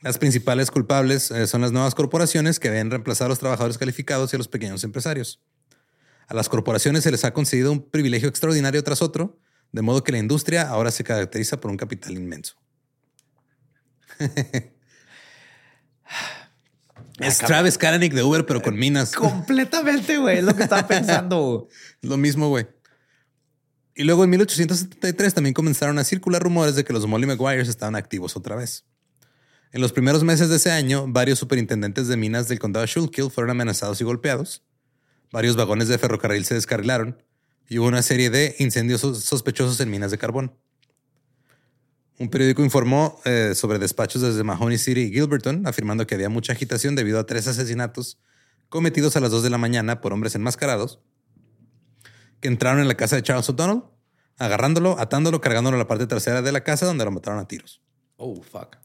Las 0.01 0.17
principales 0.17 0.71
culpables 0.71 1.29
eh, 1.29 1.45
son 1.45 1.61
las 1.61 1.71
nuevas 1.71 1.93
corporaciones 1.93 2.59
que 2.59 2.69
habían 2.69 2.89
reemplazado 2.89 3.27
a 3.27 3.29
los 3.29 3.39
trabajadores 3.39 3.77
calificados 3.77 4.33
y 4.33 4.35
a 4.35 4.39
los 4.39 4.47
pequeños 4.47 4.83
empresarios. 4.83 5.39
A 6.27 6.33
las 6.33 6.49
corporaciones 6.49 7.03
se 7.03 7.11
les 7.11 7.23
ha 7.23 7.33
concedido 7.33 7.71
un 7.71 7.87
privilegio 7.87 8.27
extraordinario 8.27 8.83
tras 8.83 9.01
otro, 9.01 9.37
de 9.71 9.81
modo 9.83 10.03
que 10.03 10.11
la 10.11 10.17
industria 10.17 10.67
ahora 10.67 10.89
se 10.89 11.03
caracteriza 11.03 11.61
por 11.61 11.69
un 11.69 11.77
capital 11.77 12.13
inmenso. 12.13 12.55
es 17.19 17.37
Travis 17.37 17.77
Kalanick 17.77 18.13
de 18.13 18.23
Uber, 18.23 18.45
pero 18.45 18.61
con 18.61 18.77
minas. 18.77 19.11
Completamente, 19.11 20.17
güey. 20.17 20.39
Es 20.39 20.43
lo 20.43 20.55
que 20.55 20.63
estaba 20.63 20.87
pensando. 20.87 21.67
Lo 22.01 22.17
mismo, 22.17 22.49
güey. 22.49 22.67
Y 23.95 24.03
luego 24.03 24.23
en 24.23 24.29
1873 24.29 25.33
también 25.33 25.53
comenzaron 25.53 25.99
a 25.99 26.03
circular 26.03 26.41
rumores 26.41 26.75
de 26.75 26.83
que 26.83 26.93
los 26.93 27.05
Molly 27.07 27.27
Maguires 27.27 27.67
estaban 27.67 27.95
activos 27.95 28.35
otra 28.37 28.55
vez. 28.55 28.85
En 29.73 29.81
los 29.81 29.91
primeros 29.91 30.23
meses 30.23 30.49
de 30.49 30.57
ese 30.57 30.71
año, 30.71 31.05
varios 31.07 31.39
superintendentes 31.39 32.07
de 32.07 32.17
minas 32.17 32.47
del 32.47 32.59
condado 32.59 32.81
de 32.85 32.87
Schuylkill 32.87 33.29
fueron 33.31 33.51
amenazados 33.51 33.99
y 34.01 34.03
golpeados. 34.03 34.63
Varios 35.31 35.55
vagones 35.55 35.87
de 35.87 35.97
ferrocarril 35.97 36.43
se 36.45 36.55
descarrilaron 36.55 37.21
y 37.69 37.77
hubo 37.79 37.87
una 37.87 38.01
serie 38.01 38.29
de 38.29 38.55
incendios 38.59 39.01
sos- 39.01 39.23
sospechosos 39.23 39.79
en 39.79 39.89
minas 39.89 40.11
de 40.11 40.17
carbón. 40.17 40.53
Un 42.19 42.29
periódico 42.29 42.63
informó 42.63 43.19
eh, 43.25 43.53
sobre 43.55 43.79
despachos 43.79 44.21
desde 44.21 44.43
Mahoney 44.43 44.77
City 44.77 45.01
y 45.01 45.11
Gilberton, 45.11 45.65
afirmando 45.65 46.05
que 46.05 46.15
había 46.15 46.29
mucha 46.29 46.53
agitación 46.53 46.95
debido 46.95 47.19
a 47.19 47.25
tres 47.25 47.47
asesinatos 47.47 48.19
cometidos 48.69 49.15
a 49.15 49.19
las 49.21 49.31
2 49.31 49.43
de 49.43 49.49
la 49.49 49.57
mañana 49.57 50.01
por 50.01 50.13
hombres 50.13 50.35
enmascarados 50.35 50.99
que 52.41 52.47
entraron 52.47 52.81
en 52.81 52.87
la 52.87 52.95
casa 52.95 53.15
de 53.15 53.23
Charles 53.23 53.47
O'Donnell, 53.49 53.83
agarrándolo, 54.37 54.99
atándolo, 54.99 55.39
cargándolo 55.39 55.75
a 55.75 55.79
la 55.79 55.87
parte 55.87 56.07
trasera 56.07 56.41
de 56.41 56.51
la 56.51 56.63
casa 56.63 56.85
donde 56.85 57.05
lo 57.05 57.11
mataron 57.11 57.39
a 57.39 57.47
tiros. 57.47 57.81
Oh, 58.17 58.41
fuck. 58.41 58.77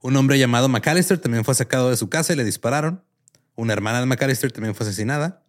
Un 0.00 0.16
hombre 0.16 0.38
llamado 0.38 0.68
McAllister 0.68 1.18
también 1.18 1.44
fue 1.44 1.54
sacado 1.54 1.88
de 1.88 1.96
su 1.96 2.10
casa 2.10 2.32
y 2.32 2.36
le 2.36 2.44
dispararon. 2.44 3.02
Una 3.54 3.72
hermana 3.72 4.00
de 4.00 4.06
McAllister 4.06 4.52
también 4.52 4.74
fue 4.74 4.84
asesinada. 4.84 5.44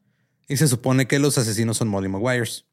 Y 0.48 0.58
se 0.58 0.68
supone 0.68 1.08
que 1.08 1.18
los 1.18 1.38
asesinos 1.38 1.78
son 1.78 1.88
Molly 1.88 2.08
Maguires. 2.08 2.66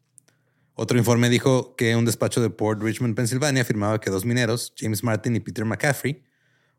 Otro 0.74 0.98
informe 0.98 1.30
dijo 1.30 1.74
que 1.74 1.96
un 1.96 2.04
despacho 2.04 2.40
de 2.40 2.50
Port 2.50 2.82
Richmond, 2.82 3.16
Pensilvania, 3.16 3.62
afirmaba 3.62 4.00
que 4.00 4.10
dos 4.10 4.24
mineros, 4.24 4.74
James 4.76 5.02
Martin 5.02 5.34
y 5.36 5.40
Peter 5.40 5.64
McCaffrey, 5.64 6.22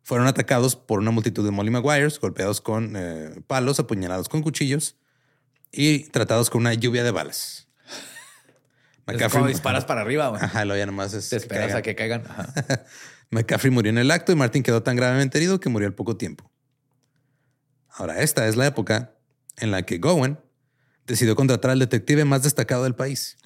fueron 0.03 0.27
atacados 0.27 0.75
por 0.75 0.99
una 0.99 1.11
multitud 1.11 1.43
de 1.43 1.51
Molly 1.51 1.71
Maguires, 1.71 2.19
golpeados 2.19 2.61
con 2.61 2.93
eh, 2.95 3.41
palos, 3.47 3.79
apuñalados 3.79 4.29
con 4.29 4.41
cuchillos 4.41 4.97
y 5.73 6.03
tratados 6.09 6.49
con 6.49 6.61
una 6.61 6.73
lluvia 6.73 7.03
de 7.03 7.11
balas. 7.11 7.67
Es 9.07 9.33
como 9.33 9.47
disparas 9.47 9.83
para 9.83 10.01
arriba, 10.01 10.29
güey. 10.29 10.41
Ajá, 10.41 10.63
lo 10.63 10.77
ya 10.77 10.85
nomás 10.85 11.13
es 11.13 11.27
Te 11.29 11.35
que 11.35 11.41
esperas 11.41 11.65
caigan. 11.65 11.77
a 11.77 11.81
que 11.81 11.95
caigan. 11.95 12.23
Ajá. 12.25 12.85
McCaffrey 13.31 13.71
murió 13.71 13.89
en 13.89 13.97
el 13.97 14.11
acto 14.11 14.31
y 14.31 14.35
Martin 14.35 14.63
quedó 14.63 14.83
tan 14.83 14.95
gravemente 14.95 15.37
herido 15.39 15.59
que 15.59 15.67
murió 15.67 15.87
al 15.87 15.93
poco 15.95 16.15
tiempo. 16.15 16.49
Ahora, 17.89 18.21
esta 18.21 18.47
es 18.47 18.55
la 18.55 18.67
época 18.67 19.15
en 19.57 19.71
la 19.71 19.81
que 19.83 19.97
Gowen 19.97 20.39
decidió 21.05 21.35
contratar 21.35 21.71
al 21.71 21.79
detective 21.79 22.23
más 22.25 22.43
destacado 22.43 22.83
del 22.83 22.95
país, 22.95 23.37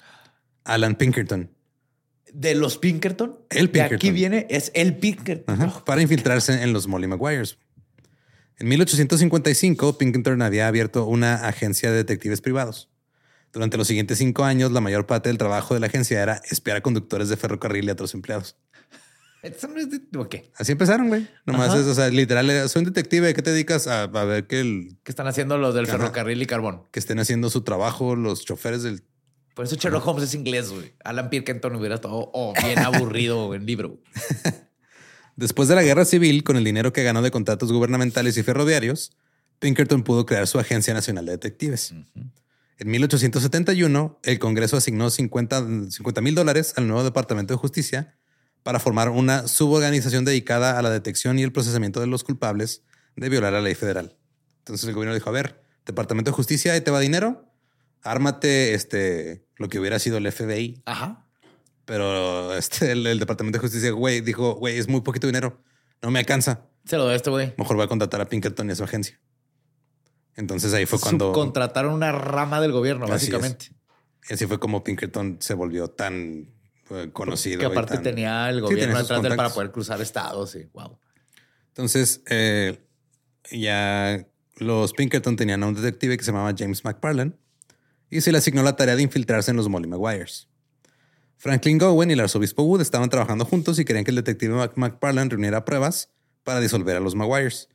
Alan 0.64 0.94
Pinkerton, 0.94 1.50
De 2.32 2.54
los 2.54 2.78
Pinkerton. 2.78 3.38
El 3.50 3.72
De 3.72 3.80
aquí 3.82 3.94
Pinkerton. 3.96 4.14
viene, 4.14 4.46
es 4.50 4.70
el 4.74 4.96
Pinkerton. 4.96 5.60
Ajá, 5.60 5.84
para 5.84 6.02
infiltrarse 6.02 6.62
en 6.62 6.72
los 6.72 6.86
Molly 6.86 7.08
Maguires. 7.08 7.58
En 8.60 8.66
1855, 8.66 9.98
Pinkerton 9.98 10.42
había 10.42 10.66
abierto 10.66 11.04
una 11.04 11.46
agencia 11.46 11.90
de 11.90 11.98
detectives 11.98 12.40
privados. 12.40 12.88
Durante 13.52 13.76
los 13.76 13.86
siguientes 13.86 14.18
cinco 14.18 14.44
años, 14.44 14.72
la 14.72 14.80
mayor 14.80 15.06
parte 15.06 15.28
del 15.28 15.38
trabajo 15.38 15.74
de 15.74 15.80
la 15.80 15.86
agencia 15.86 16.20
era 16.20 16.42
espiar 16.50 16.76
a 16.76 16.80
conductores 16.80 17.28
de 17.28 17.36
ferrocarril 17.36 17.84
y 17.84 17.90
a 17.90 17.92
otros 17.92 18.14
empleados. 18.14 18.56
Eso 19.42 19.68
no 19.68 19.78
es 19.78 19.88
de... 19.90 20.00
¿o 20.18 20.28
qué? 20.28 20.50
Así 20.56 20.72
empezaron, 20.72 21.06
güey. 21.06 21.28
Nomás 21.46 21.68
Ajá. 21.68 21.78
es, 21.78 21.86
o 21.86 21.94
sea, 21.94 22.08
literal, 22.08 22.50
era, 22.50 22.66
soy 22.66 22.80
un 22.80 22.86
detective. 22.86 23.32
¿Qué 23.32 23.42
te 23.42 23.52
dedicas 23.52 23.86
a, 23.86 24.02
a 24.02 24.24
ver 24.24 24.48
que, 24.48 24.58
el, 24.58 24.98
¿Qué 25.04 25.12
están 25.12 25.28
haciendo 25.28 25.56
los 25.56 25.76
del 25.76 25.84
Ajá. 25.84 25.96
ferrocarril 25.96 26.42
y 26.42 26.46
carbón? 26.46 26.82
que 26.90 26.98
estén 26.98 27.20
haciendo 27.20 27.50
su 27.50 27.62
trabajo 27.62 28.16
los 28.16 28.44
choferes 28.44 28.82
del... 28.82 29.04
Por 29.54 29.66
eso 29.66 29.76
Sherlock 29.76 30.06
Holmes 30.06 30.24
es 30.24 30.34
inglés, 30.34 30.70
güey. 30.70 30.94
Alan 31.04 31.30
Pinkerton 31.30 31.76
hubiera 31.76 31.94
estado 31.94 32.30
oh, 32.32 32.54
bien 32.64 32.80
aburrido 32.80 33.54
en 33.54 33.66
libro. 33.66 34.00
Después 35.38 35.68
de 35.68 35.76
la 35.76 35.84
guerra 35.84 36.04
civil, 36.04 36.42
con 36.42 36.56
el 36.56 36.64
dinero 36.64 36.92
que 36.92 37.04
ganó 37.04 37.22
de 37.22 37.30
contratos 37.30 37.70
gubernamentales 37.70 38.36
y 38.36 38.42
ferroviarios, 38.42 39.12
Pinkerton 39.60 40.02
pudo 40.02 40.26
crear 40.26 40.48
su 40.48 40.58
Agencia 40.58 40.92
Nacional 40.92 41.26
de 41.26 41.30
Detectives. 41.30 41.94
En 42.78 42.90
1871, 42.90 44.18
el 44.24 44.38
Congreso 44.40 44.76
asignó 44.76 45.10
50 45.10 45.62
mil 46.22 46.34
dólares 46.34 46.74
al 46.76 46.88
nuevo 46.88 47.04
Departamento 47.04 47.54
de 47.54 47.58
Justicia 47.58 48.16
para 48.64 48.80
formar 48.80 49.10
una 49.10 49.46
suborganización 49.46 50.24
dedicada 50.24 50.76
a 50.76 50.82
la 50.82 50.90
detección 50.90 51.38
y 51.38 51.44
el 51.44 51.52
procesamiento 51.52 52.00
de 52.00 52.08
los 52.08 52.24
culpables 52.24 52.82
de 53.14 53.28
violar 53.28 53.52
la 53.52 53.60
ley 53.60 53.76
federal. 53.76 54.16
Entonces 54.58 54.88
el 54.88 54.94
gobierno 54.96 55.14
dijo, 55.14 55.30
a 55.30 55.32
ver, 55.32 55.62
Departamento 55.86 56.32
de 56.32 56.34
Justicia, 56.34 56.72
ahí 56.72 56.80
te 56.80 56.90
va 56.90 56.98
dinero, 56.98 57.48
ármate 58.02 58.74
este, 58.74 59.46
lo 59.54 59.68
que 59.68 59.78
hubiera 59.78 60.00
sido 60.00 60.16
el 60.18 60.32
FBI. 60.32 60.82
Ajá. 60.84 61.27
Pero 61.88 62.54
este, 62.54 62.92
el, 62.92 63.06
el 63.06 63.18
Departamento 63.18 63.56
de 63.56 63.62
Justicia, 63.62 63.90
güey, 63.92 64.20
dijo, 64.20 64.56
güey, 64.56 64.76
es 64.76 64.88
muy 64.88 65.00
poquito 65.00 65.26
dinero, 65.26 65.62
no 66.02 66.10
me 66.10 66.18
alcanza. 66.18 66.66
Se 66.84 66.98
lo 66.98 67.04
doy 67.04 67.14
a 67.14 67.16
este 67.16 67.30
güey. 67.30 67.54
Mejor 67.56 67.76
voy 67.76 67.86
a 67.86 67.88
contratar 67.88 68.20
a 68.20 68.28
Pinkerton 68.28 68.68
y 68.68 68.72
a 68.72 68.76
su 68.76 68.84
agencia. 68.84 69.18
Entonces 70.36 70.74
ahí 70.74 70.84
fue 70.84 71.00
cuando... 71.00 71.28
Subcontrataron 71.28 71.94
una 71.94 72.12
rama 72.12 72.60
del 72.60 72.72
gobierno, 72.72 73.06
Así 73.06 73.14
es. 73.14 73.32
básicamente. 73.32 73.70
Y 74.28 74.34
así 74.34 74.46
fue 74.46 74.60
como 74.60 74.84
Pinkerton 74.84 75.38
se 75.40 75.54
volvió 75.54 75.88
tan 75.88 76.50
eh, 76.90 77.08
conocido. 77.10 77.58
Que 77.60 77.66
aparte 77.66 77.94
tan- 77.94 78.02
tenía 78.02 78.50
el 78.50 78.60
gobierno 78.60 78.98
detrás 78.98 79.22
de 79.22 79.28
él 79.28 79.36
para 79.36 79.48
poder 79.48 79.70
cruzar 79.70 79.98
estados. 80.02 80.56
Y 80.56 80.64
wow. 80.74 80.98
Entonces, 81.68 82.22
eh, 82.28 82.86
ya 83.50 84.26
los 84.56 84.92
Pinkerton 84.92 85.36
tenían 85.36 85.62
a 85.62 85.66
un 85.66 85.74
detective 85.74 86.18
que 86.18 86.24
se 86.24 86.32
llamaba 86.32 86.54
James 86.56 86.84
McParland 86.84 87.34
y 88.10 88.20
se 88.20 88.30
le 88.30 88.38
asignó 88.38 88.62
la 88.62 88.76
tarea 88.76 88.94
de 88.94 89.02
infiltrarse 89.02 89.50
en 89.50 89.56
los 89.56 89.68
Molly 89.70 89.88
Maguires. 89.88 90.47
Franklin 91.38 91.78
Gowen 91.78 92.10
y 92.10 92.14
el 92.14 92.20
arzobispo 92.20 92.62
Wood 92.64 92.80
estaban 92.80 93.08
trabajando 93.10 93.44
juntos 93.44 93.78
y 93.78 93.84
querían 93.84 94.04
que 94.04 94.10
el 94.10 94.16
detective 94.16 94.54
Mac- 94.54 94.72
McParland 94.76 95.30
reuniera 95.30 95.64
pruebas 95.64 96.10
para 96.44 96.60
disolver 96.60 96.96
a 96.96 97.00
los 97.00 97.14
Maguires. 97.14 97.68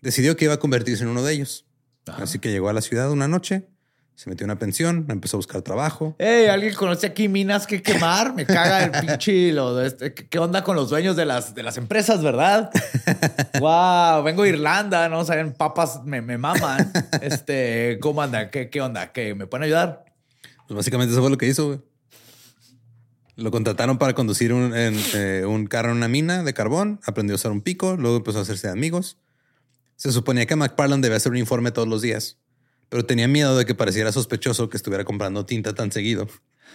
decidió 0.00 0.36
que 0.36 0.44
iba 0.44 0.54
a 0.54 0.58
convertirse 0.58 1.02
en 1.02 1.10
uno 1.10 1.22
de 1.22 1.32
ellos. 1.34 1.66
Así 2.06 2.38
que 2.38 2.50
llegó 2.50 2.68
a 2.68 2.72
la 2.72 2.80
ciudad 2.80 3.10
una 3.10 3.26
noche, 3.28 3.68
se 4.14 4.30
metió 4.30 4.44
en 4.44 4.50
una 4.50 4.58
pensión, 4.58 5.06
empezó 5.10 5.36
a 5.36 5.38
buscar 5.38 5.62
trabajo. 5.62 6.14
Hey, 6.18 6.46
¿alguien 6.46 6.72
conoce 6.74 7.06
aquí 7.08 7.28
minas 7.28 7.66
que 7.66 7.82
quemar? 7.82 8.32
Me 8.34 8.46
caga 8.46 8.84
el 8.84 8.90
pinche 9.06 9.52
lo 9.52 9.74
de 9.76 9.88
este- 9.88 10.14
¿Qué 10.14 10.28
qué 10.28 10.38
onda 10.38 10.62
con 10.64 10.74
los 10.76 10.88
dueños 10.90 11.16
de 11.16 11.24
las, 11.26 11.54
de 11.54 11.62
las 11.64 11.76
empresas, 11.78 12.22
verdad? 12.22 12.70
wow, 13.60 14.22
vengo 14.22 14.44
de 14.44 14.50
Irlanda, 14.50 15.08
no 15.08 15.24
saben, 15.24 15.52
papas 15.52 16.02
me, 16.04 16.22
me 16.22 16.38
maman. 16.38 16.90
Este, 17.22 17.98
¿cómo 18.00 18.22
anda? 18.22 18.50
¿Qué, 18.50 18.70
qué 18.70 18.80
onda? 18.80 19.12
¿Qué 19.12 19.34
me 19.34 19.46
pueden 19.46 19.64
ayudar? 19.64 20.04
Pues 20.66 20.76
básicamente 20.76 21.12
eso 21.12 21.20
fue 21.20 21.30
lo 21.30 21.38
que 21.38 21.46
hizo, 21.46 21.66
güey. 21.66 21.80
Lo 23.38 23.52
contrataron 23.52 23.98
para 23.98 24.16
conducir 24.16 24.52
un, 24.52 24.74
en, 24.76 25.00
eh, 25.14 25.44
un 25.46 25.68
carro 25.68 25.92
en 25.92 25.98
una 25.98 26.08
mina 26.08 26.42
de 26.42 26.54
carbón, 26.54 26.98
aprendió 27.04 27.34
a 27.34 27.36
usar 27.36 27.52
un 27.52 27.60
pico, 27.60 27.96
luego 27.96 28.16
empezó 28.16 28.40
a 28.40 28.42
hacerse 28.42 28.68
amigos. 28.68 29.16
Se 29.94 30.10
suponía 30.10 30.44
que 30.46 30.56
McParland 30.56 31.04
debía 31.04 31.18
hacer 31.18 31.30
un 31.30 31.38
informe 31.38 31.70
todos 31.70 31.86
los 31.86 32.02
días, 32.02 32.38
pero 32.88 33.04
tenía 33.04 33.28
miedo 33.28 33.56
de 33.56 33.64
que 33.64 33.76
pareciera 33.76 34.10
sospechoso 34.10 34.68
que 34.68 34.76
estuviera 34.76 35.04
comprando 35.04 35.46
tinta 35.46 35.72
tan 35.72 35.92
seguido 35.92 36.26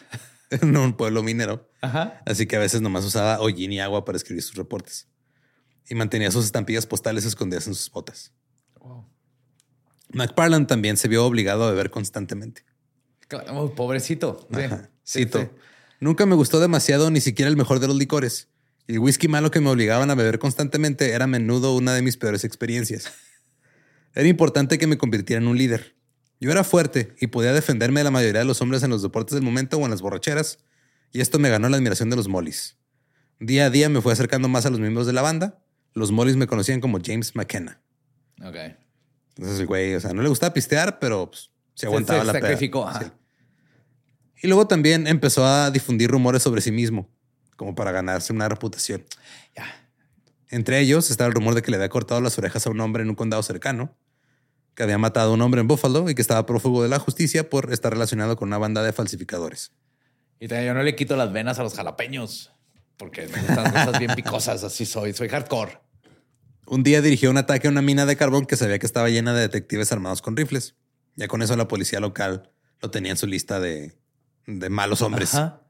en 0.51 0.77
un 0.77 0.93
pueblo 0.93 1.21
minero. 1.21 1.69
Ajá. 1.81 2.21
Así 2.25 2.47
que 2.47 2.55
a 2.55 2.59
veces 2.59 2.81
nomás 2.81 3.03
usaba 3.03 3.41
hollín 3.41 3.73
y 3.73 3.81
agua 3.81 4.05
para 4.05 4.15
escribir 4.15 4.41
sus 4.41 4.55
reportes. 4.55 5.09
Y 5.89 5.95
mantenía 5.95 6.31
sus 6.31 6.45
estampillas 6.45 6.85
postales 6.85 7.25
escondidas 7.25 7.67
en 7.67 7.75
sus 7.75 7.91
botas. 7.91 8.31
McParland 10.13 10.67
también 10.67 10.95
se 10.95 11.09
vio 11.09 11.25
obligado 11.25 11.65
a 11.65 11.71
beber 11.71 11.89
constantemente. 11.89 12.63
Claro, 13.27 13.75
pobrecito. 13.75 14.47
Sí. 15.03 15.25
Sí. 15.25 15.27
Nunca 15.99 16.25
me 16.25 16.35
gustó 16.35 16.59
demasiado 16.59 17.09
ni 17.11 17.21
siquiera 17.21 17.49
el 17.49 17.57
mejor 17.57 17.79
de 17.79 17.87
los 17.87 17.95
licores. 17.95 18.49
El 18.87 18.99
whisky 18.99 19.27
malo 19.27 19.51
que 19.51 19.61
me 19.61 19.69
obligaban 19.69 20.09
a 20.11 20.15
beber 20.15 20.39
constantemente 20.39 21.11
era 21.11 21.25
a 21.25 21.27
menudo 21.27 21.75
una 21.75 21.93
de 21.93 22.01
mis 22.01 22.17
peores 22.17 22.43
experiencias. 22.43 23.11
Era 24.13 24.27
importante 24.27 24.77
que 24.77 24.87
me 24.87 24.97
convirtiera 24.97 25.41
en 25.41 25.47
un 25.47 25.57
líder. 25.57 25.95
Yo 26.39 26.51
era 26.51 26.63
fuerte 26.63 27.15
y 27.19 27.27
podía 27.27 27.53
defenderme 27.53 28.01
de 28.01 28.03
la 28.03 28.11
mayoría 28.11 28.39
de 28.39 28.45
los 28.45 28.61
hombres 28.61 28.83
en 28.83 28.89
los 28.89 29.01
deportes 29.01 29.33
del 29.33 29.43
momento 29.43 29.77
o 29.77 29.85
en 29.85 29.91
las 29.91 30.01
borracheras. 30.01 30.59
Y 31.11 31.21
esto 31.21 31.39
me 31.39 31.49
ganó 31.49 31.69
la 31.69 31.77
admiración 31.77 32.09
de 32.09 32.15
los 32.15 32.27
Mollys. 32.27 32.77
Día 33.39 33.65
a 33.65 33.69
día 33.69 33.89
me 33.89 34.01
fui 34.01 34.11
acercando 34.11 34.47
más 34.49 34.65
a 34.65 34.69
los 34.69 34.79
miembros 34.79 35.07
de 35.07 35.13
la 35.13 35.21
banda. 35.21 35.63
Los 35.93 36.11
Mollys 36.11 36.35
me 36.35 36.47
conocían 36.47 36.81
como 36.81 36.99
James 37.03 37.35
McKenna. 37.35 37.81
Ok. 38.43 38.55
Entonces 39.35 39.59
el 39.59 39.67
güey, 39.67 39.95
o 39.95 39.99
sea, 39.99 40.13
no 40.13 40.21
le 40.21 40.29
gustaba 40.29 40.53
pistear, 40.53 40.99
pero 40.99 41.29
pues, 41.31 41.49
se 41.75 41.85
aguantaba 41.85 42.19
se 42.19 42.25
la 42.25 42.33
peda. 42.33 42.41
sacrificó. 42.41 42.91
Sí. 42.99 43.05
Y 44.43 44.47
luego 44.47 44.67
también 44.67 45.07
empezó 45.07 45.45
a 45.45 45.71
difundir 45.71 46.11
rumores 46.11 46.43
sobre 46.43 46.59
sí 46.59 46.69
mismo, 46.69 47.09
como 47.55 47.75
para 47.75 47.93
ganarse 47.93 48.33
una 48.33 48.49
reputación. 48.49 49.05
Ya. 49.55 49.89
Entre 50.49 50.81
ellos 50.81 51.09
estaba 51.09 51.29
el 51.29 51.33
rumor 51.33 51.55
de 51.55 51.61
que 51.61 51.71
le 51.71 51.77
había 51.77 51.87
cortado 51.87 52.19
las 52.19 52.37
orejas 52.37 52.67
a 52.67 52.69
un 52.69 52.81
hombre 52.81 53.03
en 53.03 53.09
un 53.09 53.15
condado 53.15 53.41
cercano, 53.41 53.95
que 54.75 54.83
había 54.83 54.97
matado 54.97 55.31
a 55.31 55.33
un 55.33 55.41
hombre 55.41 55.61
en 55.61 55.69
Buffalo 55.69 56.09
y 56.09 56.13
que 56.13 56.21
estaba 56.21 56.45
prófugo 56.45 56.83
de 56.83 56.89
la 56.89 56.99
justicia 56.99 57.49
por 57.49 57.71
estar 57.71 57.93
relacionado 57.93 58.35
con 58.35 58.49
una 58.49 58.57
banda 58.57 58.83
de 58.83 58.91
falsificadores. 58.91 59.71
Y 60.41 60.49
también 60.49 60.67
yo 60.67 60.73
no 60.73 60.83
le 60.83 60.93
quito 60.93 61.15
las 61.15 61.31
venas 61.31 61.57
a 61.59 61.63
los 61.63 61.73
jalapeños 61.73 62.51
porque 62.97 63.27
me 63.27 63.39
gustan 63.39 63.71
cosas 63.71 63.97
bien 63.97 64.13
picosas. 64.13 64.61
Así 64.65 64.85
soy. 64.85 65.13
Soy 65.13 65.29
hardcore. 65.29 65.79
Un 66.67 66.83
día 66.83 67.01
dirigió 67.01 67.29
un 67.29 67.37
ataque 67.37 67.67
a 67.67 67.71
una 67.71 67.81
mina 67.81 68.05
de 68.05 68.17
carbón 68.17 68.45
que 68.45 68.57
sabía 68.57 68.77
que 68.77 68.85
estaba 68.85 69.07
llena 69.07 69.33
de 69.33 69.39
detectives 69.39 69.93
armados 69.93 70.21
con 70.21 70.35
rifles. 70.35 70.75
Ya 71.15 71.29
con 71.29 71.41
eso 71.41 71.55
la 71.55 71.69
policía 71.69 72.01
local 72.01 72.51
lo 72.81 72.91
tenía 72.91 73.11
en 73.11 73.17
su 73.17 73.27
lista 73.27 73.61
de, 73.61 73.95
de 74.45 74.69
malos 74.69 75.01
hombres. 75.01 75.35
Ajá. 75.35 75.61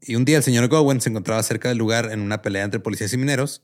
Y 0.00 0.16
un 0.16 0.24
día 0.24 0.36
el 0.36 0.42
señor 0.42 0.68
Gowen 0.68 1.00
se 1.00 1.08
encontraba 1.08 1.42
cerca 1.42 1.68
del 1.68 1.78
lugar 1.78 2.12
en 2.12 2.20
una 2.20 2.42
pelea 2.42 2.64
entre 2.64 2.80
policías 2.80 3.12
y 3.12 3.16
mineros. 3.16 3.62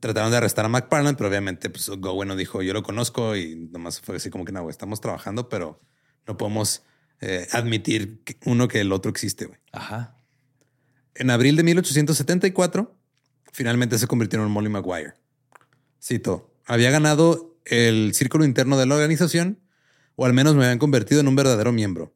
Trataron 0.00 0.30
de 0.30 0.36
arrestar 0.36 0.64
a 0.64 0.68
McParland, 0.68 1.16
pero 1.16 1.28
obviamente 1.28 1.70
pues, 1.70 1.88
Gowen 1.88 2.28
no 2.28 2.36
dijo, 2.36 2.62
yo 2.62 2.72
lo 2.72 2.82
conozco 2.82 3.36
y 3.36 3.68
nomás 3.70 4.00
fue 4.00 4.16
así 4.16 4.30
como 4.30 4.44
que 4.44 4.52
no, 4.52 4.68
estamos 4.68 5.00
trabajando, 5.00 5.48
pero 5.48 5.80
no 6.26 6.36
podemos 6.36 6.82
eh, 7.20 7.46
admitir 7.52 8.22
que 8.24 8.36
uno 8.46 8.68
que 8.68 8.80
el 8.80 8.92
otro 8.92 9.10
existe. 9.10 9.46
güey". 9.46 9.58
Ajá. 9.72 10.16
En 11.14 11.30
abril 11.30 11.56
de 11.56 11.62
1874, 11.62 12.96
finalmente 13.52 13.98
se 13.98 14.06
convirtió 14.06 14.42
en 14.42 14.50
Molly 14.50 14.68
Maguire. 14.68 15.14
Cito, 16.02 16.54
había 16.66 16.90
ganado 16.90 17.58
el 17.64 18.14
círculo 18.14 18.44
interno 18.44 18.78
de 18.78 18.86
la 18.86 18.94
organización, 18.94 19.60
o 20.16 20.26
al 20.26 20.32
menos 20.32 20.54
me 20.54 20.64
habían 20.64 20.78
convertido 20.78 21.20
en 21.20 21.28
un 21.28 21.36
verdadero 21.36 21.72
miembro. 21.72 22.14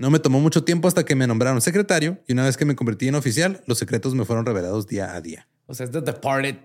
No 0.00 0.08
me 0.08 0.18
tomó 0.18 0.40
mucho 0.40 0.64
tiempo 0.64 0.88
hasta 0.88 1.04
que 1.04 1.14
me 1.14 1.26
nombraron 1.26 1.60
secretario, 1.60 2.22
y 2.26 2.32
una 2.32 2.46
vez 2.46 2.56
que 2.56 2.64
me 2.64 2.74
convertí 2.74 3.08
en 3.08 3.16
oficial, 3.16 3.62
los 3.66 3.76
secretos 3.76 4.14
me 4.14 4.24
fueron 4.24 4.46
revelados 4.46 4.86
día 4.86 5.14
a 5.14 5.20
día. 5.20 5.46
O 5.66 5.74
sea, 5.74 5.84
es 5.84 5.92
The 5.92 6.00
Departed. 6.00 6.56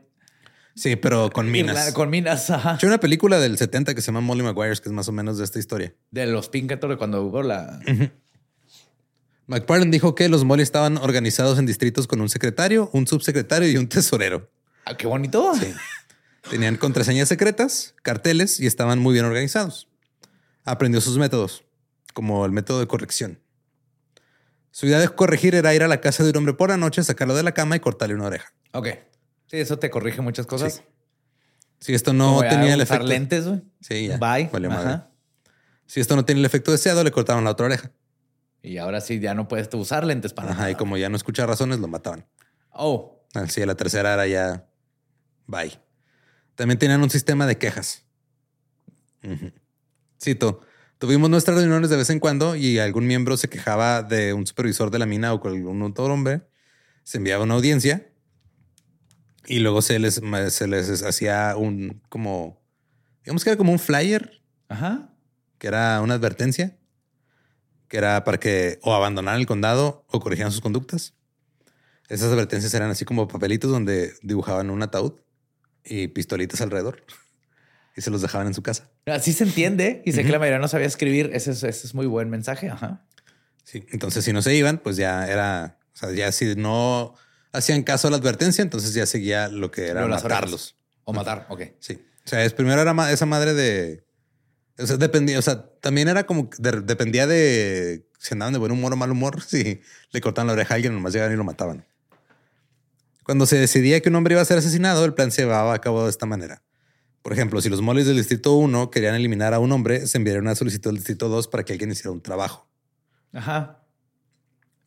Sí, 0.74 0.96
pero 0.96 1.30
con 1.30 1.52
minas. 1.52 1.92
Con 1.92 2.10
minas. 2.10 2.50
Ajá. 2.50 2.80
Hay 2.82 2.88
una 2.88 2.98
película 2.98 3.38
del 3.42 3.58
70 3.58 3.94
que 3.94 4.00
se 4.00 4.06
llama 4.06 4.22
Molly 4.22 4.42
Maguires, 4.42 4.80
que 4.80 4.88
es 4.88 4.94
más 4.94 5.10
o 5.10 5.12
menos 5.12 5.38
de 5.38 5.44
esta 5.44 5.60
historia. 5.60 5.94
De 6.12 6.26
los 6.28 6.48
Pinkerton 6.48 6.96
cuando 6.96 7.24
hubo 7.24 7.44
la. 7.44 7.82
McParland 9.48 9.92
dijo 9.92 10.16
que 10.16 10.30
los 10.30 10.46
Molly 10.46 10.64
estaban 10.64 10.96
organizados 10.96 11.60
en 11.60 11.66
distritos 11.66 12.08
con 12.08 12.22
un 12.22 12.30
secretario, 12.30 12.90
un 12.94 13.06
subsecretario 13.06 13.70
y 13.70 13.76
un 13.76 13.90
tesorero. 13.90 14.50
Ah, 14.86 14.96
qué 14.96 15.08
bonito. 15.08 15.52
Tenían 16.50 16.78
contraseñas 16.78 17.28
secretas, 17.28 17.96
carteles 18.02 18.62
y 18.62 18.66
estaban 18.66 19.00
muy 19.00 19.12
bien 19.12 19.26
organizados. 19.26 19.90
Aprendió 20.64 21.02
sus 21.02 21.18
métodos, 21.18 21.65
como 22.16 22.46
el 22.46 22.54
método 22.54 22.80
de 22.80 22.88
corrección. 22.88 23.42
Su 24.72 24.88
idea 24.88 25.00
de 25.00 25.10
corregir 25.10 25.54
era 25.54 25.76
ir 25.76 25.84
a 25.84 25.88
la 25.88 26.00
casa 26.02 26.24
de 26.24 26.30
un 26.30 26.38
hombre 26.38 26.54
por 26.54 26.70
la 26.70 26.78
noche, 26.78 27.04
sacarlo 27.04 27.36
de 27.36 27.44
la 27.44 27.52
cama 27.54 27.76
y 27.76 27.82
cortarle 27.82 28.16
una 28.16 28.26
oreja. 28.26 28.52
Ok. 28.72 28.88
Sí, 29.48 29.58
eso 29.58 29.78
te 29.78 29.90
corrige 29.90 30.22
muchas 30.22 30.48
cosas. 30.48 30.76
Sí. 30.76 30.82
Si 31.80 31.94
esto 31.94 32.14
no 32.14 32.40
tenía 32.40 32.74
el 32.74 32.82
usar 32.82 32.98
efecto, 32.98 33.06
lentes, 33.08 33.48
güey. 33.48 33.62
Sí, 33.82 34.08
ya. 34.08 34.18
Bye. 34.18 34.50
Madre. 34.70 35.04
Si 35.86 36.00
esto 36.00 36.16
no 36.16 36.24
tiene 36.26 36.40
el 36.40 36.46
efecto 36.46 36.72
deseado, 36.72 37.04
le 37.04 37.12
cortaron 37.12 37.44
la 37.44 37.52
otra 37.52 37.66
oreja. 37.68 37.92
Y 38.64 38.78
ahora 38.78 39.02
sí 39.02 39.20
ya 39.20 39.34
no 39.34 39.48
puedes 39.48 39.70
usar 39.74 40.06
lentes 40.06 40.34
para 40.34 40.50
Ajá, 40.52 40.58
nada. 40.60 40.72
y 40.72 40.76
como 40.76 40.98
ya 40.98 41.10
no 41.10 41.18
escucha 41.18 41.46
razones, 41.46 41.80
lo 41.80 41.88
mataban. 41.88 42.26
Oh, 42.72 43.24
Así, 43.34 43.64
la 43.66 43.76
tercera 43.76 44.14
era 44.14 44.26
ya 44.26 44.66
bye. 45.46 45.78
También 46.56 46.80
tenían 46.80 47.04
un 47.04 47.10
sistema 47.10 47.46
de 47.46 47.58
quejas. 47.58 48.06
Cito. 50.22 50.62
Tuvimos 50.98 51.30
nuestras 51.30 51.58
reuniones 51.58 51.90
de 51.90 51.98
vez 51.98 52.10
en 52.10 52.20
cuando 52.20 52.56
y 52.56 52.80
algún 52.80 53.06
miembro 53.06 53.36
se 53.36 53.50
quejaba 53.50 54.02
de 54.02 54.34
un 54.34 54.48
supervisor 54.48 54.92
de 54.92 55.00
la 55.00 55.06
mina 55.06 55.34
o 55.34 55.42
con 55.42 55.52
algún 55.52 55.82
otro 55.82 56.06
hombre. 56.06 56.44
Se 57.04 57.18
enviaba 57.18 57.44
una 57.44 57.56
audiencia 57.56 58.10
y 59.46 59.60
luego 59.60 59.82
se 59.82 60.00
les, 60.00 60.22
se 60.50 60.68
les 60.68 61.04
hacía 61.04 61.56
un 61.58 62.02
como, 62.08 62.64
digamos 63.24 63.44
que 63.44 63.50
era 63.50 63.58
como 63.58 63.74
un 63.74 63.80
flyer, 63.80 64.42
ajá. 64.70 65.14
que 65.58 65.68
era 65.68 66.00
una 66.02 66.14
advertencia, 66.14 66.78
que 67.90 67.98
era 67.98 68.24
para 68.24 68.40
que 68.40 68.80
o 68.82 68.96
abandonaran 68.96 69.42
el 69.42 69.48
condado 69.48 70.06
o 70.08 70.22
corrigieran 70.22 70.54
sus 70.54 70.62
conductas. 70.62 71.14
Esas 72.08 72.32
advertencias 72.32 72.74
eran 72.74 72.90
así 72.90 73.04
como 73.04 73.28
papelitos 73.28 73.70
donde 73.70 74.14
dibujaban 74.22 74.70
un 74.70 74.82
ataúd 74.82 75.16
y 75.84 76.08
pistolitas 76.08 76.62
alrededor 76.62 77.04
y 77.96 78.02
se 78.02 78.10
los 78.10 78.22
dejaban 78.22 78.48
en 78.48 78.54
su 78.54 78.62
casa. 78.62 78.90
Así 79.06 79.34
se 79.34 79.44
entiende. 79.46 80.02
Y 80.06 80.12
sé 80.12 80.24
que 80.24 80.30
la 80.32 80.40
mayoría 80.40 80.60
no 80.60 80.68
sabía 80.68 80.88
escribir. 80.88 81.30
Ese 81.34 81.52
es, 81.52 81.64
ese 81.64 81.88
es 81.88 81.94
muy 81.96 82.06
buen 82.08 82.30
mensaje. 82.30 82.70
Ajá. 82.70 83.06
Sí, 83.64 83.86
entonces 83.92 84.24
si 84.26 84.34
no 84.34 84.42
se 84.42 84.54
iban, 84.56 84.78
pues 84.78 84.96
ya 84.98 85.28
era, 85.28 85.80
o 85.94 85.98
sea, 85.98 86.12
ya 86.12 86.32
si 86.32 86.56
no 86.56 87.16
hacían 87.52 87.84
caso 87.84 88.08
a 88.08 88.12
la 88.12 88.18
advertencia, 88.18 88.62
entonces 88.62 88.94
ya 88.94 89.06
seguía 89.06 89.48
lo 89.48 89.72
que 89.72 89.88
era 89.88 90.06
matarlos. 90.08 90.76
O 91.04 91.14
matar. 91.14 91.46
Ok. 91.50 91.62
Sí. 91.80 91.94
O 92.26 92.28
sea, 92.30 92.44
es 92.44 92.54
primero 92.54 92.82
era 92.82 93.12
esa 93.12 93.26
madre 93.26 93.54
de. 93.54 94.04
O 94.78 94.86
sea, 94.86 94.98
dependía, 94.98 95.40
o 95.40 95.42
sea, 95.42 95.66
también 95.80 96.10
era 96.10 96.26
como 96.26 96.50
que 96.50 96.58
de- 96.60 96.82
dependía 96.82 97.28
de 97.28 98.08
si 98.20 98.34
andaban 98.34 98.52
de 98.54 98.60
buen 98.60 98.72
humor 98.72 98.92
o 98.94 98.96
mal 98.98 99.12
humor. 99.12 99.42
Si 99.48 99.80
le 100.12 100.22
cortaban 100.22 100.48
la 100.48 100.54
oreja 100.54 100.74
a 100.74 100.76
alguien, 100.76 100.94
nomás 100.94 101.14
llegaban 101.14 101.34
y 101.34 101.38
lo 101.38 101.44
mataban. 101.44 101.86
Cuando 103.24 103.46
se 103.46 103.58
decidía 103.58 104.02
que 104.02 104.10
un 104.10 104.16
hombre 104.16 104.34
iba 104.34 104.42
a 104.42 104.46
ser 104.46 104.58
asesinado, 104.58 105.06
el 105.06 105.14
plan 105.14 105.32
se 105.32 105.44
llevaba 105.44 105.74
a 105.74 105.80
cabo 105.82 106.04
de 106.04 106.10
esta 106.10 106.26
manera. 106.26 106.62
Por 107.26 107.34
ejemplo, 107.34 107.60
si 107.60 107.70
los 107.70 107.82
moles 107.82 108.06
del 108.06 108.18
distrito 108.18 108.54
1 108.54 108.92
querían 108.92 109.16
eliminar 109.16 109.56
a 109.56 109.60
un 109.60 109.72
hombre, 109.72 110.06
se 110.06 110.20
enviaría 110.20 110.40
una 110.40 110.54
solicitud 110.54 110.92
al 110.92 110.98
distrito 110.98 111.28
2 111.28 111.48
para 111.48 111.64
que 111.66 111.74
alguien 111.74 111.90
hiciera 111.92 112.12
un 112.12 112.22
trabajo. 112.22 112.68
Ajá. 113.34 113.84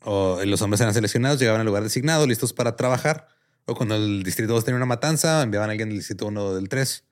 O 0.05 0.39
los 0.45 0.63
hombres 0.63 0.81
eran 0.81 0.95
seleccionados, 0.95 1.41
llegaban 1.41 1.61
al 1.63 1.67
lugar 1.67 1.83
designado, 1.83 2.29
listos 2.29 2.53
para 2.53 2.77
trabajar. 2.77 3.27
O 3.65 3.75
cuando 3.75 3.97
el 3.97 4.23
distrito 4.23 4.53
2 4.53 4.65
tenía 4.65 4.77
una 4.77 4.87
matanza, 4.87 5.43
enviaban 5.43 5.69
a 5.69 5.73
alguien 5.73 5.89
del 5.89 5.99
distrito 5.99 6.27
1 6.29 6.41
o 6.45 6.55
del 6.55 6.69
3 6.69 7.03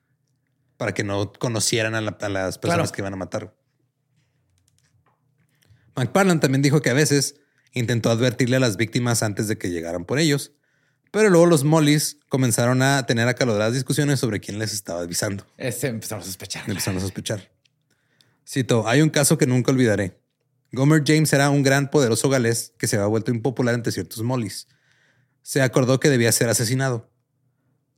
para 0.77 0.95
que 0.95 1.03
no 1.03 1.33
conocieran 1.33 1.97
a, 1.97 2.01
la- 2.03 2.16
a 2.20 2.29
las 2.29 2.59
personas 2.59 2.91
Claro. 2.91 2.93
que 2.95 3.03
iban 3.03 3.12
a 3.14 3.16
matar. 3.16 3.53
McParland 5.97 6.41
también 6.41 6.62
dijo 6.62 6.83
que 6.83 6.91
a 6.91 6.95
veces 6.95 7.35
intentó 7.72 8.11
advertirle 8.11 8.59
a 8.59 8.61
las 8.61 8.77
víctimas 8.77 9.24
antes 9.24 9.49
de 9.49 9.59
que 9.59 9.70
llegaran 9.70 10.05
por 10.05 10.20
ellos, 10.20 10.53
pero 11.17 11.31
luego 11.31 11.47
los 11.47 11.64
Mollys 11.64 12.19
comenzaron 12.29 12.83
a 12.83 13.07
tener 13.07 13.27
acaloradas 13.27 13.73
discusiones 13.73 14.21
sobre 14.21 14.39
quién 14.39 14.59
les 14.59 14.75
estaba 14.75 15.01
avisando. 15.01 15.47
Este 15.57 15.87
empezamos 15.87 16.25
a 16.25 16.27
sospechar. 16.27 16.64
Empezaron 16.69 16.99
a 16.99 17.01
sospechar. 17.01 17.51
Cito, 18.47 18.87
hay 18.87 19.01
un 19.01 19.09
caso 19.09 19.39
que 19.39 19.47
nunca 19.47 19.73
olvidaré. 19.73 20.21
Gomer 20.73 21.03
James 21.07 21.33
era 21.33 21.49
un 21.49 21.62
gran 21.62 21.89
poderoso 21.91 22.29
galés 22.29 22.75
que 22.79 22.87
se 22.87 22.97
había 22.97 23.07
vuelto 23.07 23.31
impopular 23.31 23.75
entre 23.75 23.93
ciertos 23.93 24.23
molis. 24.23 24.69
Se 25.41 25.62
acordó 25.62 26.01
que 26.01 26.11
debía 26.11 26.31
ser 26.33 26.51
asesinado. 26.51 27.11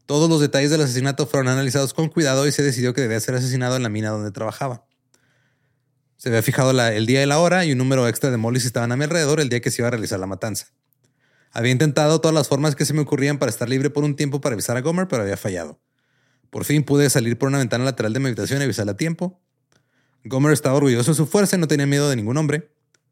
Todos 0.07 0.31
los 0.31 0.41
detalles 0.41 0.71
del 0.71 0.83
asesinato 0.83 1.27
fueron 1.27 1.49
analizados 1.49 1.95
con 1.95 2.09
cuidado 2.09 2.47
y 2.47 2.53
se 2.53 2.63
decidió 2.63 2.95
que 2.95 3.01
debía 3.01 3.19
ser 3.19 3.35
asesinado 3.35 3.75
en 3.75 3.83
la 3.83 3.89
mina 3.89 4.11
donde 4.11 4.31
trabajaba. 4.31 4.87
Se 6.19 6.29
había 6.29 6.43
fijado 6.43 6.73
la- 6.73 6.93
el 6.95 7.05
día 7.07 7.21
y 7.23 7.27
la 7.27 7.41
hora 7.41 7.65
y 7.65 7.73
un 7.73 7.79
número 7.79 8.07
extra 8.07 8.31
de 8.31 8.37
molis 8.37 8.65
estaban 8.65 8.93
a 8.93 8.97
mi 8.97 9.03
alrededor 9.03 9.41
el 9.41 9.49
día 9.49 9.61
que 9.61 9.73
se 9.73 9.83
iba 9.83 9.89
a 9.89 9.91
realizar 9.91 10.21
la 10.21 10.27
matanza. 10.29 10.69
Había 11.53 11.73
intentado 11.73 12.21
todas 12.21 12.35
las 12.35 12.49
formas 12.49 12.77
que 12.77 12.85
se 12.85 12.95
me 12.95 13.01
ocurrían 13.01 13.39
para 13.39 13.51
estar 13.51 13.69
libre 13.69 13.91
por 13.91 14.05
un 14.05 14.17
tiempo 14.17 14.41
para 14.41 14.55
avisar 14.55 14.77
a 14.77 14.81
Gomer, 14.81 15.09
pero 15.09 15.23
había 15.23 15.37
fallado. 15.37 15.81
Por 16.51 16.65
fin 16.65 16.83
pude 16.83 17.11
salir 17.11 17.39
por 17.39 17.49
una 17.49 17.59
ventana 17.59 17.85
lateral 17.85 18.13
de 18.13 18.21
mi 18.21 18.27
habitación 18.27 18.61
y 18.61 18.65
avisarle 18.65 18.93
a 18.93 18.97
tiempo. 18.97 19.41
Gomer 20.25 20.53
estaba 20.53 20.77
orgulloso 20.77 21.13
de 21.13 21.17
su 21.17 21.27
fuerza 21.27 21.57
y 21.57 21.61
no 21.61 21.69
tenía 21.69 21.87
miedo 21.87 22.09
de 22.09 22.17
ningún 22.17 22.37
hombre, 22.37 22.71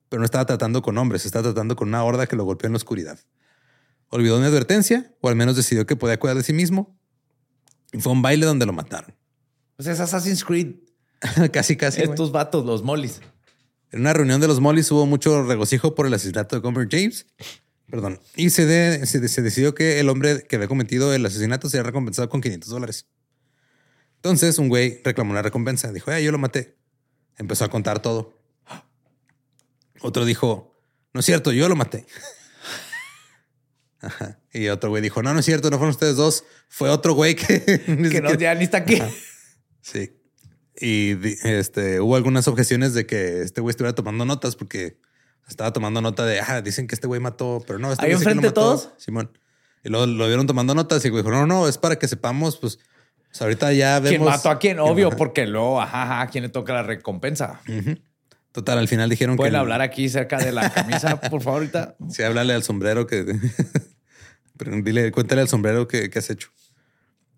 pero 0.08 0.20
no 0.20 0.24
estaba 0.24 0.46
tratando 0.46 0.82
con 0.82 0.98
hombres, 0.98 1.24
estaba 1.26 1.44
tratando 1.44 1.76
con 1.76 1.88
una 1.88 2.02
horda 2.04 2.26
que 2.26 2.36
lo 2.36 2.44
golpeó 2.44 2.66
en 2.66 2.72
la 2.72 2.78
oscuridad. 2.78 3.18
Olvidó 4.08 4.38
mi 4.38 4.46
advertencia, 4.46 5.12
o 5.20 5.28
al 5.28 5.36
menos 5.36 5.56
decidió 5.56 5.86
que 5.86 5.96
podía 5.96 6.18
cuidar 6.18 6.36
de 6.36 6.42
sí 6.42 6.52
mismo, 6.52 6.96
y 7.92 8.00
fue 8.00 8.12
a 8.12 8.14
un 8.14 8.22
baile 8.22 8.46
donde 8.46 8.66
lo 8.66 8.72
mataron. 8.72 9.14
Pues 9.76 9.88
es 9.88 10.00
Assassin's 10.00 10.44
Creed. 10.44 10.76
casi, 11.52 11.76
casi. 11.76 12.02
Estos 12.02 12.32
vatos, 12.32 12.64
los 12.64 12.82
molis. 12.82 13.20
En 13.90 14.00
una 14.00 14.12
reunión 14.12 14.40
de 14.40 14.48
los 14.48 14.60
Mollys 14.60 14.90
hubo 14.90 15.06
mucho 15.06 15.44
regocijo 15.44 15.94
por 15.94 16.06
el 16.06 16.14
asesinato 16.14 16.56
de 16.56 16.60
Gomer 16.60 16.88
James. 16.90 17.26
Perdón. 17.90 18.20
Y 18.34 18.50
se, 18.50 18.66
de- 18.66 19.06
se, 19.06 19.20
de- 19.20 19.28
se 19.28 19.42
decidió 19.42 19.74
que 19.74 20.00
el 20.00 20.08
hombre 20.08 20.42
que 20.48 20.56
había 20.56 20.68
cometido 20.68 21.12
el 21.14 21.24
asesinato 21.24 21.68
sería 21.70 21.84
recompensado 21.84 22.28
con 22.28 22.40
500 22.40 22.68
dólares. 22.70 23.06
Entonces 24.16 24.58
un 24.58 24.68
güey 24.68 25.00
reclamó 25.04 25.34
la 25.34 25.42
recompensa. 25.42 25.92
Dijo, 25.92 26.10
"Ah, 26.10 26.18
yo 26.20 26.32
lo 26.32 26.38
maté. 26.38 26.76
Empezó 27.38 27.64
a 27.64 27.68
contar 27.68 28.00
todo. 28.02 28.34
Otro 30.00 30.24
dijo, 30.24 30.74
no 31.12 31.20
es 31.20 31.26
cierto, 31.26 31.52
yo 31.52 31.68
lo 31.68 31.76
maté. 31.76 32.06
Ajá. 34.00 34.38
Y 34.52 34.68
otro 34.68 34.90
güey 34.90 35.02
dijo, 35.02 35.22
no, 35.22 35.32
no 35.32 35.40
es 35.40 35.46
cierto, 35.46 35.70
no 35.70 35.78
fueron 35.78 35.90
ustedes 35.90 36.16
dos. 36.16 36.44
Fue 36.68 36.90
otro 36.90 37.14
güey 37.14 37.34
que... 37.34 37.60
Que 38.10 38.20
no, 38.20 38.34
ya 38.34 38.54
ni 38.54 38.64
está 38.64 38.78
aquí. 38.78 39.00
Sí. 39.80 40.12
Y 40.78 41.12
este, 41.48 42.00
hubo 42.00 42.16
algunas 42.16 42.46
objeciones 42.48 42.92
de 42.94 43.06
que 43.06 43.42
este 43.42 43.60
güey 43.60 43.70
estuviera 43.70 43.94
tomando 43.94 44.24
notas 44.24 44.56
porque 44.56 44.98
estaba 45.48 45.72
tomando 45.72 46.00
nota 46.00 46.24
de, 46.24 46.40
ah, 46.40 46.60
dicen 46.62 46.86
que 46.86 46.94
este 46.94 47.06
güey 47.06 47.20
mató, 47.20 47.62
pero 47.66 47.78
no, 47.78 47.92
este 47.92 48.06
¿Ahí 48.06 48.12
enfrente 48.12 48.48
mató". 48.48 48.60
todos? 48.60 48.90
Simón. 48.96 49.30
Y 49.84 49.88
luego 49.88 50.06
lo 50.06 50.26
vieron 50.26 50.46
tomando 50.46 50.74
notas 50.74 51.04
y 51.04 51.10
dijo, 51.10 51.30
no, 51.30 51.46
no, 51.46 51.68
es 51.68 51.78
para 51.78 51.96
que 51.96 52.08
sepamos, 52.08 52.56
pues, 52.56 52.78
pues, 53.28 53.42
ahorita 53.42 53.72
ya 53.72 54.00
vemos. 54.00 54.10
¿Quién 54.10 54.24
mató 54.24 54.50
a 54.50 54.58
quién? 54.58 54.80
Obvio, 54.80 55.10
porque 55.10 55.46
luego, 55.46 55.80
ajá, 55.80 56.02
ajá, 56.02 56.20
¿a 56.22 56.26
quién 56.28 56.42
le 56.42 56.48
toca 56.50 56.72
la 56.72 56.82
recompensa? 56.82 57.60
Total, 58.50 58.78
al 58.78 58.88
final 58.88 59.10
dijeron 59.10 59.36
Pueden 59.36 59.52
que. 59.52 59.58
hablar 59.58 59.82
aquí 59.82 60.08
cerca 60.08 60.38
de 60.38 60.50
la 60.50 60.72
camisa, 60.72 61.20
por 61.30 61.42
favor, 61.42 61.60
ahorita. 61.60 61.96
Sí, 62.08 62.22
háblale 62.22 62.54
al 62.54 62.62
sombrero 62.62 63.06
que. 63.06 63.24
Pero 64.56 64.72
dile, 64.82 65.12
cuéntale 65.12 65.42
al 65.42 65.48
sombrero 65.48 65.86
que, 65.86 66.08
que 66.08 66.18
has 66.18 66.30
hecho. 66.30 66.48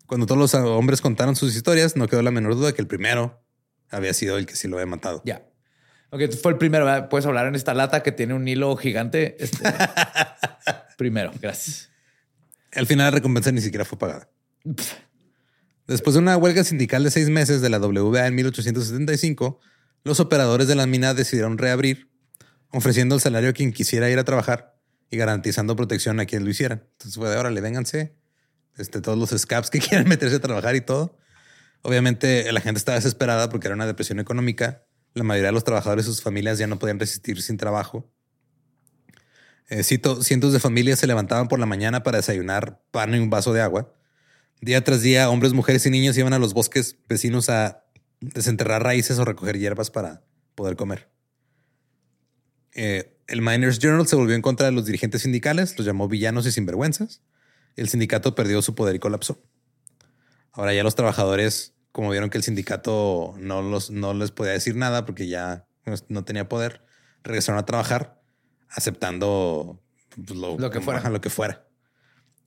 Cuando 0.07 0.25
todos 0.25 0.39
los 0.39 0.53
hombres 0.55 1.01
contaron 1.01 1.35
sus 1.35 1.55
historias, 1.55 1.95
no 1.97 2.07
quedó 2.07 2.21
la 2.21 2.31
menor 2.31 2.55
duda 2.55 2.71
que 2.71 2.81
el 2.81 2.87
primero 2.87 3.43
había 3.91 4.13
sido 4.13 4.37
el 4.37 4.45
que 4.45 4.55
sí 4.55 4.67
lo 4.67 4.77
había 4.77 4.85
matado. 4.87 5.21
Ya. 5.25 5.43
Ok, 6.11 6.21
fue 6.41 6.51
el 6.51 6.57
primero. 6.57 6.85
¿verdad? 6.85 7.09
Puedes 7.09 7.25
hablar 7.25 7.47
en 7.47 7.55
esta 7.55 7.73
lata 7.73 8.01
que 8.01 8.11
tiene 8.11 8.33
un 8.33 8.47
hilo 8.47 8.75
gigante. 8.75 9.37
Este, 9.39 9.63
primero, 10.97 11.31
gracias. 11.41 11.89
Al 12.73 12.87
final 12.87 13.05
la 13.05 13.11
recompensa 13.11 13.51
ni 13.51 13.61
siquiera 13.61 13.85
fue 13.85 13.97
pagada. 13.97 14.29
Después 15.87 16.13
de 16.13 16.19
una 16.19 16.37
huelga 16.37 16.63
sindical 16.63 17.03
de 17.03 17.11
seis 17.11 17.29
meses 17.29 17.61
de 17.61 17.69
la 17.69 17.79
WBA 17.79 18.27
en 18.27 18.35
1875, 18.35 19.59
los 20.03 20.19
operadores 20.19 20.67
de 20.67 20.75
la 20.75 20.85
mina 20.85 21.13
decidieron 21.13 21.57
reabrir, 21.57 22.09
ofreciendo 22.71 23.15
el 23.15 23.21
salario 23.21 23.49
a 23.49 23.53
quien 23.53 23.73
quisiera 23.73 24.09
ir 24.09 24.19
a 24.19 24.23
trabajar 24.23 24.75
y 25.09 25.17
garantizando 25.17 25.75
protección 25.75 26.19
a 26.19 26.25
quien 26.25 26.43
lo 26.43 26.51
hicieran. 26.51 26.85
Entonces 26.91 27.15
fue 27.15 27.29
de 27.29 27.37
órale, 27.37 27.59
vénganse. 27.61 28.15
Este, 28.77 29.01
todos 29.01 29.17
los 29.17 29.29
scabs 29.39 29.69
que 29.69 29.79
quieran 29.79 30.07
meterse 30.07 30.35
a 30.35 30.39
trabajar 30.39 30.75
y 30.75 30.81
todo. 30.81 31.17
Obviamente 31.81 32.51
la 32.51 32.61
gente 32.61 32.77
estaba 32.77 32.97
desesperada 32.97 33.49
porque 33.49 33.67
era 33.67 33.75
una 33.75 33.87
depresión 33.87 34.19
económica. 34.19 34.83
La 35.13 35.23
mayoría 35.23 35.47
de 35.47 35.53
los 35.53 35.63
trabajadores 35.63 36.05
y 36.05 36.09
sus 36.09 36.21
familias 36.21 36.57
ya 36.57 36.67
no 36.67 36.79
podían 36.79 36.99
resistir 36.99 37.41
sin 37.41 37.57
trabajo. 37.57 38.09
Eh, 39.69 39.83
cito, 39.83 40.23
cientos 40.23 40.53
de 40.53 40.59
familias 40.59 40.99
se 40.99 41.07
levantaban 41.07 41.47
por 41.47 41.59
la 41.59 41.65
mañana 41.65 42.01
para 42.03 42.17
desayunar 42.17 42.81
pan 42.91 43.13
y 43.13 43.19
un 43.19 43.29
vaso 43.29 43.53
de 43.53 43.61
agua. 43.61 43.93
Día 44.61 44.83
tras 44.83 45.01
día, 45.01 45.29
hombres, 45.29 45.53
mujeres 45.53 45.85
y 45.85 45.89
niños 45.89 46.17
iban 46.17 46.33
a 46.33 46.39
los 46.39 46.53
bosques 46.53 46.97
vecinos 47.07 47.49
a 47.49 47.85
desenterrar 48.19 48.83
raíces 48.83 49.19
o 49.19 49.25
recoger 49.25 49.57
hierbas 49.57 49.91
para 49.91 50.23
poder 50.55 50.75
comer. 50.75 51.09
Eh, 52.73 53.15
el 53.27 53.41
Miners 53.41 53.79
Journal 53.79 54.07
se 54.07 54.15
volvió 54.15 54.35
en 54.35 54.41
contra 54.41 54.65
de 54.65 54.71
los 54.71 54.85
dirigentes 54.85 55.21
sindicales, 55.21 55.77
los 55.77 55.85
llamó 55.85 56.07
villanos 56.07 56.45
y 56.47 56.51
sinvergüenzas. 56.51 57.21
El 57.75 57.89
sindicato 57.89 58.35
perdió 58.35 58.61
su 58.61 58.75
poder 58.75 58.95
y 58.95 58.99
colapsó. 58.99 59.41
Ahora 60.51 60.73
ya 60.73 60.83
los 60.83 60.95
trabajadores, 60.95 61.73
como 61.91 62.09
vieron 62.11 62.29
que 62.29 62.37
el 62.37 62.43
sindicato 62.43 63.33
no, 63.37 63.61
los, 63.61 63.89
no 63.91 64.13
les 64.13 64.31
podía 64.31 64.51
decir 64.53 64.75
nada 64.75 65.05
porque 65.05 65.27
ya 65.27 65.65
no 66.07 66.23
tenía 66.23 66.47
poder, 66.49 66.83
regresaron 67.23 67.59
a 67.59 67.65
trabajar 67.65 68.21
aceptando 68.69 69.81
pues, 70.15 70.37
lo, 70.37 70.57
Lo 70.57 70.69
que 70.69 70.81
fuera. 70.81 70.99
ajá, 70.99 71.09
lo 71.09 71.21
que 71.21 71.29
fuera. 71.29 71.65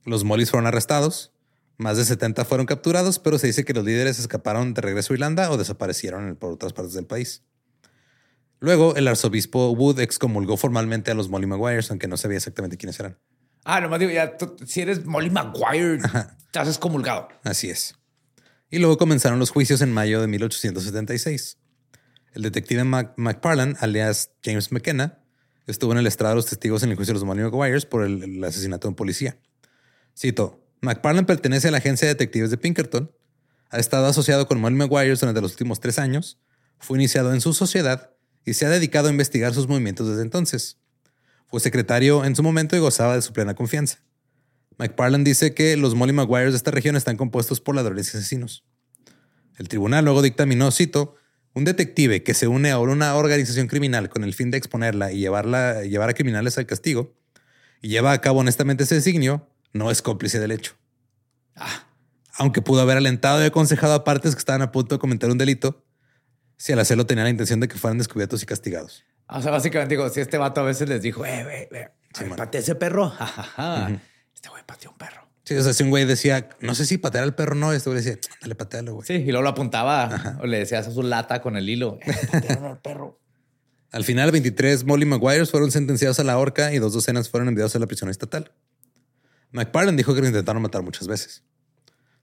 Los 0.05 0.25
molis 0.25 0.51
fueron 0.51 0.67
arrestados. 0.67 1.33
Más 1.79 1.97
de 1.97 2.05
70 2.05 2.45
fueron 2.45 2.67
capturados, 2.67 3.19
pero 3.19 3.39
se 3.39 3.49
dice 3.49 3.65
que 3.65 3.73
los 3.73 3.85
líderes 3.85 4.19
escaparon 4.19 4.75
de 4.75 4.81
regreso 4.83 5.13
a 5.13 5.17
Irlanda 5.17 5.51
o 5.51 5.57
desaparecieron 5.57 6.37
por 6.37 6.53
otras 6.53 6.73
partes 6.73 6.93
del 6.95 7.07
país. 7.07 7.43
Luego, 8.61 8.95
el 8.95 9.09
arzobispo 9.09 9.71
Wood 9.73 9.99
excomulgó 10.01 10.57
formalmente 10.57 11.11
a 11.11 11.15
los 11.15 11.29
Molly 11.29 11.47
Maguires, 11.47 11.91
aunque 11.91 12.07
no 12.07 12.17
sabía 12.17 12.37
exactamente 12.37 12.77
quiénes 12.77 13.01
eran. 13.01 13.19
Ah, 13.65 13.81
nomás 13.81 13.99
digo, 13.99 14.13
ya, 14.13 14.37
tú- 14.37 14.55
si 14.67 14.81
eres 14.83 15.05
Molly 15.05 15.31
Maguire, 15.31 15.99
te 16.53 16.59
haces 16.59 16.79
comulgado. 16.79 17.29
Así 17.43 17.71
es. 17.71 17.97
Y 18.73 18.79
luego 18.79 18.97
comenzaron 18.97 19.39
los 19.39 19.51
juicios 19.51 19.83
en 19.83 19.93
mayo 19.93 20.23
de 20.23 20.29
1876. 20.29 21.59
El 22.33 22.41
detective 22.41 22.85
Mac 22.85 23.13
McParland, 23.19 23.77
alias 23.81 24.31
James 24.43 24.73
McKenna, 24.73 25.19
estuvo 25.67 25.93
en 25.93 25.99
el 25.99 26.07
estrado 26.07 26.33
de 26.33 26.37
los 26.37 26.47
testigos 26.47 26.83
en 26.83 26.89
el 26.89 26.97
juicio 26.97 27.13
de 27.13 27.21
los 27.21 27.27
Molly 27.27 27.43
Maguires 27.43 27.85
por 27.85 28.03
el, 28.03 28.43
asesinato 28.43 28.89
de 28.89 28.93
un 28.93 28.95
policía. 28.95 29.39
Cito, 30.19 30.65
McParland 30.81 31.27
pertenece 31.27 31.69
a 31.69 31.71
la 31.71 31.77
agencia 31.77 32.09
de 32.09 32.15
detectives 32.15 32.51
de 32.51 32.57
Pinkerton, 32.57 33.13
ha 33.69 33.79
estado 33.79 34.07
asociado 34.07 34.49
con 34.49 34.59
Molly 34.59 34.77
Maguires 34.77 35.21
durante 35.21 35.43
los 35.43 35.51
últimos 35.51 35.79
tres 35.79 35.99
años, 35.99 36.41
fue 36.79 36.97
iniciado 36.97 37.35
en 37.35 37.43
su 37.43 37.53
sociedad 37.53 38.15
y 38.47 38.55
se 38.55 38.65
ha 38.65 38.71
dedicado 38.71 39.09
a 39.09 39.11
investigar 39.11 39.53
sus 39.53 39.69
movimientos 39.69 40.09
desde 40.09 40.23
entonces. 40.23 40.79
Fue 41.47 41.61
secretario 41.61 42.25
en 42.25 42.35
su 42.35 42.43
momento 42.43 42.75
y 42.75 42.79
gozaba 42.79 43.17
de 43.17 43.23
su 43.23 43.35
plena 43.35 43.55
confianza. 43.55 43.99
McParland 44.79 45.27
dice 45.27 45.55
que 45.55 45.77
los 45.77 45.95
Molly 45.95 46.13
Maguires 46.13 46.53
de 46.53 46.57
esta 46.57 46.71
región 46.71 46.97
están 46.97 47.17
compuestos 47.17 47.61
por 47.61 47.75
ladrones 47.75 48.13
y 48.13 48.17
asesinos. 48.17 48.65
El 49.59 49.69
tribunal 49.69 50.05
luego 50.05 50.23
dictaminó, 50.23 50.71
cito, 50.71 51.17
un 51.55 51.65
detective 51.65 52.23
que 52.23 52.35
se 52.35 52.49
une 52.49 52.71
a 52.71 52.79
una 52.79 53.15
organización 53.15 53.67
criminal 53.67 54.09
con 54.09 54.25
el 54.25 54.35
fin 54.35 54.51
de 54.51 54.59
exponerla 54.59 55.13
y 55.13 55.19
llevarla, 55.19 55.83
llevar 55.83 56.09
a 56.09 56.15
criminales 56.15 56.57
al 56.59 56.67
castigo 56.67 57.15
y 57.83 57.89
lleva 57.89 58.13
a 58.13 58.21
cabo 58.21 58.41
honestamente 58.41 58.85
ese 58.85 58.95
designio, 58.95 59.49
no 59.73 59.91
es 59.91 60.03
cómplice 60.03 60.41
del 60.41 60.53
hecho. 60.53 60.75
Aunque 62.35 62.63
pudo 62.63 62.81
haber 62.81 62.97
alentado 62.97 63.43
y 63.43 63.47
aconsejado 63.47 63.93
a 63.93 64.05
partes 64.05 64.35
que 64.35 64.39
estaban 64.39 64.63
a 64.63 64.73
punto 64.73 64.95
de 64.95 64.99
cometer 64.99 65.31
un 65.31 65.39
delito, 65.39 65.85
si 66.57 66.73
al 66.73 66.79
hacerlo 66.79 67.07
tenía 67.07 67.25
la 67.25 67.31
intención 67.31 67.61
de 67.61 67.69
que 67.69 67.77
fueran 67.77 67.99
descubiertos 67.99 68.43
y 68.43 68.47
castigados. 68.47 69.05
O 69.29 69.43
sea, 69.43 69.51
básicamente 69.51 69.95
digo, 69.95 70.09
si 70.09 70.21
este 70.21 70.39
vato 70.39 70.61
a 70.61 70.65
veces 70.65 70.89
les 70.89 71.03
dijo, 71.03 71.25
eh, 71.27 71.45
güey, 71.45 71.69
güey, 71.69 71.89
Sí, 72.15 72.25
ese 72.59 72.75
perro. 72.75 73.09
Ja, 73.09 73.27
ja, 73.27 73.43
ja. 73.43 74.01
Este 74.43 74.51
güey 74.51 74.65
pateó 74.67 74.91
un 74.91 74.99
perro. 74.99 75.29
Sí, 75.45 75.55
o 75.55 75.63
sea, 75.63 75.73
si 75.73 75.85
un 75.85 75.91
güey 75.91 76.05
decía, 76.05 76.49
no 76.59 76.75
sé 76.75 76.85
si 76.85 76.99
patear 76.99 77.23
al 77.23 77.37
perro 77.37 77.53
o 77.53 77.55
no, 77.55 77.73
este 77.73 77.89
güey 77.91 78.03
decía, 78.03 78.19
dale, 78.41 78.57
patealo, 78.57 78.95
güey. 78.95 79.07
Sí, 79.07 79.13
y 79.13 79.27
luego 79.27 79.43
lo 79.43 79.51
apuntaba 79.51 80.39
o 80.43 80.47
le 80.47 80.59
decías 80.59 80.89
a 80.89 80.91
su 80.91 81.05
lata 81.05 81.41
con 81.41 81.57
el 81.57 81.69
hilo. 81.69 82.01
Patearon 82.33 82.65
al 82.65 82.81
perro. 82.81 83.21
Al 83.93 84.03
final, 84.03 84.33
23 84.33 84.83
Molly 84.85 85.05
Maguires 85.05 85.49
fueron 85.49 85.71
sentenciados 85.71 86.19
a 86.19 86.25
la 86.25 86.39
horca 86.39 86.73
y 86.73 86.81
dos 86.81 86.93
docenas 86.93 87.29
fueron 87.29 87.49
enviados 87.49 87.77
a 87.77 87.79
la 87.79 87.87
prisión 87.87 88.11
estatal. 88.11 88.51
McParland 89.53 89.97
dijo 89.97 90.13
que 90.13 90.23
lo 90.23 90.27
intentaron 90.27 90.61
matar 90.61 90.83
muchas 90.83 91.07
veces. 91.07 91.45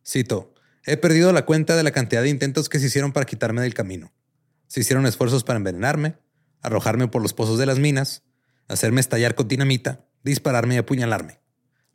Cito, 0.05 0.53
he 0.85 0.97
perdido 0.97 1.31
la 1.31 1.45
cuenta 1.45 1.77
de 1.77 1.83
la 1.83 1.91
cantidad 1.91 2.21
de 2.21 2.29
intentos 2.29 2.67
que 2.67 2.79
se 2.79 2.87
hicieron 2.87 3.13
para 3.13 3.25
quitarme 3.25 3.61
del 3.61 3.73
camino. 3.73 4.11
Se 4.67 4.81
hicieron 4.81 5.05
esfuerzos 5.05 5.45
para 5.45 5.55
envenenarme, 5.55 6.17
arrojarme 6.61 7.07
por 7.07 7.21
los 7.21 7.33
pozos 7.33 7.57
de 7.57 7.65
las 7.65 7.79
minas, 7.79 8.23
hacerme 8.67 8.99
estallar 8.99 9.35
con 9.35 9.47
dinamita, 9.47 10.05
dispararme 10.21 10.75
y 10.75 10.79
apuñalarme. 10.79 11.38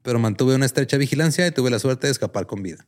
Pero 0.04 0.18
mantuve 0.18 0.54
una 0.54 0.66
estrecha 0.66 0.98
vigilancia 0.98 1.46
y 1.46 1.50
tuve 1.50 1.70
la 1.70 1.78
suerte 1.78 2.06
de 2.06 2.12
escapar 2.12 2.46
con 2.46 2.62
vida. 2.62 2.86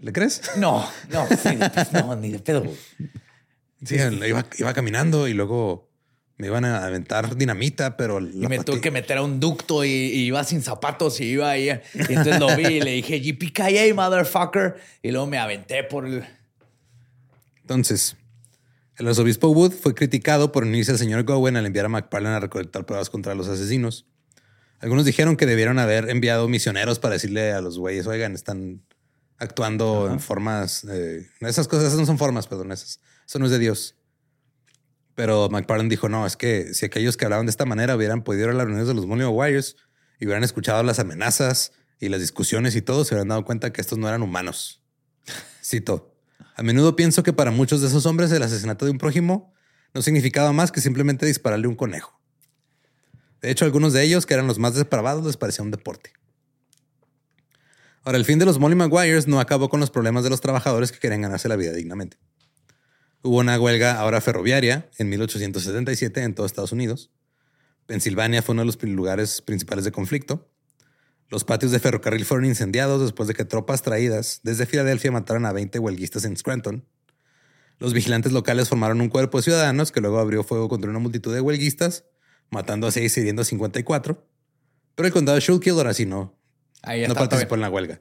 ¿Le 0.00 0.12
crees? 0.12 0.40
No, 0.56 0.88
no, 1.10 1.26
sí, 1.28 1.58
pues, 1.74 1.92
no, 1.92 2.14
ni 2.14 2.30
de 2.30 2.38
pedo. 2.38 2.62
Sí, 3.84 3.96
iba, 3.96 4.46
iba 4.56 4.72
caminando 4.72 5.26
y 5.26 5.34
luego 5.34 5.90
me 6.36 6.46
iban 6.46 6.64
a 6.64 6.86
aventar 6.86 7.36
dinamita, 7.36 7.96
pero 7.96 8.20
Y 8.20 8.46
me 8.46 8.60
tuve 8.60 8.80
que 8.80 8.92
meter 8.92 9.18
a 9.18 9.22
un 9.22 9.40
ducto 9.40 9.84
y, 9.84 9.88
y 9.88 10.26
iba 10.26 10.44
sin 10.44 10.62
zapatos 10.62 11.20
y 11.20 11.24
iba 11.24 11.50
ahí. 11.50 11.68
Y 11.68 12.12
entonces 12.12 12.38
lo 12.38 12.54
vi 12.56 12.66
y 12.66 12.80
le 12.80 12.92
dije, 12.92 13.20
JPKA, 13.20 13.92
motherfucker. 13.92 14.76
Y 15.02 15.10
luego 15.10 15.26
me 15.26 15.38
aventé 15.38 15.82
por 15.82 16.06
el... 16.06 16.24
Entonces, 17.62 18.16
el 18.98 19.08
arzobispo 19.08 19.48
Wood 19.48 19.72
fue 19.72 19.94
criticado 19.96 20.52
por 20.52 20.62
unirse 20.62 20.92
al 20.92 20.98
señor 20.98 21.24
Gowen 21.24 21.56
al 21.56 21.66
enviar 21.66 21.86
a 21.86 21.88
McParland 21.88 22.36
a 22.36 22.40
recolectar 22.40 22.86
pruebas 22.86 23.10
contra 23.10 23.34
los 23.34 23.48
asesinos. 23.48 24.06
Algunos 24.80 25.04
dijeron 25.04 25.36
que 25.36 25.46
debieron 25.46 25.78
haber 25.78 26.08
enviado 26.08 26.48
misioneros 26.48 26.98
para 26.98 27.14
decirle 27.14 27.52
a 27.52 27.60
los 27.60 27.78
güeyes, 27.78 28.06
oigan, 28.06 28.34
están 28.34 28.82
actuando 29.38 30.10
en 30.10 30.20
formas. 30.20 30.84
eh, 30.84 31.28
esas 31.40 31.68
cosas 31.68 31.86
esas 31.86 31.98
no 32.00 32.06
son 32.06 32.18
formas, 32.18 32.46
perdón, 32.46 32.72
esas. 32.72 33.00
Eso 33.26 33.38
no 33.38 33.44
es 33.44 33.50
de 33.50 33.58
Dios. 33.58 33.96
Pero 35.14 35.48
McParland 35.50 35.90
dijo: 35.90 36.08
No, 36.08 36.26
es 36.26 36.36
que 36.36 36.72
si 36.72 36.86
aquellos 36.86 37.16
que 37.16 37.24
hablaban 37.26 37.46
de 37.46 37.50
esta 37.50 37.66
manera 37.66 37.96
hubieran 37.96 38.22
podido 38.22 38.44
ir 38.44 38.50
a 38.50 38.54
las 38.54 38.64
reuniones 38.64 38.88
de 38.88 38.94
los 38.94 39.06
Molino 39.06 39.30
Warriors 39.30 39.76
y 40.18 40.24
hubieran 40.24 40.44
escuchado 40.44 40.82
las 40.82 40.98
amenazas 40.98 41.72
y 41.98 42.08
las 42.08 42.20
discusiones 42.20 42.74
y 42.76 42.82
todo, 42.82 43.04
se 43.04 43.14
hubieran 43.14 43.28
dado 43.28 43.44
cuenta 43.44 43.72
que 43.72 43.80
estos 43.80 43.98
no 43.98 44.08
eran 44.08 44.22
humanos. 44.22 44.82
Cito: 45.62 46.16
A 46.54 46.62
menudo 46.62 46.96
pienso 46.96 47.22
que 47.22 47.32
para 47.32 47.50
muchos 47.50 47.80
de 47.80 47.88
esos 47.88 48.06
hombres 48.06 48.30
el 48.32 48.42
asesinato 48.42 48.84
de 48.84 48.92
un 48.92 48.98
prójimo 48.98 49.52
no 49.92 50.02
significaba 50.02 50.52
más 50.52 50.70
que 50.70 50.80
simplemente 50.80 51.26
dispararle 51.26 51.66
un 51.66 51.74
conejo. 51.74 52.19
De 53.40 53.50
hecho, 53.50 53.64
algunos 53.64 53.92
de 53.92 54.02
ellos, 54.02 54.26
que 54.26 54.34
eran 54.34 54.46
los 54.46 54.58
más 54.58 54.74
depravados, 54.74 55.24
les 55.24 55.36
parecía 55.36 55.64
un 55.64 55.70
deporte. 55.70 56.12
Ahora, 58.02 58.18
el 58.18 58.24
fin 58.24 58.38
de 58.38 58.46
los 58.46 58.58
Molly 58.58 58.74
Maguires 58.74 59.26
no 59.26 59.40
acabó 59.40 59.68
con 59.68 59.80
los 59.80 59.90
problemas 59.90 60.24
de 60.24 60.30
los 60.30 60.40
trabajadores 60.40 60.92
que 60.92 60.98
querían 60.98 61.22
ganarse 61.22 61.48
la 61.48 61.56
vida 61.56 61.72
dignamente. 61.72 62.18
Hubo 63.22 63.38
una 63.38 63.60
huelga 63.60 64.00
ahora 64.00 64.20
ferroviaria 64.22 64.88
en 64.96 65.10
1877 65.10 66.22
en 66.22 66.34
todo 66.34 66.46
Estados 66.46 66.72
Unidos. 66.72 67.10
Pensilvania 67.86 68.40
fue 68.40 68.54
uno 68.54 68.62
de 68.62 68.66
los 68.66 68.82
lugares 68.82 69.42
principales 69.42 69.84
de 69.84 69.92
conflicto. 69.92 70.50
Los 71.28 71.44
patios 71.44 71.70
de 71.70 71.78
ferrocarril 71.78 72.24
fueron 72.24 72.46
incendiados 72.46 73.02
después 73.02 73.28
de 73.28 73.34
que 73.34 73.44
tropas 73.44 73.82
traídas 73.82 74.40
desde 74.42 74.64
Filadelfia 74.64 75.12
mataron 75.12 75.44
a 75.44 75.52
20 75.52 75.78
huelguistas 75.78 76.24
en 76.24 76.36
Scranton. 76.36 76.86
Los 77.78 77.92
vigilantes 77.92 78.32
locales 78.32 78.68
formaron 78.68 79.00
un 79.00 79.08
cuerpo 79.08 79.38
de 79.38 79.44
ciudadanos 79.44 79.92
que 79.92 80.00
luego 80.00 80.18
abrió 80.18 80.42
fuego 80.42 80.68
contra 80.68 80.90
una 80.90 80.98
multitud 80.98 81.34
de 81.34 81.40
huelguistas, 81.40 82.04
matando 82.50 82.86
a 82.86 82.90
6 82.90 83.16
y 83.16 83.20
hiriendo 83.20 83.42
a 83.42 83.44
54. 83.44 84.26
Pero 84.94 85.06
el 85.06 85.12
condado 85.12 85.36
de 85.36 85.40
Schuylkill 85.40 85.72
ahora 85.74 85.94
sí 85.94 86.06
no, 86.06 86.38
Ahí 86.82 87.00
no 87.02 87.08
está. 87.08 87.20
participó 87.20 87.54
en 87.54 87.60
la 87.62 87.70
huelga. 87.70 88.00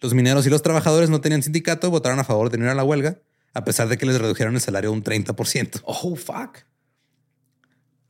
Los 0.00 0.14
mineros 0.14 0.46
y 0.46 0.50
los 0.50 0.62
trabajadores 0.62 1.10
no 1.10 1.20
tenían 1.20 1.42
sindicato, 1.42 1.90
votaron 1.90 2.18
a 2.18 2.24
favor 2.24 2.50
de 2.50 2.58
no 2.58 2.64
ir 2.64 2.70
a 2.70 2.74
la 2.74 2.84
huelga, 2.84 3.20
a 3.54 3.64
pesar 3.64 3.88
de 3.88 3.98
que 3.98 4.06
les 4.06 4.20
redujeron 4.20 4.54
el 4.54 4.60
salario 4.60 4.92
un 4.92 5.02
30%. 5.02 5.80
Oh, 5.84 6.14
fuck. 6.16 6.58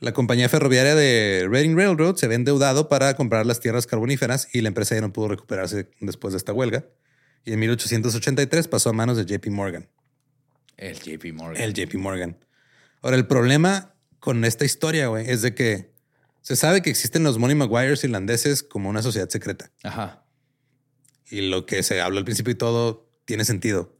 La 0.00 0.12
compañía 0.12 0.48
ferroviaria 0.48 0.94
de 0.94 1.48
Reading 1.50 1.76
Railroad 1.76 2.16
se 2.16 2.26
había 2.26 2.36
endeudado 2.36 2.88
para 2.88 3.14
comprar 3.14 3.46
las 3.46 3.58
tierras 3.60 3.86
carboníferas 3.86 4.48
y 4.52 4.60
la 4.60 4.68
empresa 4.68 4.94
ya 4.94 5.00
no 5.00 5.12
pudo 5.12 5.28
recuperarse 5.28 5.90
después 6.00 6.32
de 6.32 6.38
esta 6.38 6.52
huelga. 6.52 6.86
Y 7.44 7.52
en 7.52 7.60
1883 7.60 8.68
pasó 8.68 8.90
a 8.90 8.92
manos 8.92 9.16
de 9.16 9.24
JP 9.24 9.48
Morgan. 9.48 9.88
El 10.76 11.00
JP 11.00 11.32
Morgan. 11.32 11.62
El 11.62 11.72
JP 11.74 11.94
Morgan. 11.94 12.36
Ahora, 13.02 13.16
el 13.16 13.26
problema 13.26 13.94
con 14.20 14.44
esta 14.44 14.64
historia, 14.64 15.08
güey, 15.08 15.28
es 15.30 15.42
de 15.42 15.54
que 15.54 15.92
se 16.42 16.56
sabe 16.56 16.82
que 16.82 16.90
existen 16.90 17.22
los 17.24 17.38
Money 17.38 17.56
Maguires 17.56 18.02
irlandeses 18.04 18.62
como 18.62 18.88
una 18.88 19.02
sociedad 19.02 19.28
secreta. 19.28 19.70
Ajá. 19.82 20.24
Y 21.30 21.42
lo 21.42 21.66
que 21.66 21.82
se 21.82 22.00
habla 22.00 22.18
al 22.18 22.24
principio 22.24 22.52
y 22.52 22.56
todo 22.56 23.10
tiene 23.24 23.44
sentido. 23.44 23.94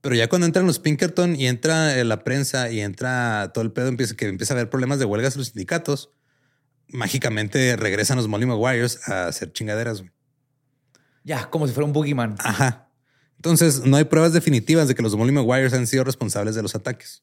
Pero 0.00 0.14
ya 0.14 0.28
cuando 0.28 0.46
entran 0.46 0.66
los 0.66 0.78
Pinkerton 0.78 1.36
y 1.36 1.46
entra 1.46 1.96
eh, 1.96 2.04
la 2.04 2.24
prensa 2.24 2.70
y 2.70 2.80
entra 2.80 3.52
todo 3.54 3.62
el 3.62 3.72
pedo, 3.72 3.88
empieza, 3.88 4.16
que 4.16 4.26
empieza 4.26 4.54
a 4.54 4.56
haber 4.56 4.70
problemas 4.70 4.98
de 4.98 5.04
huelgas 5.04 5.34
en 5.34 5.40
los 5.40 5.48
sindicatos, 5.48 6.10
mágicamente 6.88 7.76
regresan 7.76 8.16
los 8.16 8.26
Molly 8.26 8.46
Maguires 8.46 9.06
a 9.08 9.26
hacer 9.26 9.52
chingaderas. 9.52 10.02
Ya, 11.24 11.48
como 11.50 11.68
si 11.68 11.72
fuera 11.72 11.86
un 11.86 11.92
boogeyman. 11.92 12.36
Ajá. 12.40 12.88
Entonces, 13.36 13.84
no 13.84 13.96
hay 13.96 14.04
pruebas 14.04 14.32
definitivas 14.32 14.88
de 14.88 14.94
que 14.94 15.02
los 15.02 15.14
Molly 15.14 15.32
Maguires 15.32 15.72
han 15.72 15.86
sido 15.86 16.04
responsables 16.04 16.54
de 16.54 16.62
los 16.62 16.74
ataques. 16.74 17.22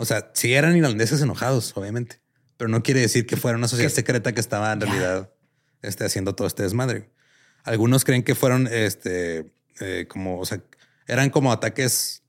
O 0.00 0.04
sea, 0.04 0.30
sí 0.32 0.54
eran 0.54 0.76
irlandeses 0.76 1.20
enojados, 1.20 1.76
obviamente, 1.76 2.20
pero 2.56 2.68
no 2.68 2.84
quiere 2.84 3.00
decir 3.00 3.26
que 3.26 3.36
fuera 3.36 3.58
una 3.58 3.66
sociedad 3.66 3.90
secreta 3.90 4.32
que 4.32 4.38
estaba 4.38 4.72
en 4.72 4.80
realidad 4.80 5.32
este, 5.82 6.04
haciendo 6.04 6.36
todo 6.36 6.46
este 6.46 6.62
desmadre. 6.62 7.10
Algunos 7.64 8.04
creen 8.04 8.22
que 8.22 8.36
fueron 8.36 8.68
este, 8.68 9.52
eh, 9.80 10.06
como, 10.08 10.38
o 10.38 10.44
sea, 10.44 10.62
eran 11.08 11.30
como 11.30 11.50
ataques 11.50 12.22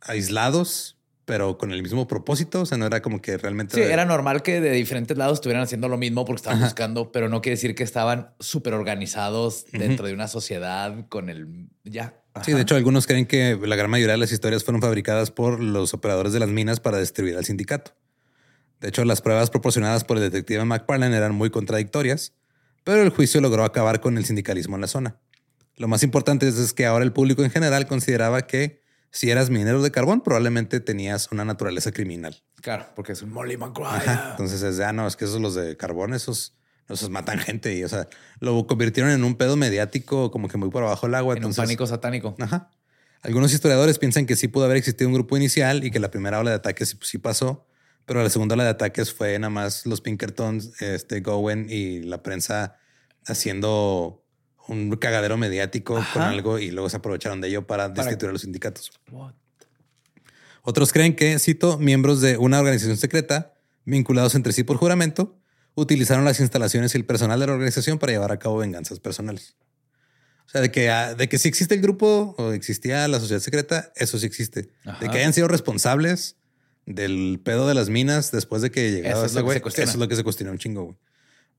aislados, 0.00 0.98
pero 1.24 1.56
con 1.56 1.70
el 1.70 1.84
mismo 1.84 2.08
propósito. 2.08 2.62
O 2.62 2.66
sea, 2.66 2.78
no 2.78 2.86
era 2.86 3.00
como 3.00 3.22
que 3.22 3.38
realmente. 3.38 3.76
Sí, 3.76 3.80
era 3.80 4.04
normal 4.04 4.42
que 4.42 4.60
de 4.60 4.72
diferentes 4.72 5.16
lados 5.16 5.34
estuvieran 5.34 5.62
haciendo 5.62 5.86
lo 5.86 5.98
mismo 5.98 6.24
porque 6.24 6.40
estaban 6.40 6.60
buscando, 6.62 7.12
pero 7.12 7.28
no 7.28 7.42
quiere 7.42 7.54
decir 7.54 7.76
que 7.76 7.84
estaban 7.84 8.34
súper 8.40 8.74
organizados 8.74 9.66
dentro 9.70 10.08
de 10.08 10.14
una 10.14 10.26
sociedad 10.26 11.06
con 11.08 11.28
el 11.28 11.68
ya. 11.84 12.21
Sí, 12.42 12.52
de 12.52 12.62
hecho, 12.62 12.76
algunos 12.76 13.06
creen 13.06 13.26
que 13.26 13.58
la 13.62 13.76
gran 13.76 13.90
mayoría 13.90 14.12
de 14.12 14.18
las 14.18 14.32
historias 14.32 14.64
fueron 14.64 14.80
fabricadas 14.80 15.30
por 15.30 15.60
los 15.60 15.92
operadores 15.92 16.32
de 16.32 16.40
las 16.40 16.48
minas 16.48 16.80
para 16.80 16.98
destruir 16.98 17.36
al 17.36 17.44
sindicato. 17.44 17.92
De 18.80 18.88
hecho, 18.88 19.04
las 19.04 19.20
pruebas 19.20 19.50
proporcionadas 19.50 20.04
por 20.04 20.16
el 20.16 20.24
detective 20.24 20.64
McParlin 20.64 21.12
eran 21.12 21.34
muy 21.34 21.50
contradictorias, 21.50 22.32
pero 22.84 23.02
el 23.02 23.10
juicio 23.10 23.40
logró 23.40 23.64
acabar 23.64 24.00
con 24.00 24.16
el 24.16 24.24
sindicalismo 24.24 24.76
en 24.76 24.80
la 24.80 24.88
zona. 24.88 25.16
Lo 25.76 25.88
más 25.88 26.02
importante 26.02 26.48
es, 26.48 26.72
que 26.72 26.86
ahora 26.86 27.04
el 27.04 27.12
público 27.12 27.44
en 27.44 27.50
general 27.50 27.86
consideraba 27.86 28.46
que 28.46 28.82
si 29.10 29.30
eras 29.30 29.50
minero 29.50 29.82
de 29.82 29.90
carbón, 29.90 30.22
probablemente 30.22 30.80
tenías 30.80 31.30
una 31.32 31.44
naturaleza 31.44 31.92
criminal. 31.92 32.42
Claro, 32.60 32.86
porque 32.96 33.12
es 33.12 33.22
un 33.22 33.30
Molly 33.30 33.56
McGuire. 33.56 34.04
Entonces 34.30 34.62
es 34.62 34.78
de, 34.78 34.84
ah, 34.84 34.92
no, 34.92 35.06
es 35.06 35.16
que 35.16 35.26
esos 35.26 35.40
los 35.40 35.54
de 35.54 35.76
carbón, 35.76 36.14
esos, 36.14 36.56
esos 36.88 37.10
matan 37.10 37.38
gente 37.40 37.74
y, 37.76 37.84
o 37.84 37.88
sea, 37.88 38.08
lo 38.40 38.66
convirtieron 38.66 39.10
en 39.12 39.24
un 39.24 39.36
pedo 39.36 39.56
mediático 39.56 40.30
como 40.30 40.48
que 40.48 40.58
muy 40.58 40.70
por 40.70 40.82
abajo 40.82 41.06
del 41.06 41.14
agua. 41.14 41.36
En 41.36 41.44
un 41.44 41.54
pánico 41.54 41.86
satánico. 41.86 42.34
Ajá. 42.38 42.70
Algunos 43.22 43.52
historiadores 43.52 43.98
piensan 43.98 44.26
que 44.26 44.34
sí 44.36 44.48
pudo 44.48 44.64
haber 44.64 44.76
existido 44.76 45.08
un 45.08 45.14
grupo 45.14 45.36
inicial 45.36 45.84
y 45.84 45.90
que 45.90 46.00
la 46.00 46.10
primera 46.10 46.40
ola 46.40 46.50
de 46.50 46.56
ataques 46.56 46.88
sí, 46.90 46.98
sí 47.02 47.18
pasó, 47.18 47.66
pero 48.04 48.22
la 48.22 48.28
segunda 48.30 48.54
ola 48.54 48.64
de 48.64 48.70
ataques 48.70 49.12
fue 49.12 49.38
nada 49.38 49.50
más 49.50 49.86
los 49.86 50.00
Pinkertons, 50.00 50.80
este 50.82 51.20
Gowen 51.20 51.68
y 51.70 52.00
la 52.00 52.22
prensa 52.22 52.76
haciendo 53.26 54.24
un 54.68 54.90
cagadero 54.96 55.36
mediático 55.36 56.04
con 56.12 56.22
algo 56.22 56.58
y 56.58 56.70
luego 56.70 56.88
se 56.88 56.96
aprovecharon 56.96 57.40
de 57.40 57.48
ello 57.48 57.66
para, 57.66 57.94
Para- 57.94 58.04
destituir 58.04 58.30
a 58.30 58.32
los 58.32 58.42
sindicatos. 58.42 58.90
What? 59.10 59.34
Otros 60.62 60.92
creen 60.92 61.16
que, 61.16 61.38
cito, 61.38 61.78
miembros 61.78 62.20
de 62.20 62.38
una 62.38 62.58
organización 62.60 62.96
secreta, 62.96 63.54
vinculados 63.84 64.34
entre 64.36 64.52
sí 64.52 64.62
por 64.62 64.76
juramento, 64.76 65.36
utilizaron 65.74 66.24
las 66.24 66.40
instalaciones 66.40 66.94
y 66.94 66.98
el 66.98 67.04
personal 67.04 67.40
de 67.40 67.46
la 67.46 67.52
organización 67.52 67.98
para 67.98 68.12
llevar 68.12 68.32
a 68.32 68.38
cabo 68.38 68.58
venganzas 68.58 69.00
personales. 69.00 69.56
O 70.46 70.50
sea, 70.52 70.60
de 70.60 70.70
que, 70.70 70.90
ah, 70.90 71.14
de 71.14 71.28
que 71.28 71.38
sí 71.38 71.48
existe 71.48 71.74
el 71.74 71.80
grupo 71.80 72.34
o 72.38 72.52
existía 72.52 73.08
la 73.08 73.20
sociedad 73.20 73.40
secreta, 73.40 73.90
eso 73.96 74.18
sí 74.18 74.26
existe. 74.26 74.68
Ajá. 74.84 74.98
De 75.00 75.08
que 75.08 75.18
hayan 75.18 75.32
sido 75.32 75.48
responsables 75.48 76.36
del 76.84 77.40
pedo 77.42 77.66
de 77.68 77.74
las 77.74 77.88
minas 77.88 78.32
después 78.32 78.60
de 78.60 78.70
que 78.70 78.90
llegaba 78.90 79.24
ese 79.24 79.36
que 79.36 79.42
güey. 79.42 79.58
Eso 79.64 79.82
es 79.82 79.96
lo 79.96 80.08
que 80.08 80.16
se 80.16 80.24
cuestiona 80.24 80.52
un 80.52 80.58
chingo, 80.58 80.84
güey. 80.84 80.96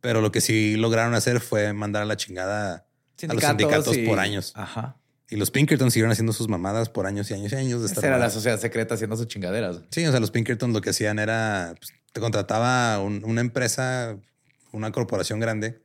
Pero 0.01 0.21
lo 0.21 0.31
que 0.31 0.41
sí 0.41 0.75
lograron 0.75 1.15
hacer 1.15 1.39
fue 1.39 1.71
mandar 1.73 2.03
a 2.03 2.05
la 2.05 2.17
chingada 2.17 2.85
a 3.27 3.33
los 3.33 3.43
sindicatos 3.43 3.95
y- 3.97 4.05
por 4.05 4.19
años. 4.19 4.51
Ajá. 4.55 4.97
Y 5.29 5.37
los 5.37 5.49
Pinkerton 5.49 5.89
siguieron 5.89 6.11
haciendo 6.11 6.33
sus 6.33 6.47
mamadas 6.47 6.89
por 6.89 7.07
años 7.07 7.31
y 7.31 7.33
años 7.33 7.51
y 7.53 7.55
años. 7.55 7.79
De 7.81 7.87
estar 7.87 8.03
Esa 8.03 8.07
era 8.07 8.17
la 8.19 8.29
sociedad 8.29 8.59
secreta 8.59 8.93
haciendo 8.93 9.15
sus 9.17 9.27
chingaderas. 9.27 9.79
Sí, 9.89 10.05
o 10.05 10.11
sea, 10.11 10.19
los 10.19 10.29
Pinkerton 10.29 10.73
lo 10.73 10.81
que 10.81 10.91
hacían 10.91 11.17
era, 11.17 11.73
pues, 11.79 11.91
te 12.13 12.21
contrataba 12.21 12.99
un- 13.01 13.23
una 13.25 13.41
empresa, 13.41 14.17
una 14.71 14.91
corporación 14.91 15.39
grande 15.39 15.81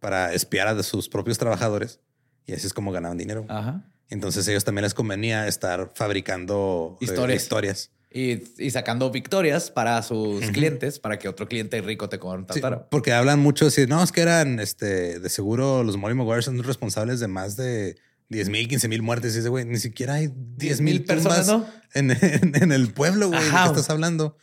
para 0.00 0.32
espiar 0.34 0.68
a 0.68 0.82
sus 0.82 1.08
propios 1.08 1.38
trabajadores 1.38 2.00
y 2.46 2.52
así 2.52 2.66
es 2.66 2.72
como 2.74 2.90
ganaban 2.92 3.16
dinero. 3.18 3.46
Ajá. 3.48 3.84
Entonces 4.10 4.46
ellos 4.48 4.64
también 4.64 4.82
les 4.84 4.94
convenía 4.94 5.46
estar 5.48 5.90
fabricando 5.94 6.96
eh, 7.00 7.04
Historias. 7.04 7.42
historias. 7.42 7.90
Y, 8.12 8.44
y 8.58 8.70
sacando 8.70 9.10
victorias 9.10 9.70
para 9.70 10.00
sus 10.02 10.50
clientes, 10.52 10.98
para 10.98 11.18
que 11.18 11.28
otro 11.28 11.48
cliente 11.48 11.80
rico 11.82 12.08
te 12.08 12.16
Sí, 12.16 12.20
contratara. 12.20 12.88
porque 12.88 13.12
hablan 13.12 13.40
mucho 13.40 13.66
así, 13.66 13.86
no, 13.86 14.02
es 14.02 14.10
que 14.12 14.22
eran, 14.22 14.58
este, 14.60 15.18
de 15.20 15.28
seguro 15.28 15.82
los 15.84 15.96
Molly 15.98 16.14
Maguire 16.14 16.40
son 16.42 16.62
responsables 16.62 17.20
de 17.20 17.28
más 17.28 17.56
de 17.56 17.96
10 18.30 18.48
mil, 18.48 18.68
15 18.68 18.88
mil 18.88 19.02
muertes. 19.02 19.34
Y 19.34 19.38
dice, 19.38 19.48
güey, 19.50 19.66
ni 19.66 19.76
siquiera 19.78 20.14
hay 20.14 20.28
10 20.34 20.80
mil 20.80 20.98
10,000 20.98 21.04
personas, 21.04 21.64
en, 21.92 22.10
en- 22.22 22.62
en 22.62 22.72
el 22.72 22.90
pueblo, 22.92 23.28
güey, 23.28 23.42
¿de 23.44 23.50
qué 23.50 23.64
estás 23.66 23.90
hablando? 23.90 24.38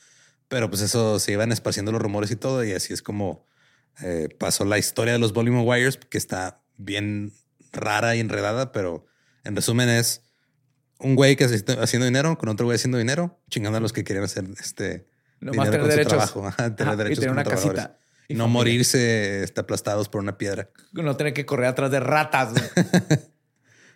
Pero 0.47 0.69
pues 0.69 0.81
eso 0.81 1.19
se 1.19 1.31
iban 1.31 1.51
esparciendo 1.51 1.91
los 1.91 2.01
rumores 2.01 2.31
y 2.31 2.35
todo. 2.35 2.63
Y 2.63 2.73
así 2.73 2.93
es 2.93 3.01
como 3.01 3.47
eh, 4.01 4.29
pasó 4.39 4.65
la 4.65 4.77
historia 4.77 5.13
de 5.13 5.19
los 5.19 5.33
Molly 5.33 5.51
Maguires, 5.51 5.97
que 5.97 6.17
está 6.17 6.63
bien 6.77 7.33
rara 7.71 8.15
y 8.15 8.19
enredada, 8.19 8.71
pero 8.71 9.05
en 9.43 9.55
resumen 9.55 9.89
es 9.89 10.21
un 10.99 11.15
güey 11.15 11.35
que 11.35 11.43
está 11.45 11.81
haciendo 11.81 12.05
dinero 12.05 12.37
con 12.37 12.49
otro 12.49 12.65
güey 12.65 12.75
haciendo 12.75 12.97
dinero, 12.97 13.41
chingando 13.49 13.77
a 13.77 13.81
los 13.81 13.93
que 13.93 14.03
querían 14.03 14.23
hacer 14.25 14.45
este 14.59 15.07
Nomás 15.39 15.65
dinero 15.67 15.83
con 15.83 15.91
su 15.91 15.97
derechos. 15.97 16.13
trabajo. 16.13 16.47
Ajá, 16.47 16.75
tener 16.75 16.93
Ajá, 16.93 16.93
y 16.93 16.97
derechos 16.97 17.19
tener 17.19 17.31
una 17.31 17.43
casita. 17.43 17.97
Y 18.27 18.35
no 18.35 18.45
familia. 18.45 18.53
morirse 18.53 19.43
este, 19.43 19.61
aplastados 19.61 20.07
por 20.07 20.21
una 20.21 20.37
piedra. 20.37 20.69
No 20.93 21.17
tener 21.17 21.33
que 21.33 21.45
correr 21.45 21.67
atrás 21.67 21.91
de 21.91 21.99
ratas. 21.99 22.53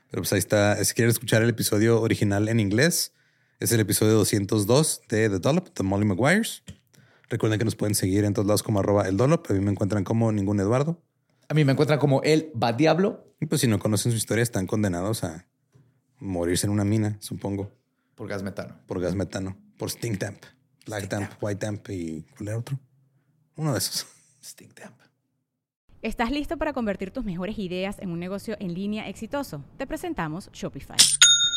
Pero 0.10 0.22
pues 0.22 0.34
ahí 0.34 0.39
está. 0.39 0.84
Si 0.84 0.93
quieren 0.93 1.12
escuchar 1.12 1.41
el 1.41 1.50
episodio 1.50 2.02
original 2.02 2.50
en 2.50 2.60
inglés, 2.60 3.14
es 3.60 3.72
el 3.72 3.80
episodio 3.80 4.14
202 4.14 5.01
de 5.10 5.30
The 5.30 5.39
Dollop, 5.39 5.70
The 5.70 5.84
Molly 5.84 6.05
Maguires. 6.05 6.64
Recuerden 7.30 7.58
que 7.58 7.66
nos 7.66 7.76
pueden 7.76 7.95
seguir 7.95 8.24
en 8.24 8.34
todos 8.34 8.47
lados 8.47 8.64
como 8.64 8.80
arroba 8.80 9.08
el 9.08 9.18
Dollop. 9.18 9.49
A 9.49 9.53
mí 9.53 9.60
me 9.60 9.72
encuentran 9.72 10.03
como 10.03 10.32
ningún 10.32 10.60
Eduardo. 10.60 11.01
A 11.49 11.53
mí 11.53 11.66
me 11.66 11.72
encuentran 11.72 11.99
como 11.99 12.22
el 12.24 12.51
va 12.62 12.74
diablo 12.74 13.34
Y 13.39 13.45
pues 13.45 13.62
si 13.62 13.68
no 13.68 13.80
conocen 13.80 14.12
su 14.12 14.18
historia, 14.18 14.43
están 14.43 14.68
condenados 14.68 15.24
a 15.24 15.47
morirse 16.20 16.68
en 16.68 16.74
una 16.74 16.84
mina, 16.84 17.18
supongo, 17.20 17.72
por 18.16 18.28
gas 18.28 18.43
metano. 18.43 18.76
por 18.86 18.99
gas 18.99 19.16
metano, 19.16 19.55
por 19.78 19.89
stink 19.89 20.20
damp, 20.20 20.43
black 20.86 21.08
damp, 21.08 21.32
white 21.41 21.66
damp 21.66 21.89
y 21.89 22.26
¿cuál 22.36 22.49
era 22.49 22.58
otro? 22.58 22.80
Uno 23.55 23.72
de 23.72 23.80
esos. 23.80 24.08
Stink 24.43 24.80
damp. 24.80 24.95
¿Estás 26.01 26.32
listo 26.32 26.58
para 26.58 26.74
convertir 26.74 27.12
tus 27.12 27.26
mejores 27.26 27.58
ideas 27.58 27.97
en 27.99 28.12
un 28.12 28.20
negocio 28.20 28.55
en 28.60 28.74
línea 28.74 29.10
exitoso? 29.10 29.64
Te 29.78 29.88
presentamos 29.88 30.49
Shopify. 30.53 30.97